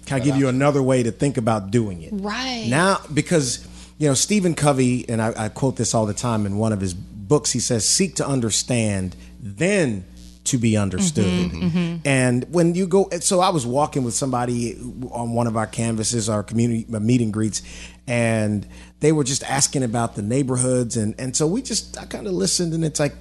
Can 0.07 0.21
I 0.21 0.25
give 0.25 0.37
you 0.37 0.49
another 0.49 0.83
way 0.83 1.03
to 1.03 1.11
think 1.13 1.37
about 1.39 1.71
doing 1.71 2.03
it? 2.03 2.11
Right. 2.13 2.67
Now, 2.69 3.01
because, 3.15 3.67
you 3.99 4.09
know, 4.09 4.15
Stephen 4.15 4.55
Covey, 4.55 5.09
and 5.09 5.23
I, 5.23 5.33
I 5.37 5.49
quote 5.49 5.77
this 5.77 5.95
all 5.95 6.05
the 6.07 6.13
time 6.15 6.45
in 6.45 6.59
one 6.59 6.73
of 6.73 6.81
his 6.81 6.93
books, 6.93 7.53
he 7.53 7.61
says, 7.61 7.89
seek 7.89 8.17
to 8.17 8.27
understand, 8.27 9.17
then 9.41 10.05
to 10.45 10.59
be 10.59 10.77
understood. 10.77 11.25
Mm-hmm, 11.25 11.63
mm-hmm. 11.63 11.79
Mm-hmm. 11.79 11.97
And 12.09 12.53
when 12.53 12.75
you 12.75 12.87
go, 12.87 13.09
so 13.21 13.41
I 13.41 13.51
was 13.51 13.65
walking 13.65 14.05
with 14.05 14.15
somebody 14.15 14.77
on 15.11 15.33
one 15.33 15.47
of 15.47 15.57
our 15.57 15.67
canvases, 15.67 16.29
our 16.29 16.43
community 16.43 16.87
uh, 16.93 16.99
meet 16.99 17.21
and 17.21 17.33
greets, 17.33 17.63
and 18.07 18.67
they 19.01 19.13
were 19.13 19.25
just 19.25 19.45
asking 19.45 19.85
about 19.85 20.17
the 20.17 20.23
neighborhoods. 20.23 20.97
And, 20.97 21.15
and 21.19 21.37
so 21.37 21.47
we 21.47 21.63
just, 21.63 21.97
I 22.01 22.07
kind 22.07 22.27
of 22.27 22.33
listened, 22.33 22.75
and 22.75 22.85
it's 22.85 22.99
like, 22.99 23.15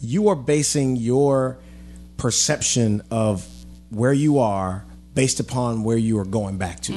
you 0.00 0.28
are 0.28 0.36
basing 0.36 0.96
your 0.96 1.58
perception 2.16 3.02
of 3.10 3.46
where 3.90 4.12
you 4.12 4.38
are 4.38 4.84
based 5.14 5.40
upon 5.40 5.84
where 5.84 5.96
you 5.96 6.18
are 6.18 6.24
going 6.24 6.58
back 6.58 6.80
to. 6.80 6.92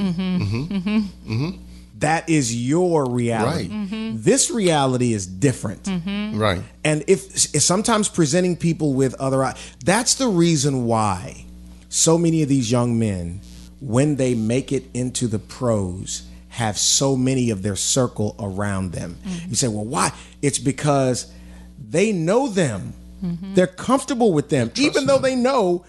That 1.98 2.28
is 2.28 2.54
your 2.54 3.10
reality. 3.10 3.68
Right. 3.68 3.70
Mm-hmm. 3.70 3.94
Mm-hmm. 3.94 4.22
This 4.22 4.50
reality 4.50 5.12
is 5.12 5.26
different. 5.26 5.84
Mm-hmm. 5.84 6.38
Right. 6.38 6.62
And 6.84 7.04
if, 7.06 7.54
if 7.54 7.62
sometimes 7.62 8.08
presenting 8.08 8.56
people 8.56 8.94
with 8.94 9.14
other, 9.14 9.52
that's 9.84 10.14
the 10.14 10.28
reason 10.28 10.86
why 10.86 11.44
so 11.88 12.18
many 12.18 12.42
of 12.42 12.48
these 12.48 12.70
young 12.70 12.98
men, 12.98 13.40
when 13.80 14.16
they 14.16 14.34
make 14.34 14.72
it 14.72 14.84
into 14.94 15.26
the 15.26 15.38
pros, 15.38 16.22
have 16.48 16.78
so 16.78 17.16
many 17.16 17.50
of 17.50 17.62
their 17.62 17.76
circle 17.76 18.34
around 18.38 18.92
them. 18.92 19.18
You 19.48 19.54
say, 19.54 19.68
well, 19.68 19.84
why? 19.84 20.12
It's 20.42 20.58
because 20.58 21.32
they 21.78 22.12
know 22.12 22.48
them. 22.48 22.94
They're 23.20 23.66
comfortable 23.66 24.32
with 24.32 24.48
them, 24.48 24.70
even 24.76 25.06
though 25.06 25.18
they 25.18 25.34
know 25.34 25.84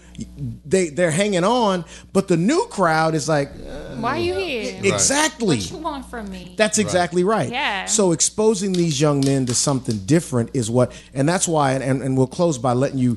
they 0.64 0.88
they're 0.88 1.12
hanging 1.12 1.44
on. 1.44 1.84
But 2.12 2.28
the 2.28 2.36
new 2.36 2.66
crowd 2.70 3.14
is 3.14 3.28
like, 3.28 3.50
uh, 3.50 3.96
Why 3.96 4.16
are 4.16 4.18
you 4.18 4.34
here? 4.34 4.80
exactly. 4.82 5.58
What 5.58 5.70
you 5.70 5.78
want 5.78 6.06
from 6.06 6.30
me? 6.30 6.54
That's 6.56 6.78
exactly 6.78 7.22
right. 7.22 7.50
Yeah. 7.50 7.84
So 7.86 8.12
exposing 8.12 8.72
these 8.72 9.00
young 9.00 9.20
men 9.20 9.46
to 9.46 9.54
something 9.54 9.98
different 10.06 10.50
is 10.54 10.70
what, 10.70 10.92
and 11.14 11.28
that's 11.28 11.46
why, 11.46 11.72
and, 11.72 12.02
and 12.02 12.16
we'll 12.16 12.26
close 12.26 12.58
by 12.58 12.72
letting 12.72 12.98
you 12.98 13.16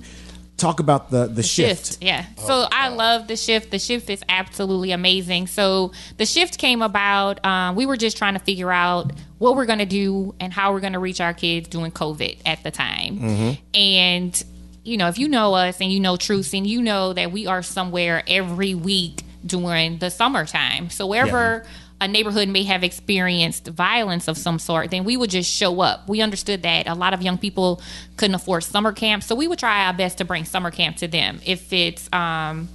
talk 0.63 0.79
about 0.79 1.11
the 1.11 1.27
the, 1.27 1.43
shift. 1.43 2.01
Yeah. 2.01 2.25
so 2.37 2.65
I 2.71 2.89
love 2.89 3.27
the 3.27 3.35
shift. 3.35 3.71
The 3.71 3.79
shift 3.79 4.09
is 4.09 4.23
absolutely 4.29 4.91
amazing. 4.91 5.47
So 5.47 5.91
the 6.17 6.25
shift 6.25 6.57
came 6.57 6.81
about. 6.81 7.43
Um, 7.45 7.75
we 7.75 7.85
were 7.85 7.97
just 7.97 8.17
trying 8.17 8.33
to 8.33 8.39
figure 8.39 8.71
out 8.71 9.11
what 9.37 9.55
we're 9.55 9.65
going 9.65 9.79
to 9.79 9.85
do 9.85 10.33
and 10.39 10.53
how 10.53 10.71
we're 10.73 10.79
going 10.79 10.93
to 10.93 10.99
reach 10.99 11.19
our 11.21 11.33
kids 11.33 11.67
during 11.67 11.91
COVID 11.91 12.39
at 12.45 12.63
the 12.63 12.71
time. 12.71 13.57
And 13.73 14.43
you 14.83 14.97
know, 14.97 15.07
if 15.07 15.17
you 15.17 15.27
know 15.27 15.53
us 15.53 15.79
and 15.79 15.91
you 15.91 15.99
know 15.99 16.17
Truce 16.17 16.53
and 16.53 16.67
you 16.67 16.81
know 16.81 17.13
that 17.13 17.31
we 17.31 17.47
are 17.47 17.61
somewhere 17.63 18.23
every 18.27 18.75
week 18.75 19.23
during 19.45 19.97
the 19.99 20.09
summertime. 20.09 20.89
So 20.89 21.07
wherever 21.07 21.65
a 22.01 22.07
neighborhood 22.07 22.49
may 22.49 22.63
have 22.63 22.83
experienced 22.83 23.67
violence 23.67 24.27
of 24.27 24.37
some 24.37 24.59
sort, 24.59 24.91
then 24.91 25.03
we 25.03 25.15
would 25.15 25.29
just 25.29 25.49
show 25.51 25.79
up. 25.81 26.09
We 26.09 26.21
understood 26.21 26.63
that 26.63 26.87
a 26.87 26.95
lot 26.95 27.13
of 27.13 27.21
young 27.21 27.37
people 27.37 27.81
couldn't 28.17 28.35
afford 28.35 28.63
summer 28.63 28.91
camp, 28.91 29.23
so 29.23 29.35
we 29.35 29.47
would 29.47 29.59
try 29.59 29.85
our 29.85 29.93
best 29.93 30.17
to 30.17 30.25
bring 30.25 30.45
summer 30.45 30.71
camp 30.71 30.97
to 30.97 31.07
them. 31.07 31.39
If 31.45 31.71
it's 31.71 32.11
um, 32.11 32.67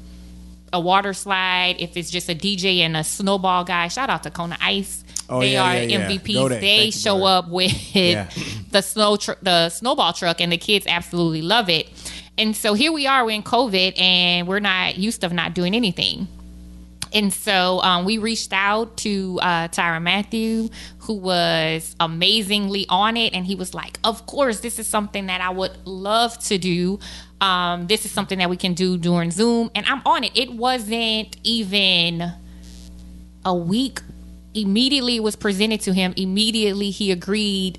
a 0.73 0.81
water 0.81 1.13
slide, 1.13 1.77
if 1.79 1.97
it's 1.97 2.11
just 2.11 2.29
a 2.29 2.35
DJ 2.35 2.79
and 2.79 2.97
a 2.97 3.05
snowball 3.05 3.65
guy, 3.65 3.89
shout 3.89 4.09
out 4.09 4.23
to 4.23 4.31
Kona 4.31 4.57
Ice. 4.61 5.05
Oh, 5.29 5.41
they 5.41 5.53
yeah, 5.53 5.63
are 5.63 5.75
yeah, 5.75 5.99
yeah. 5.99 6.09
MVPs. 6.11 6.49
There. 6.49 6.61
They 6.61 6.79
Thank 6.91 6.95
show 6.95 7.25
up 7.25 7.49
with 7.51 7.95
Yeah. 7.95 8.31
the 8.71 8.81
snow 8.81 9.17
tr- 9.17 9.33
the 9.43 9.69
snowball 9.69 10.15
truck, 10.15 10.41
and 10.41 10.51
the 10.51 10.57
kids 10.59 10.87
absolutely 10.89 11.43
love 11.43 11.69
it. 11.69 11.89
And 12.39 12.57
so 12.57 12.75
here 12.75 12.93
we 12.93 13.07
are, 13.07 13.25
we 13.25 13.33
are 13.33 13.37
in 13.37 13.43
COVID, 13.43 14.01
and 14.01 14.47
we're 14.47 14.61
not 14.61 14.97
used 14.97 15.21
to 15.23 15.29
not 15.29 15.55
doing 15.55 15.75
anything. 15.75 16.29
And 17.13 17.33
so 17.33 17.81
um, 17.83 18.05
we 18.05 18.19
reached 18.19 18.53
out 18.53 18.97
to 18.99 19.39
uh, 19.43 19.69
Tyrann 19.69 20.03
Mathieu, 20.03 20.69
who 21.01 21.15
was 21.15 21.95
amazingly 22.01 22.87
on 22.89 23.17
it. 23.17 23.35
And 23.35 23.47
he 23.47 23.55
was 23.55 23.75
like, 23.75 23.99
Of 24.05 24.27
course, 24.27 24.61
this 24.61 24.79
is 24.79 24.87
something 24.87 25.27
that 25.27 25.41
I 25.41 25.51
would 25.51 25.87
love 25.87 26.39
to 26.45 26.59
do. 26.59 26.99
Um, 27.41 27.87
this 27.87 28.05
is 28.05 28.11
something 28.11 28.39
that 28.39 28.51
we 28.51 28.57
can 28.57 28.75
do 28.75 28.99
during 28.99 29.31
Zoom. 29.31 29.71
And 29.75 29.87
I'm 29.87 30.03
on 30.05 30.25
it. 30.25 30.37
It 30.37 30.53
wasn't 30.53 31.37
even 31.45 32.33
a 33.45 33.55
week. 33.55 34.01
Immediately 34.55 35.17
it 35.17 35.23
was 35.23 35.37
presented 35.37 35.81
to 35.83 35.93
him. 35.93 36.15
Immediately 36.17 36.91
he 36.91 37.13
agreed. 37.13 37.79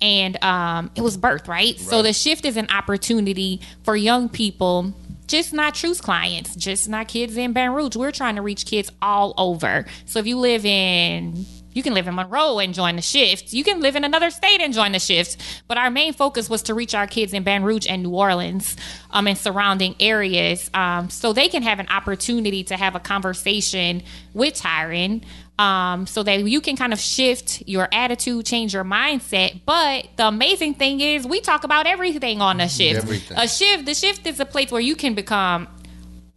And 0.00 0.42
um, 0.42 0.90
it 0.94 1.02
was 1.02 1.16
birth, 1.18 1.46
right? 1.46 1.78
So 1.78 2.00
the 2.02 2.14
shift 2.14 2.46
is 2.46 2.56
an 2.56 2.68
opportunity 2.70 3.60
for 3.82 3.96
young 3.96 4.30
people 4.30 4.94
just 5.30 5.52
not 5.52 5.74
Truce 5.76 6.00
clients, 6.00 6.56
just 6.56 6.88
not 6.88 7.06
kids 7.06 7.36
in 7.36 7.52
Baton 7.52 7.72
Rouge. 7.72 7.96
We're 7.96 8.10
trying 8.10 8.34
to 8.34 8.42
reach 8.42 8.66
kids 8.66 8.90
all 9.00 9.32
over. 9.38 9.86
So 10.04 10.18
if 10.18 10.26
you 10.26 10.38
live 10.38 10.66
in 10.66 11.46
you 11.72 11.84
can 11.84 11.94
live 11.94 12.08
in 12.08 12.16
Monroe 12.16 12.58
and 12.58 12.74
join 12.74 12.96
the 12.96 13.02
shift. 13.02 13.52
You 13.52 13.62
can 13.62 13.80
live 13.80 13.94
in 13.94 14.02
another 14.02 14.30
state 14.30 14.60
and 14.60 14.74
join 14.74 14.90
the 14.90 14.98
shift. 14.98 15.36
But 15.68 15.78
our 15.78 15.88
main 15.88 16.12
focus 16.12 16.50
was 16.50 16.62
to 16.64 16.74
reach 16.74 16.96
our 16.96 17.06
kids 17.06 17.32
in 17.32 17.44
Baton 17.44 17.62
Rouge 17.62 17.86
and 17.88 18.02
New 18.02 18.10
Orleans 18.10 18.76
um, 19.12 19.28
and 19.28 19.38
surrounding 19.38 19.94
areas 20.00 20.68
um, 20.74 21.10
so 21.10 21.32
they 21.32 21.48
can 21.48 21.62
have 21.62 21.78
an 21.78 21.86
opportunity 21.86 22.64
to 22.64 22.76
have 22.76 22.96
a 22.96 23.00
conversation 23.00 24.02
with 24.34 24.54
Tyrann 24.54 25.22
um, 25.60 26.06
so 26.06 26.22
that 26.22 26.42
you 26.48 26.62
can 26.62 26.74
kind 26.74 26.94
of 26.94 26.98
shift 26.98 27.62
your 27.66 27.86
attitude, 27.92 28.46
change 28.46 28.72
your 28.72 28.84
mindset. 28.84 29.60
But 29.66 30.08
the 30.16 30.26
amazing 30.26 30.72
thing 30.74 31.02
is, 31.02 31.26
we 31.26 31.42
talk 31.42 31.64
about 31.64 31.86
everything 31.86 32.40
on 32.40 32.56
the 32.56 32.66
shift. 32.66 33.02
Everything. 33.02 33.36
A 33.36 33.46
shift, 33.46 33.84
the 33.84 33.92
shift 33.92 34.26
is 34.26 34.40
a 34.40 34.46
place 34.46 34.72
where 34.72 34.80
you 34.80 34.96
can 34.96 35.14
become 35.14 35.68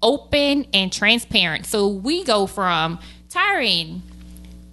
open 0.01 0.65
and 0.73 0.91
transparent. 0.91 1.65
So 1.65 1.87
we 1.87 2.25
go 2.25 2.47
from 2.47 2.99
Tyrann, 3.29 4.01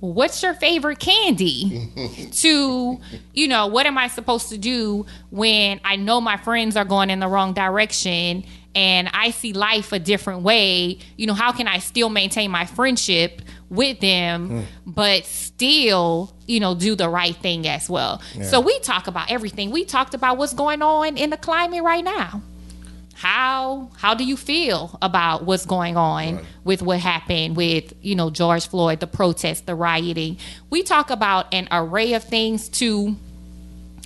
what's 0.00 0.42
your 0.42 0.54
favorite 0.54 0.98
candy 0.98 1.88
to 2.32 2.98
you 3.34 3.46
know 3.46 3.66
what 3.66 3.84
am 3.84 3.98
i 3.98 4.08
supposed 4.08 4.48
to 4.48 4.56
do 4.56 5.04
when 5.28 5.78
i 5.84 5.94
know 5.94 6.22
my 6.22 6.38
friends 6.38 6.74
are 6.74 6.86
going 6.86 7.10
in 7.10 7.20
the 7.20 7.28
wrong 7.28 7.52
direction 7.52 8.42
and 8.74 9.08
i 9.12 9.30
see 9.30 9.52
life 9.52 9.92
a 9.92 9.98
different 9.98 10.42
way 10.42 10.98
you 11.16 11.26
know 11.26 11.34
how 11.34 11.52
can 11.52 11.66
i 11.66 11.78
still 11.78 12.08
maintain 12.08 12.50
my 12.50 12.64
friendship 12.64 13.42
with 13.70 14.00
them 14.00 14.48
hmm. 14.48 14.60
but 14.84 15.24
still 15.60 16.34
you 16.46 16.58
know 16.58 16.74
do 16.74 16.94
the 16.94 17.08
right 17.08 17.36
thing 17.36 17.66
as 17.68 17.88
well? 17.88 18.20
So 18.42 18.60
we 18.60 18.78
talk 18.80 19.06
about 19.06 19.30
everything. 19.30 19.70
We 19.70 19.84
talked 19.84 20.14
about 20.14 20.36
what's 20.36 20.52
going 20.52 20.82
on 20.82 21.16
in 21.16 21.30
the 21.30 21.36
climate 21.36 21.82
right 21.82 22.04
now. 22.04 22.42
How 23.14 23.90
how 23.96 24.14
do 24.14 24.24
you 24.24 24.36
feel 24.36 24.98
about 25.00 25.44
what's 25.44 25.66
going 25.66 25.96
on 25.96 26.44
with 26.64 26.82
what 26.82 26.98
happened 26.98 27.56
with 27.56 27.92
you 28.02 28.14
know 28.14 28.30
George 28.30 28.68
Floyd, 28.68 29.00
the 29.00 29.06
protests, 29.06 29.60
the 29.62 29.74
rioting? 29.74 30.38
We 30.70 30.82
talk 30.82 31.10
about 31.10 31.52
an 31.54 31.68
array 31.70 32.14
of 32.14 32.24
things 32.24 32.68
to 32.80 33.16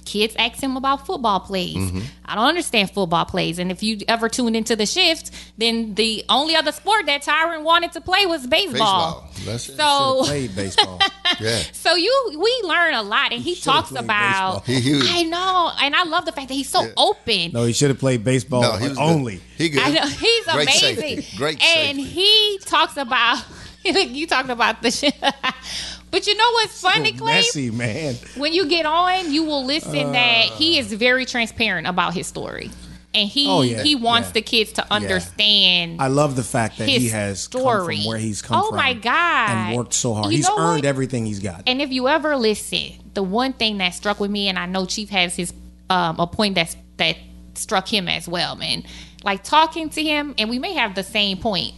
kids 0.05 0.35
ask 0.39 0.61
him 0.63 0.77
about 0.77 1.07
football 1.07 1.41
plays. 1.41 1.77
Mm-hmm. 1.77 2.01
I 2.27 2.35
don't 2.35 2.47
understand 2.47 2.91
football 2.91 3.25
plays. 3.25 3.59
And 3.59 3.71
if 3.73 3.83
you 3.83 3.99
ever 4.09 4.29
tuned 4.29 4.55
into 4.57 4.77
the 4.77 4.87
shift, 4.87 5.31
then 5.59 5.95
the 5.95 6.25
only 6.29 6.55
other 6.57 6.73
sport 6.73 7.07
that 7.07 7.23
Tyrann 7.23 7.63
wanted 7.63 7.93
to 7.93 8.01
play 8.01 8.27
was 8.27 8.47
baseball. 8.47 9.31
Baseball. 9.45 9.59
So 9.59 10.25
Played 10.29 10.55
baseball. 10.55 11.01
Yeah. 11.41 11.63
so 11.73 11.95
you 11.95 12.39
we 12.39 12.69
learn 12.69 12.95
a 12.95 13.03
lot 13.03 13.33
and 13.33 13.43
he 13.43 13.55
talks 13.57 13.91
about. 13.93 14.65
He- 14.67 14.81
he 14.81 14.93
was- 14.95 15.09
I 15.11 15.23
know 15.23 15.71
and 15.81 15.95
I 15.97 16.05
love 16.05 16.25
the 16.27 16.33
fact 16.33 16.49
that 16.49 16.55
he's 16.55 16.69
so 16.69 16.87
open. 16.97 17.53
no, 17.53 17.65
he 17.65 17.73
should 17.73 17.89
have 17.91 17.99
played 17.99 18.25
baseball 18.25 18.63
No, 18.63 18.73
he 18.77 18.89
was 18.89 18.99
good. 18.99 19.03
only. 19.03 19.41
He 19.57 19.69
good. 19.71 19.83
I 19.83 19.91
know 19.91 20.07
he's 20.07 20.45
Great 20.45 20.69
amazing. 20.69 20.97
safety. 20.97 21.37
Great 21.37 21.63
and 21.63 21.99
safety. 21.99 22.03
he 22.05 22.59
talks 22.65 22.97
about 22.97 23.43
you 23.85 24.27
talking 24.27 24.51
about 24.51 24.83
the 24.83 24.91
shit. 24.91 25.15
but 26.15 26.27
you 26.29 26.37
know 26.37 26.51
what's 26.53 26.81
funny, 26.81 27.13
Clay? 27.13 27.33
Messy 27.35 27.71
man. 27.73 28.15
When 28.37 28.53
you 28.53 28.67
get 28.69 28.87
on, 28.87 29.33
you 29.33 29.43
will 29.43 29.65
listen 29.65 30.13
that 30.13 30.45
he 30.47 30.79
is 30.79 30.93
very 30.93 31.25
transparent 31.27 31.89
about 31.89 32.15
his 32.15 32.29
story. 32.29 32.71
and 33.13 33.29
he 33.29 33.47
Oh, 33.49 33.63
yeah, 33.63 33.83
he 33.83 33.97
wants 33.97 34.29
yeah. 34.29 34.33
the 34.35 34.43
kids 34.43 34.73
to 34.75 34.87
understand 34.93 36.01
I 36.01 36.07
love 36.09 36.37
the 36.37 36.43
fact 36.45 36.79
that 36.79 36.89
he 36.89 37.09
has 37.09 37.41
story. 37.41 37.97
come 37.97 38.03
from 38.03 38.09
where 38.11 38.19
he's 38.19 38.43
come 38.43 38.61
Oh 38.61 38.69
from. 38.69 38.77
my 38.77 38.95
God. 38.95 39.51
And 39.51 39.77
worked 39.77 39.95
so 39.95 40.15
hard. 40.15 40.31
You 40.33 40.37
he's 40.39 40.49
earned 40.49 40.59
what? 40.83 40.85
everything 40.85 41.27
he's 41.27 41.41
got. 41.41 41.63
And 41.67 41.81
if 41.83 41.91
you 41.91 42.07
ever 42.09 42.37
listen, 42.37 42.93
the 43.15 43.23
one 43.23 43.53
thing 43.53 43.79
that 43.79 43.91
struck 43.95 44.21
with 44.21 44.31
me, 44.31 44.49
and 44.49 44.59
I 44.59 44.67
know 44.67 44.87
Chief 44.87 45.11
has 45.11 45.35
his 45.37 45.53
um, 45.91 46.19
a 46.21 46.27
point 46.27 46.55
that's 46.55 46.77
that 46.97 47.17
struck 47.55 47.87
him 47.89 48.09
as 48.09 48.27
well, 48.29 48.57
man. 48.57 48.85
Like 49.23 49.43
talking 49.43 49.89
to 49.91 50.03
him, 50.03 50.35
and 50.39 50.49
we 50.51 50.59
may 50.59 50.75
have 50.75 50.95
the 50.95 51.03
same 51.03 51.39
point. 51.39 51.75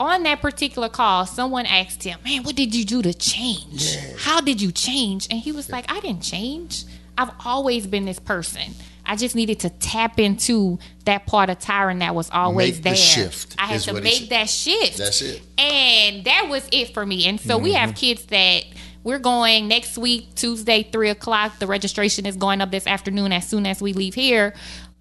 On 0.00 0.22
that 0.22 0.40
particular 0.40 0.88
call, 0.88 1.26
someone 1.26 1.66
asked 1.66 2.04
him, 2.04 2.18
"Man, 2.24 2.44
what 2.44 2.54
did 2.54 2.74
you 2.74 2.84
do 2.84 3.02
to 3.02 3.12
change? 3.12 3.96
How 4.18 4.40
did 4.40 4.60
you 4.62 4.70
change?" 4.70 5.26
And 5.30 5.40
he 5.40 5.50
was 5.52 5.70
like, 5.70 5.90
"I 5.90 6.00
didn't 6.00 6.22
change. 6.22 6.84
I've 7.16 7.32
always 7.44 7.86
been 7.86 8.04
this 8.04 8.20
person. 8.20 8.74
I 9.04 9.16
just 9.16 9.34
needed 9.34 9.60
to 9.60 9.70
tap 9.70 10.20
into 10.20 10.78
that 11.06 11.26
part 11.26 11.48
of 11.50 11.58
Tyrann 11.58 12.00
that 12.00 12.14
was 12.14 12.28
always 12.30 12.74
Make 12.74 12.76
the 12.76 12.90
there. 12.90 12.94
shift, 12.94 13.56
I 13.58 13.66
had 13.66 13.80
to 13.80 13.94
make 13.94 14.28
that 14.28 14.50
shift. 14.50 14.98
That's 14.98 15.22
it. 15.22 15.40
And 15.56 16.24
that 16.24 16.48
was 16.48 16.68
it 16.70 16.92
for 16.92 17.04
me. 17.06 17.26
And 17.26 17.40
so 17.40 17.56
we 17.56 17.72
have 17.72 17.94
kids 17.94 18.26
that 18.26 18.64
we're 19.02 19.18
going 19.18 19.66
next 19.66 19.96
week, 19.96 20.34
Tuesday, 20.34 20.82
three 20.92 21.08
o'clock. 21.08 21.58
The 21.58 21.66
registration 21.66 22.26
is 22.26 22.36
going 22.36 22.60
up 22.60 22.70
this 22.70 22.86
afternoon 22.86 23.32
as 23.32 23.48
soon 23.48 23.64
as 23.66 23.80
we 23.80 23.94
leave 23.94 24.14
here. 24.14 24.54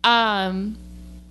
Um, 0.05 0.77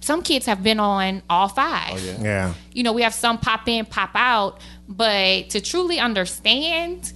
some 0.06 0.22
kids 0.22 0.46
have 0.46 0.62
been 0.62 0.78
on 0.78 1.20
all 1.28 1.48
five. 1.48 1.94
Oh, 1.94 2.22
yeah. 2.22 2.54
You 2.72 2.84
know, 2.84 2.92
we 2.92 3.02
have 3.02 3.12
some 3.12 3.38
pop 3.38 3.68
in, 3.68 3.84
pop 3.84 4.10
out, 4.14 4.60
but 4.88 5.50
to 5.50 5.60
truly 5.60 5.98
understand 5.98 7.12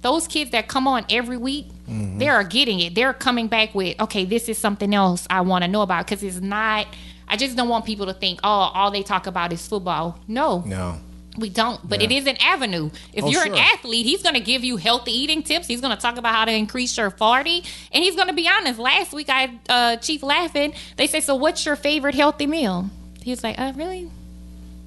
those 0.00 0.26
kids 0.26 0.50
that 0.52 0.66
come 0.66 0.88
on 0.88 1.04
every 1.10 1.36
week, 1.36 1.66
mm-hmm. 1.86 2.16
they 2.16 2.28
are 2.28 2.42
getting 2.42 2.80
it. 2.80 2.94
They're 2.94 3.12
coming 3.12 3.48
back 3.48 3.74
with, 3.74 4.00
okay, 4.00 4.24
this 4.24 4.48
is 4.48 4.56
something 4.56 4.94
else 4.94 5.26
I 5.28 5.42
want 5.42 5.64
to 5.64 5.68
know 5.68 5.82
about 5.82 6.06
because 6.06 6.22
it's 6.22 6.40
not. 6.40 6.86
I 7.28 7.36
just 7.36 7.54
don't 7.54 7.68
want 7.68 7.84
people 7.84 8.06
to 8.06 8.14
think, 8.14 8.40
oh, 8.42 8.48
all 8.48 8.90
they 8.90 9.02
talk 9.02 9.26
about 9.26 9.52
is 9.52 9.66
football. 9.68 10.18
No, 10.26 10.62
No. 10.66 10.98
We 11.38 11.48
don't, 11.50 11.86
but 11.88 12.02
it 12.02 12.10
is 12.10 12.26
an 12.26 12.36
avenue. 12.40 12.90
If 13.12 13.24
Oh, 13.24 13.28
you're 13.28 13.44
an 13.44 13.54
athlete, 13.54 14.06
he's 14.06 14.22
going 14.22 14.34
to 14.34 14.40
give 14.40 14.64
you 14.64 14.76
healthy 14.76 15.12
eating 15.12 15.42
tips. 15.42 15.66
He's 15.66 15.80
going 15.80 15.94
to 15.94 16.00
talk 16.00 16.16
about 16.16 16.34
how 16.34 16.44
to 16.44 16.52
increase 16.52 16.96
your 16.96 17.10
40, 17.10 17.62
and 17.92 18.02
he's 18.04 18.16
going 18.16 18.28
to 18.28 18.34
be 18.34 18.48
honest. 18.48 18.78
Last 18.78 19.12
week, 19.12 19.28
I 19.28 19.40
had 19.40 19.58
uh, 19.68 19.96
Chief 19.96 20.22
laughing. 20.22 20.72
They 20.96 21.06
say, 21.06 21.20
"So, 21.20 21.34
what's 21.34 21.64
your 21.66 21.76
favorite 21.76 22.14
healthy 22.14 22.46
meal?" 22.46 22.88
He 23.22 23.30
was 23.30 23.42
like, 23.44 23.58
"Uh, 23.58 23.72
really, 23.76 24.10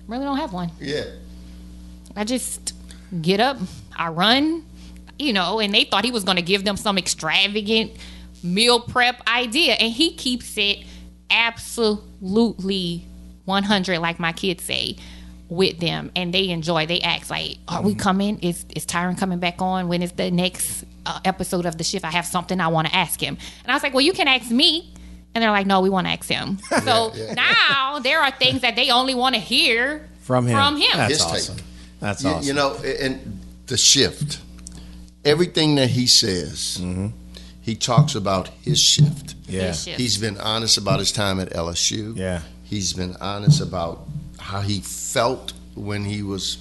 really 0.08 0.26
don't 0.26 0.38
have 0.38 0.54
one. 0.54 0.72
Yeah. 0.80 1.04
I 2.16 2.24
just 2.24 2.74
get 3.22 3.40
up, 3.40 3.58
I 3.96 4.10
run, 4.10 4.66
you 5.18 5.34
know." 5.34 5.60
And 5.60 5.74
they 5.74 5.84
thought 5.84 6.04
he 6.04 6.12
was 6.12 6.24
going 6.24 6.38
to 6.38 6.42
give 6.44 6.64
them 6.64 6.78
some 6.78 6.98
extravagant 6.98 7.92
meal 8.44 8.80
prep 8.80 9.22
idea, 9.28 9.74
and 9.74 9.92
he 9.94 10.14
keeps 10.16 10.58
it 10.58 10.86
absolutely 11.30 13.06
100, 13.46 14.00
like 14.00 14.20
my 14.20 14.32
kids 14.34 14.64
say 14.64 14.96
with 15.50 15.80
them 15.80 16.12
and 16.16 16.34
they 16.34 16.50
enjoy 16.50 16.86
they 16.86 17.02
ask 17.02 17.30
like 17.30 17.58
are 17.68 17.82
we 17.82 17.96
coming 17.96 18.38
is 18.40 18.66
is 18.76 18.86
Tyrann 18.86 19.18
coming 19.18 19.40
back 19.40 19.62
on 19.62 19.88
when 19.88 20.02
is 20.04 20.12
the 20.12 20.30
next 20.30 20.86
uh, 21.08 21.20
episode 21.26 21.66
of 21.66 21.78
the 21.78 21.84
shift 21.84 22.06
i 22.06 22.12
have 22.12 22.26
something 22.26 22.62
i 22.62 22.68
want 22.68 22.88
to 22.88 22.96
ask 22.96 23.20
him 23.20 23.36
and 23.64 23.72
i 23.72 23.74
was 23.74 23.82
like 23.82 23.92
well 23.94 24.02
you 24.02 24.14
can 24.14 24.28
ask 24.28 24.52
me 24.52 24.94
and 25.34 25.42
they're 25.42 25.50
like 25.50 25.66
no 25.66 25.82
we 25.82 25.90
want 25.90 26.06
to 26.06 26.12
ask 26.12 26.30
him 26.30 26.60
so 26.84 27.12
now 27.34 27.98
there 28.00 28.22
are 28.22 28.30
things 28.32 28.62
that 28.62 28.76
they 28.76 28.92
only 28.92 29.16
want 29.16 29.34
to 29.34 29.42
hear 29.42 30.08
From 30.22 30.46
him. 30.46 30.56
from 30.56 30.78
him 30.78 30.92
That's 30.96 31.14
His 31.14 31.26
take. 31.26 31.34
awesome. 31.34 31.58
That's 32.00 32.24
You, 32.24 32.30
awesome. 32.30 32.48
you 32.48 32.54
know, 32.54 32.76
and 33.02 33.40
the 33.66 33.76
shift, 33.78 34.40
everything 35.26 35.76
that 35.76 35.90
he 35.90 36.08
says, 36.08 36.82
he 37.62 37.76
talks 37.76 38.16
about 38.16 38.48
his 38.62 38.80
shift. 38.80 39.36
yeah. 39.48 39.68
His 39.68 39.84
shift. 39.84 40.00
He's 40.00 40.18
been 40.18 40.38
honest 40.38 40.78
about 40.78 41.00
his 41.00 41.12
time 41.12 41.40
at 41.40 41.50
LSU. 41.52 42.16
Yeah. 42.16 42.42
He's 42.64 42.94
been 42.94 43.16
honest 43.20 43.62
about 43.62 44.08
how 44.40 44.62
he 44.62 44.80
felt 44.82 45.54
when 45.76 46.04
he 46.06 46.22
was 46.24 46.58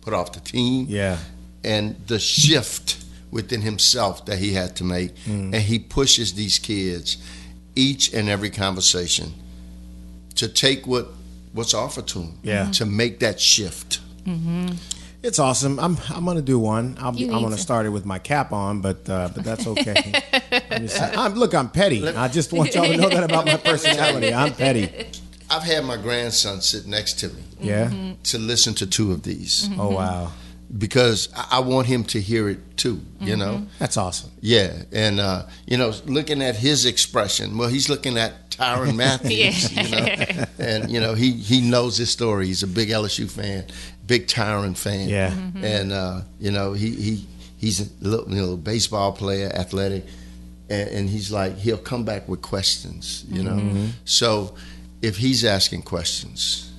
put 0.00 0.14
off 0.14 0.32
the 0.32 0.40
team. 0.40 0.86
Yeah. 0.88 1.18
And 1.64 1.96
the 2.06 2.18
shift 2.18 3.04
within 3.30 3.60
himself 3.62 4.24
that 4.26 4.38
he 4.38 4.52
had 4.54 4.76
to 4.76 4.84
make. 4.84 5.14
Mm. 5.26 5.52
And 5.54 5.56
he 5.56 5.78
pushes 5.78 6.34
these 6.34 6.58
kids 6.58 7.16
each 7.76 8.12
and 8.14 8.28
every 8.28 8.50
conversation 8.50 9.32
to 10.36 10.48
take 10.48 10.86
what 10.86 11.08
what's 11.52 11.74
offered 11.74 12.06
to 12.08 12.18
them. 12.20 12.38
Yeah. 12.42 12.70
To 12.72 12.86
make 12.86 13.20
that 13.20 13.40
shift. 13.40 14.00
It's 15.22 15.38
awesome. 15.38 15.80
I'm 15.80 15.96
I'm 16.10 16.24
gonna 16.24 16.42
do 16.42 16.58
one. 16.58 16.96
I'm, 17.00 17.16
I'm 17.16 17.28
gonna 17.42 17.56
to. 17.56 17.60
start 17.62 17.86
it 17.86 17.88
with 17.88 18.04
my 18.04 18.18
cap 18.18 18.52
on, 18.52 18.80
but 18.82 19.08
uh, 19.08 19.30
but 19.34 19.42
that's 19.42 19.66
okay. 19.72 20.12
I'm 20.70 20.82
just 20.86 21.00
I'm- 21.02 21.34
look, 21.34 21.54
I'm 21.54 21.70
petty. 21.70 22.06
I 22.06 22.28
just 22.28 22.52
want 22.52 22.74
y'all 22.74 22.84
to 22.84 22.96
know 22.96 23.08
that 23.08 23.24
about 23.24 23.46
my 23.46 23.56
personality. 23.72 24.32
I'm 24.32 24.52
petty. 24.54 25.06
I've 25.50 25.62
had 25.62 25.84
my 25.84 25.96
grandson 25.96 26.60
sit 26.60 26.86
next 26.86 27.14
to 27.20 27.28
me 27.28 27.42
Yeah. 27.60 27.86
Mm-hmm. 27.88 28.22
to 28.24 28.38
listen 28.38 28.74
to 28.74 28.86
two 28.86 29.12
of 29.12 29.22
these 29.22 29.68
Oh 29.78 29.90
wow, 29.90 30.32
because 30.76 31.28
I 31.34 31.46
I 31.58 31.60
want 31.60 31.86
him 31.86 32.04
to 32.04 32.20
hear 32.20 32.48
it 32.48 32.58
too, 32.76 33.00
you 33.20 33.36
know? 33.36 33.66
that's 33.78 33.96
awesome. 33.96 34.30
Yeah. 34.40 34.82
And, 34.92 35.18
uh, 35.18 35.46
you 35.66 35.76
know, 35.76 35.92
looking 36.06 36.40
at 36.42 36.54
his 36.56 36.84
expression, 36.84 37.56
well, 37.58 37.68
he's 37.68 37.88
looking 37.88 38.16
at 38.18 38.50
Tyrann 38.50 38.94
Matthews, 39.04 39.72
you 39.72 39.88
know? 39.90 40.44
And, 40.58 40.90
you 40.90 41.00
know, 41.00 41.14
he, 41.14 41.32
he 41.32 41.60
knows 41.60 41.96
his 41.96 42.10
story. 42.10 42.46
He's 42.46 42.62
a 42.62 42.66
big 42.68 42.90
LSU 42.90 43.28
fan, 43.28 43.64
big 44.06 44.26
Tyrann 44.28 44.76
fan. 44.76 45.08
Yeah. 45.08 45.32
And, 45.60 45.90
uh, 45.90 46.20
you 46.38 46.52
know, 46.52 46.74
he, 46.74 46.90
he 46.94 47.26
he's 47.56 47.80
a 47.80 47.88
little, 48.08 48.28
you 48.32 48.40
know, 48.40 48.56
baseball 48.56 49.12
player, 49.12 49.50
athletic. 49.52 50.04
And, 50.70 50.88
and 50.90 51.08
he's 51.10 51.32
like, 51.32 51.56
he'll 51.58 51.78
come 51.92 52.04
back 52.04 52.28
with 52.28 52.42
questions, 52.42 53.24
you 53.28 53.42
know? 53.42 53.56
Mm-hmm. 53.56 53.86
So 54.04 54.54
if 55.02 55.16
he's 55.16 55.44
asking 55.44 55.82
questions, 55.82 56.72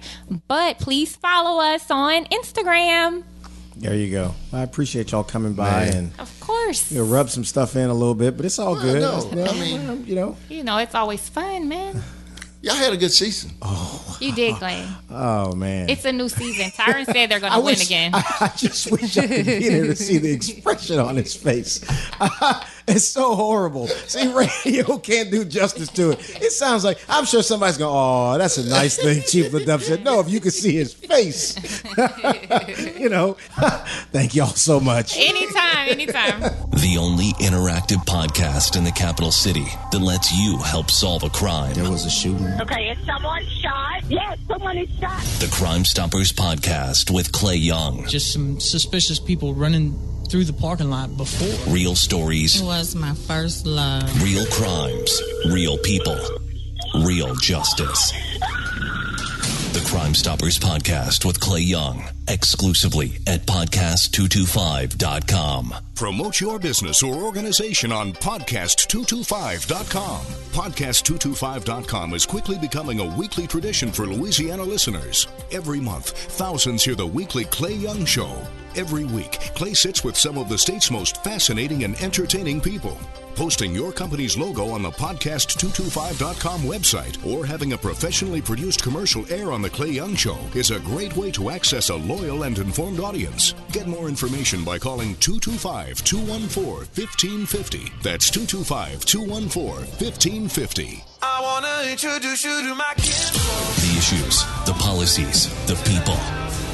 But 0.48 0.78
please 0.78 1.16
follow 1.16 1.60
us 1.62 1.90
on 1.90 2.24
Instagram. 2.26 3.24
There 3.76 3.94
you 3.94 4.10
go. 4.10 4.34
I 4.52 4.62
appreciate 4.62 5.12
y'all 5.12 5.24
coming 5.24 5.54
by 5.54 5.86
Man. 5.86 5.96
and 5.96 6.12
Of 6.20 6.38
course. 6.40 6.92
you 6.92 6.98
know, 6.98 7.04
rub 7.06 7.30
some 7.30 7.44
stuff 7.44 7.76
in 7.76 7.88
a 7.88 7.94
little 7.94 8.14
bit, 8.14 8.36
but 8.36 8.44
it's 8.44 8.58
all 8.58 8.74
good. 8.78 9.00
no, 9.00 9.30
You 9.32 9.44
I 9.44 9.52
mean- 9.54 10.04
you 10.06 10.14
know. 10.14 10.36
You 10.50 10.64
know, 10.64 10.76
it's 10.78 10.94
always 10.94 11.26
fun, 11.28 11.68
man. 11.68 12.02
Y'all 12.62 12.74
had 12.74 12.92
a 12.92 12.96
good 12.98 13.10
season. 13.10 13.50
Oh, 13.62 14.18
you 14.20 14.32
did, 14.34 14.58
Glenn. 14.58 14.86
Oh 15.08 15.54
man. 15.54 15.88
It's 15.88 16.04
a 16.04 16.12
new 16.12 16.28
season. 16.28 16.70
Tyrann 16.72 17.06
said 17.06 17.30
they're 17.30 17.40
going 17.40 17.52
to 17.54 17.58
win 17.58 17.64
wish- 17.64 17.86
again. 17.86 18.10
I, 18.14 18.22
I 18.40 18.48
just 18.54 18.90
wish 18.92 19.16
I 19.16 19.26
could 19.26 19.46
be 19.46 19.68
there 19.68 19.86
to 19.86 19.96
see 19.96 20.18
the 20.18 20.30
expression 20.30 20.98
on 20.98 21.16
his 21.16 21.34
face. 21.34 21.80
it's 22.86 23.06
so 23.08 23.34
horrible. 23.34 23.86
See, 23.88 24.30
radio 24.30 24.98
can't 24.98 25.30
do 25.30 25.46
justice 25.46 25.88
to 25.92 26.10
it. 26.10 26.18
It 26.42 26.52
sounds 26.52 26.84
like 26.84 26.98
I'm 27.08 27.24
sure 27.24 27.42
somebody's 27.42 27.78
going, 27.78 27.94
"Oh, 27.94 28.36
that's 28.36 28.58
a 28.58 28.68
nice 28.68 28.98
thing." 28.98 29.22
Chief 29.26 29.50
LeDuff 29.52 29.80
said, 29.80 30.04
"No, 30.04 30.20
if 30.20 30.28
you 30.28 30.38
could 30.40 30.52
see 30.52 30.72
his 30.76 30.92
face, 30.92 31.56
you 32.98 33.08
know." 33.08 33.38
Thank 34.12 34.34
y'all 34.34 34.48
so 34.48 34.80
much. 34.80 35.16
anytime, 35.16 35.59
anytime. 35.90 36.40
The 36.40 36.96
only 36.98 37.32
interactive 37.34 38.04
podcast 38.06 38.76
in 38.76 38.84
the 38.84 38.92
capital 38.92 39.30
city 39.30 39.66
that 39.92 39.98
lets 40.00 40.32
you 40.32 40.56
help 40.58 40.90
solve 40.90 41.22
a 41.24 41.30
crime. 41.30 41.74
There 41.74 41.90
was 41.90 42.06
a 42.06 42.10
shooting. 42.10 42.46
Okay, 42.60 42.88
is 42.90 42.98
someone 43.06 43.44
shot? 43.60 44.02
Yes, 44.08 44.38
someone 44.48 44.78
is 44.78 44.88
shot. 44.98 45.20
The 45.40 45.48
Crime 45.52 45.84
Stoppers 45.84 46.32
podcast 46.32 47.10
with 47.10 47.32
Clay 47.32 47.56
Young. 47.56 48.06
just 48.06 48.32
some 48.32 48.58
suspicious 48.60 49.18
people 49.20 49.54
running 49.54 49.98
through 50.28 50.44
the 50.44 50.52
parking 50.52 50.90
lot 50.90 51.16
before. 51.16 51.72
Real 51.72 51.94
stories, 51.96 52.60
It 52.60 52.64
was 52.64 52.94
my 52.94 53.14
first 53.14 53.66
love. 53.66 54.22
real 54.22 54.46
crimes, 54.46 55.20
real 55.46 55.76
people, 55.78 56.16
real 57.04 57.34
justice. 57.36 58.12
The 59.80 59.88
Crime 59.88 60.14
Stoppers 60.14 60.58
podcast 60.58 61.24
with 61.24 61.40
Clay 61.40 61.62
Young 61.62 62.04
exclusively 62.28 63.12
at 63.26 63.46
podcast225.com. 63.46 65.74
Promote 65.94 66.38
your 66.38 66.58
business 66.58 67.02
or 67.02 67.14
organization 67.14 67.90
on 67.90 68.12
podcast225.com. 68.12 70.20
Podcast225.com 70.20 72.14
is 72.14 72.26
quickly 72.26 72.58
becoming 72.58 73.00
a 73.00 73.16
weekly 73.16 73.46
tradition 73.46 73.90
for 73.90 74.06
Louisiana 74.06 74.64
listeners. 74.64 75.26
Every 75.50 75.80
month, 75.80 76.10
thousands 76.10 76.84
hear 76.84 76.94
the 76.94 77.06
weekly 77.06 77.46
Clay 77.46 77.72
Young 77.74 78.04
Show. 78.04 78.30
Every 78.76 79.04
week, 79.04 79.40
Clay 79.54 79.72
sits 79.72 80.04
with 80.04 80.16
some 80.16 80.36
of 80.36 80.50
the 80.50 80.58
state's 80.58 80.90
most 80.90 81.24
fascinating 81.24 81.84
and 81.84 81.98
entertaining 82.02 82.60
people. 82.60 82.98
Posting 83.40 83.74
your 83.74 83.90
company's 83.90 84.36
logo 84.36 84.68
on 84.68 84.82
the 84.82 84.90
podcast225.com 84.90 86.60
website 86.60 87.26
or 87.26 87.46
having 87.46 87.72
a 87.72 87.78
professionally 87.78 88.42
produced 88.42 88.82
commercial 88.82 89.24
air 89.32 89.50
on 89.50 89.62
The 89.62 89.70
Clay 89.70 89.92
Young 89.92 90.14
Show 90.14 90.36
is 90.54 90.70
a 90.70 90.80
great 90.80 91.16
way 91.16 91.30
to 91.30 91.48
access 91.48 91.88
a 91.88 91.96
loyal 91.96 92.42
and 92.42 92.58
informed 92.58 93.00
audience. 93.00 93.54
Get 93.72 93.86
more 93.86 94.10
information 94.10 94.62
by 94.62 94.78
calling 94.78 95.16
225 95.20 96.04
214 96.04 96.64
1550. 96.92 97.90
That's 98.02 98.28
225 98.28 99.06
214 99.06 99.86
1550. 99.88 101.04
I 101.22 101.40
want 101.40 101.64
to 101.64 101.90
introduce 101.90 102.44
you 102.44 102.60
to 102.60 102.74
my 102.74 102.92
kids. 102.96 103.32
The 103.32 103.96
issues, 103.96 104.44
the 104.66 104.74
policies, 104.74 105.48
the 105.64 105.76
people. 105.88 106.20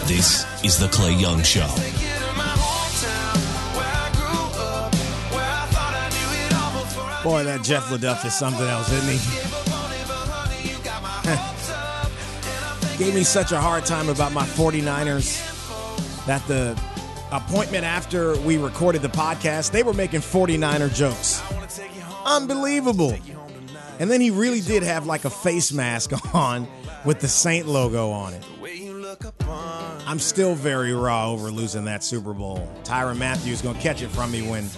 This 0.09 0.45
is 0.65 0.81
The 0.81 0.89
Clay 0.89 1.15
Young 1.15 1.45
Show. 1.45 2.26
Boy, 7.27 7.43
that 7.43 7.65
Jeff 7.65 7.89
LeDuff 7.89 8.25
is 8.25 8.39
something 8.39 8.69
else, 8.69 8.89
isn't 8.93 9.11
he? 9.11 9.19
Gave 13.05 13.17
me 13.17 13.25
such 13.25 13.51
a 13.51 13.61
hard 13.61 13.85
time 13.85 14.09
about 14.09 14.31
my 14.31 14.45
49ers 14.45 15.43
that 16.27 16.47
the 16.47 16.81
appointment 17.33 17.83
after 17.83 18.39
we 18.43 18.59
recorded 18.59 19.03
the 19.03 19.09
podcast, 19.09 19.73
they 19.73 19.83
were 19.83 19.93
making 19.93 20.21
49er 20.21 20.95
jokes. 20.95 21.43
Unbelievable. 22.25 23.19
And 23.99 24.09
then 24.09 24.21
he 24.21 24.31
really 24.31 24.61
did 24.61 24.85
have 24.85 25.07
like 25.07 25.25
a 25.25 25.31
face 25.31 25.73
mask 25.73 26.13
on 26.33 26.69
with 27.05 27.19
the 27.19 27.27
Saint 27.27 27.67
logo 27.67 28.11
on 28.11 28.35
it. 28.35 28.45
I'm 30.07 30.21
still 30.21 30.55
very 30.55 30.93
raw 30.93 31.33
over 31.33 31.51
losing 31.51 31.87
that 31.87 32.05
Super 32.05 32.33
Bowl. 32.33 32.73
Tyrann 32.85 33.17
Mathieu's 33.17 33.63
going 33.63 33.75
to 33.75 33.83
catch 33.83 34.01
it 34.01 34.11
from 34.11 34.31
me 34.31 34.49
when 34.49 34.71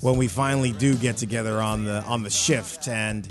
when 0.00 0.16
we 0.16 0.28
finally 0.28 0.72
do 0.72 0.94
get 0.96 1.16
together 1.16 1.60
on 1.60 1.84
the 1.84 2.02
on 2.04 2.22
the 2.22 2.30
shift. 2.30 2.88
And 2.88 3.28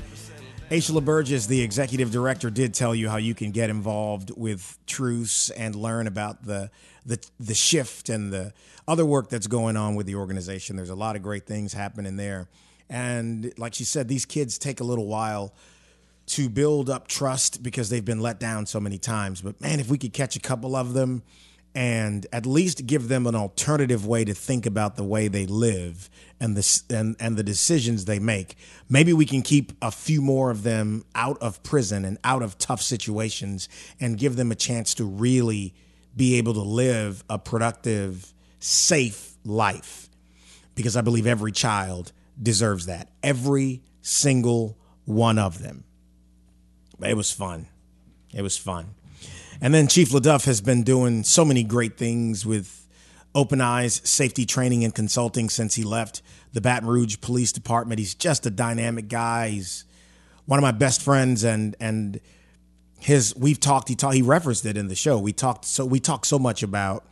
Aishala 0.70 1.04
Burgess, 1.04 1.48
the 1.48 1.62
executive 1.62 2.12
director, 2.12 2.50
did 2.50 2.74
tell 2.74 2.94
you 2.94 3.10
how 3.10 3.18
you 3.18 3.34
can 3.34 3.52
get 3.52 3.70
involved 3.70 4.32
with 4.36 4.78
Truce 4.86 5.50
and 5.52 5.76
learn 5.76 6.08
about 6.08 6.46
the 6.46 6.70
the 7.06 7.20
the 7.40 7.54
shift 7.54 8.10
and 8.10 8.34
the 8.34 8.54
other 8.88 9.06
work 9.06 9.30
that's 9.30 9.48
going 9.48 9.78
on 9.78 9.96
with 9.96 10.06
the 10.06 10.16
organization. 10.16 10.76
There's 10.76 10.90
a 10.90 10.96
lot 10.96 11.16
of 11.16 11.22
great 11.22 11.46
things 11.46 11.74
happening 11.74 12.18
there. 12.18 12.48
And 12.90 13.54
like 13.58 13.74
she 13.74 13.84
said, 13.84 14.08
these 14.08 14.26
kids 14.26 14.58
take 14.58 14.80
a 14.80 14.84
little 14.84 15.08
while 15.08 15.54
to 16.28 16.50
build 16.50 16.90
up 16.90 17.08
trust 17.08 17.64
because 17.64 17.90
they've 17.90 18.04
been 18.04 18.20
let 18.20 18.40
down 18.40 18.66
so 18.66 18.80
many 18.80 18.98
times. 18.98 19.42
But 19.42 19.60
man, 19.62 19.80
if 19.80 19.90
we 19.90 19.98
could 19.98 20.14
catch 20.14 20.36
a 20.36 20.40
couple 20.40 20.76
of 20.76 20.94
them 20.94 21.24
and 21.78 22.26
at 22.34 22.48
least 22.48 22.88
give 22.88 23.08
them 23.08 23.28
an 23.28 23.36
alternative 23.36 24.04
way 24.04 24.26
to 24.26 24.34
think 24.34 24.66
about 24.66 24.96
the 24.96 25.04
way 25.04 25.28
they 25.28 25.46
live 25.46 26.10
and 26.40 26.58
the 26.58 26.82
and, 26.90 27.16
and 27.20 27.38
the 27.38 27.44
decisions 27.44 28.06
they 28.06 28.18
make. 28.18 28.58
Maybe 28.90 29.14
we 29.14 29.28
can 29.28 29.44
keep 29.44 29.74
a 29.80 29.92
few 29.92 30.20
more 30.20 30.50
of 30.50 30.64
them 30.64 31.06
out 31.14 31.38
of 31.40 31.62
prison 31.62 32.04
and 32.04 32.18
out 32.24 32.42
of 32.42 32.58
tough 32.58 32.82
situations 32.82 33.70
and 34.00 34.18
give 34.18 34.38
them 34.38 34.52
a 34.52 34.56
chance 34.56 34.96
to 34.96 35.04
really 35.06 35.76
be 36.16 36.40
able 36.40 36.56
to 36.56 36.64
live 36.64 37.24
a 37.30 37.38
productive, 37.38 38.34
safe 38.60 39.36
life. 39.46 40.10
Because 40.74 40.98
I 40.98 41.02
believe 41.02 41.28
every 41.28 41.52
child 41.52 42.12
deserves 42.42 42.88
that. 42.88 43.10
Every 43.22 43.84
single 44.02 44.80
one 45.06 45.38
of 45.38 45.62
them. 45.62 45.84
It 47.00 47.16
was 47.16 47.32
fun. 47.32 47.68
It 48.34 48.42
was 48.42 48.58
fun. 48.58 48.96
And 49.60 49.74
then 49.74 49.88
Chief 49.88 50.10
LeDuff 50.10 50.46
has 50.46 50.62
been 50.62 50.84
doing 50.84 51.24
so 51.24 51.44
many 51.44 51.64
great 51.64 51.98
things 51.98 52.46
with 52.46 52.88
Open 53.34 53.60
Eyes 53.62 54.02
Safety 54.04 54.46
Training 54.46 54.84
and 54.84 54.94
Consulting 54.94 55.50
since 55.50 55.76
he 55.76 55.84
left 55.84 56.22
the 56.54 56.62
Baton 56.62 56.88
Rouge 56.88 57.18
Police 57.22 57.52
Department. 57.52 58.00
He's 58.00 58.16
just 58.16 58.46
a 58.46 58.50
dynamic 58.50 59.08
guy. 59.08 59.50
He's 59.50 59.86
one 60.46 60.60
of 60.60 60.64
my 60.64 60.72
best 60.72 61.02
friends, 61.02 61.44
and 61.44 61.76
and 61.80 62.20
his 63.00 63.36
we've 63.36 63.60
talked. 63.60 63.90
He 63.90 63.96
talked. 63.96 64.16
He 64.16 64.22
referenced 64.22 64.66
it 64.66 64.78
in 64.78 64.88
the 64.88 64.96
show. 64.96 65.20
We 65.20 65.34
talked 65.34 65.66
so 65.66 65.86
we 65.86 66.00
talked 66.00 66.28
so 66.28 66.40
much 66.40 66.64
about 66.64 67.06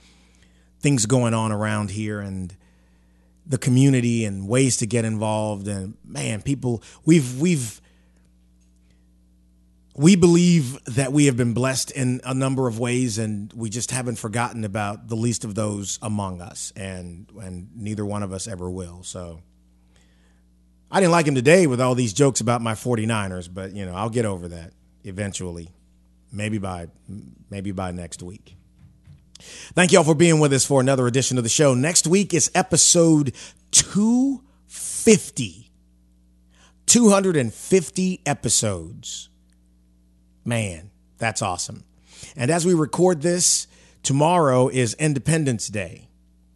things 0.80 1.06
going 1.06 1.34
on 1.34 1.52
around 1.52 1.92
here 1.92 2.20
and 2.20 2.56
the 3.46 3.58
community 3.58 4.26
and 4.26 4.48
ways 4.48 4.78
to 4.78 4.88
get 4.88 5.06
involved. 5.06 5.68
And 5.68 5.98
man, 6.04 6.42
people 6.42 6.82
we've 7.06 7.40
we've 7.40 7.82
we 9.96 10.18
believe 10.18 10.84
that 10.86 11.14
we 11.14 11.26
have 11.26 11.38
been 11.38 11.54
blessed 11.54 11.92
in 11.92 12.20
a 12.26 12.34
number 12.34 12.68
of 12.68 12.80
ways 12.80 13.18
and 13.18 13.52
we 13.54 13.70
just 13.70 13.92
haven't 13.92 14.18
forgotten 14.18 14.66
about 14.66 15.08
the 15.08 15.16
least 15.16 15.46
of 15.46 15.56
those 15.56 15.98
among 16.02 16.42
us 16.42 16.74
and 16.76 17.30
and 17.42 17.70
neither 17.76 18.06
one 18.06 18.22
of 18.22 18.34
us 18.34 18.48
ever 18.48 18.70
will. 18.70 19.04
So 19.04 19.42
i 20.92 21.00
didn't 21.00 21.12
like 21.12 21.28
him 21.28 21.36
today 21.36 21.66
with 21.66 21.82
all 21.82 21.96
these 21.96 22.14
jokes 22.14 22.42
about 22.42 22.62
my 22.62 22.74
49ers 22.74 23.52
but 23.52 23.74
you 23.74 23.88
know 23.88 23.96
i'll 23.96 24.10
get 24.10 24.24
over 24.24 24.50
that 24.50 24.72
eventually. 25.06 25.70
Maybe 26.32 26.58
by 26.58 26.88
maybe 27.50 27.72
by 27.72 27.92
next 27.92 28.22
week. 28.22 28.56
Thank 29.40 29.92
you 29.92 30.00
all 30.00 30.04
for 30.04 30.16
being 30.16 30.40
with 30.40 30.54
us 30.54 30.66
for 30.66 30.82
another 30.82 31.08
edition 31.08 31.38
of 31.38 31.44
the 31.44 31.50
show. 31.50 31.74
Next 31.74 32.08
week 32.08 32.34
is 32.34 32.52
episode 32.54 33.34
250 33.72 35.72
250 36.86 38.22
episodes 38.26 39.30
Man, 40.48 40.92
that's 41.18 41.42
awesome. 41.42 41.84
And 42.36 42.52
as 42.52 42.68
we 42.68 42.76
record 42.76 43.24
this, 43.24 43.66
tomorrow 44.04 44.68
is 44.68 44.94
Independence 44.94 45.68
Day, 45.68 46.08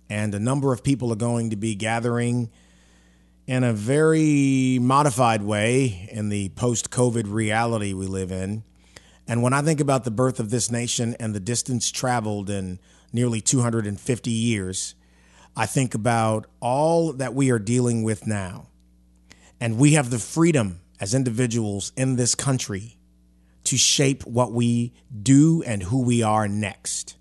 and 0.07 0.35
a 0.35 0.39
number 0.39 0.71
of 0.71 0.83
people 0.83 1.11
are 1.11 1.17
going 1.17 1.49
to 1.49 1.55
be 1.55 1.73
gathering 1.73 2.51
in 3.47 3.63
a 3.63 3.73
very 3.73 4.77
modified 4.79 5.41
way 5.41 6.07
in 6.11 6.29
the 6.29 6.49
post 6.49 6.91
COVID 6.91 7.23
reality 7.33 7.93
we 7.93 8.05
live 8.05 8.31
in. 8.31 8.63
And 9.27 9.41
when 9.41 9.53
I 9.53 9.63
think 9.63 9.79
about 9.79 10.03
the 10.03 10.11
birth 10.11 10.39
of 10.39 10.51
this 10.51 10.69
nation 10.69 11.15
and 11.19 11.33
the 11.33 11.39
distance 11.39 11.89
traveled 11.89 12.51
in 12.51 12.79
nearly 13.11 13.41
250 13.41 14.29
years, 14.29 14.93
I 15.55 15.65
think 15.65 15.95
about 15.95 16.45
all 16.59 17.11
that 17.13 17.33
we 17.33 17.49
are 17.49 17.57
dealing 17.57 18.03
with 18.03 18.27
now. 18.27 18.67
And 19.59 19.79
we 19.79 19.93
have 19.93 20.11
the 20.11 20.19
freedom 20.19 20.81
as 20.99 21.15
individuals 21.15 21.91
in 21.97 22.17
this 22.17 22.35
country 22.35 22.98
to 23.65 23.77
shape 23.77 24.25
what 24.25 24.51
we 24.51 24.93
do 25.21 25.63
and 25.65 25.83
who 25.83 26.01
we 26.01 26.23
are 26.23 26.47
next. 26.47 27.17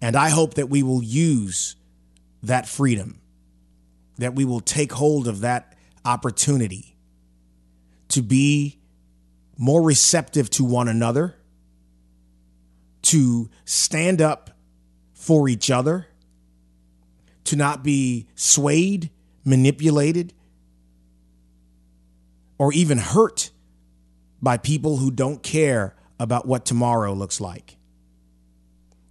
And 0.00 0.16
I 0.16 0.28
hope 0.28 0.54
that 0.54 0.68
we 0.68 0.82
will 0.82 1.02
use 1.02 1.76
that 2.42 2.68
freedom, 2.68 3.20
that 4.16 4.34
we 4.34 4.44
will 4.44 4.60
take 4.60 4.92
hold 4.92 5.26
of 5.26 5.40
that 5.40 5.76
opportunity 6.04 6.96
to 8.08 8.22
be 8.22 8.78
more 9.56 9.82
receptive 9.82 10.48
to 10.50 10.64
one 10.64 10.88
another, 10.88 11.34
to 13.02 13.50
stand 13.64 14.22
up 14.22 14.50
for 15.12 15.48
each 15.48 15.70
other, 15.70 16.06
to 17.44 17.56
not 17.56 17.82
be 17.82 18.28
swayed, 18.34 19.10
manipulated, 19.44 20.32
or 22.56 22.72
even 22.72 22.98
hurt 22.98 23.50
by 24.40 24.56
people 24.56 24.98
who 24.98 25.10
don't 25.10 25.42
care 25.42 25.94
about 26.18 26.46
what 26.46 26.64
tomorrow 26.64 27.12
looks 27.12 27.40
like. 27.40 27.76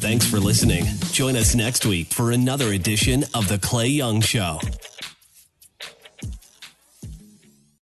Thanks 0.01 0.27
for 0.27 0.39
listening. 0.39 0.87
Join 1.13 1.37
us 1.37 1.55
next 1.55 1.85
week 1.85 2.15
for 2.15 2.31
another 2.31 2.73
edition 2.73 3.25
of 3.35 3.49
The 3.49 3.59
Clay 3.59 3.89
Young 3.89 4.23
Show. 4.23 4.61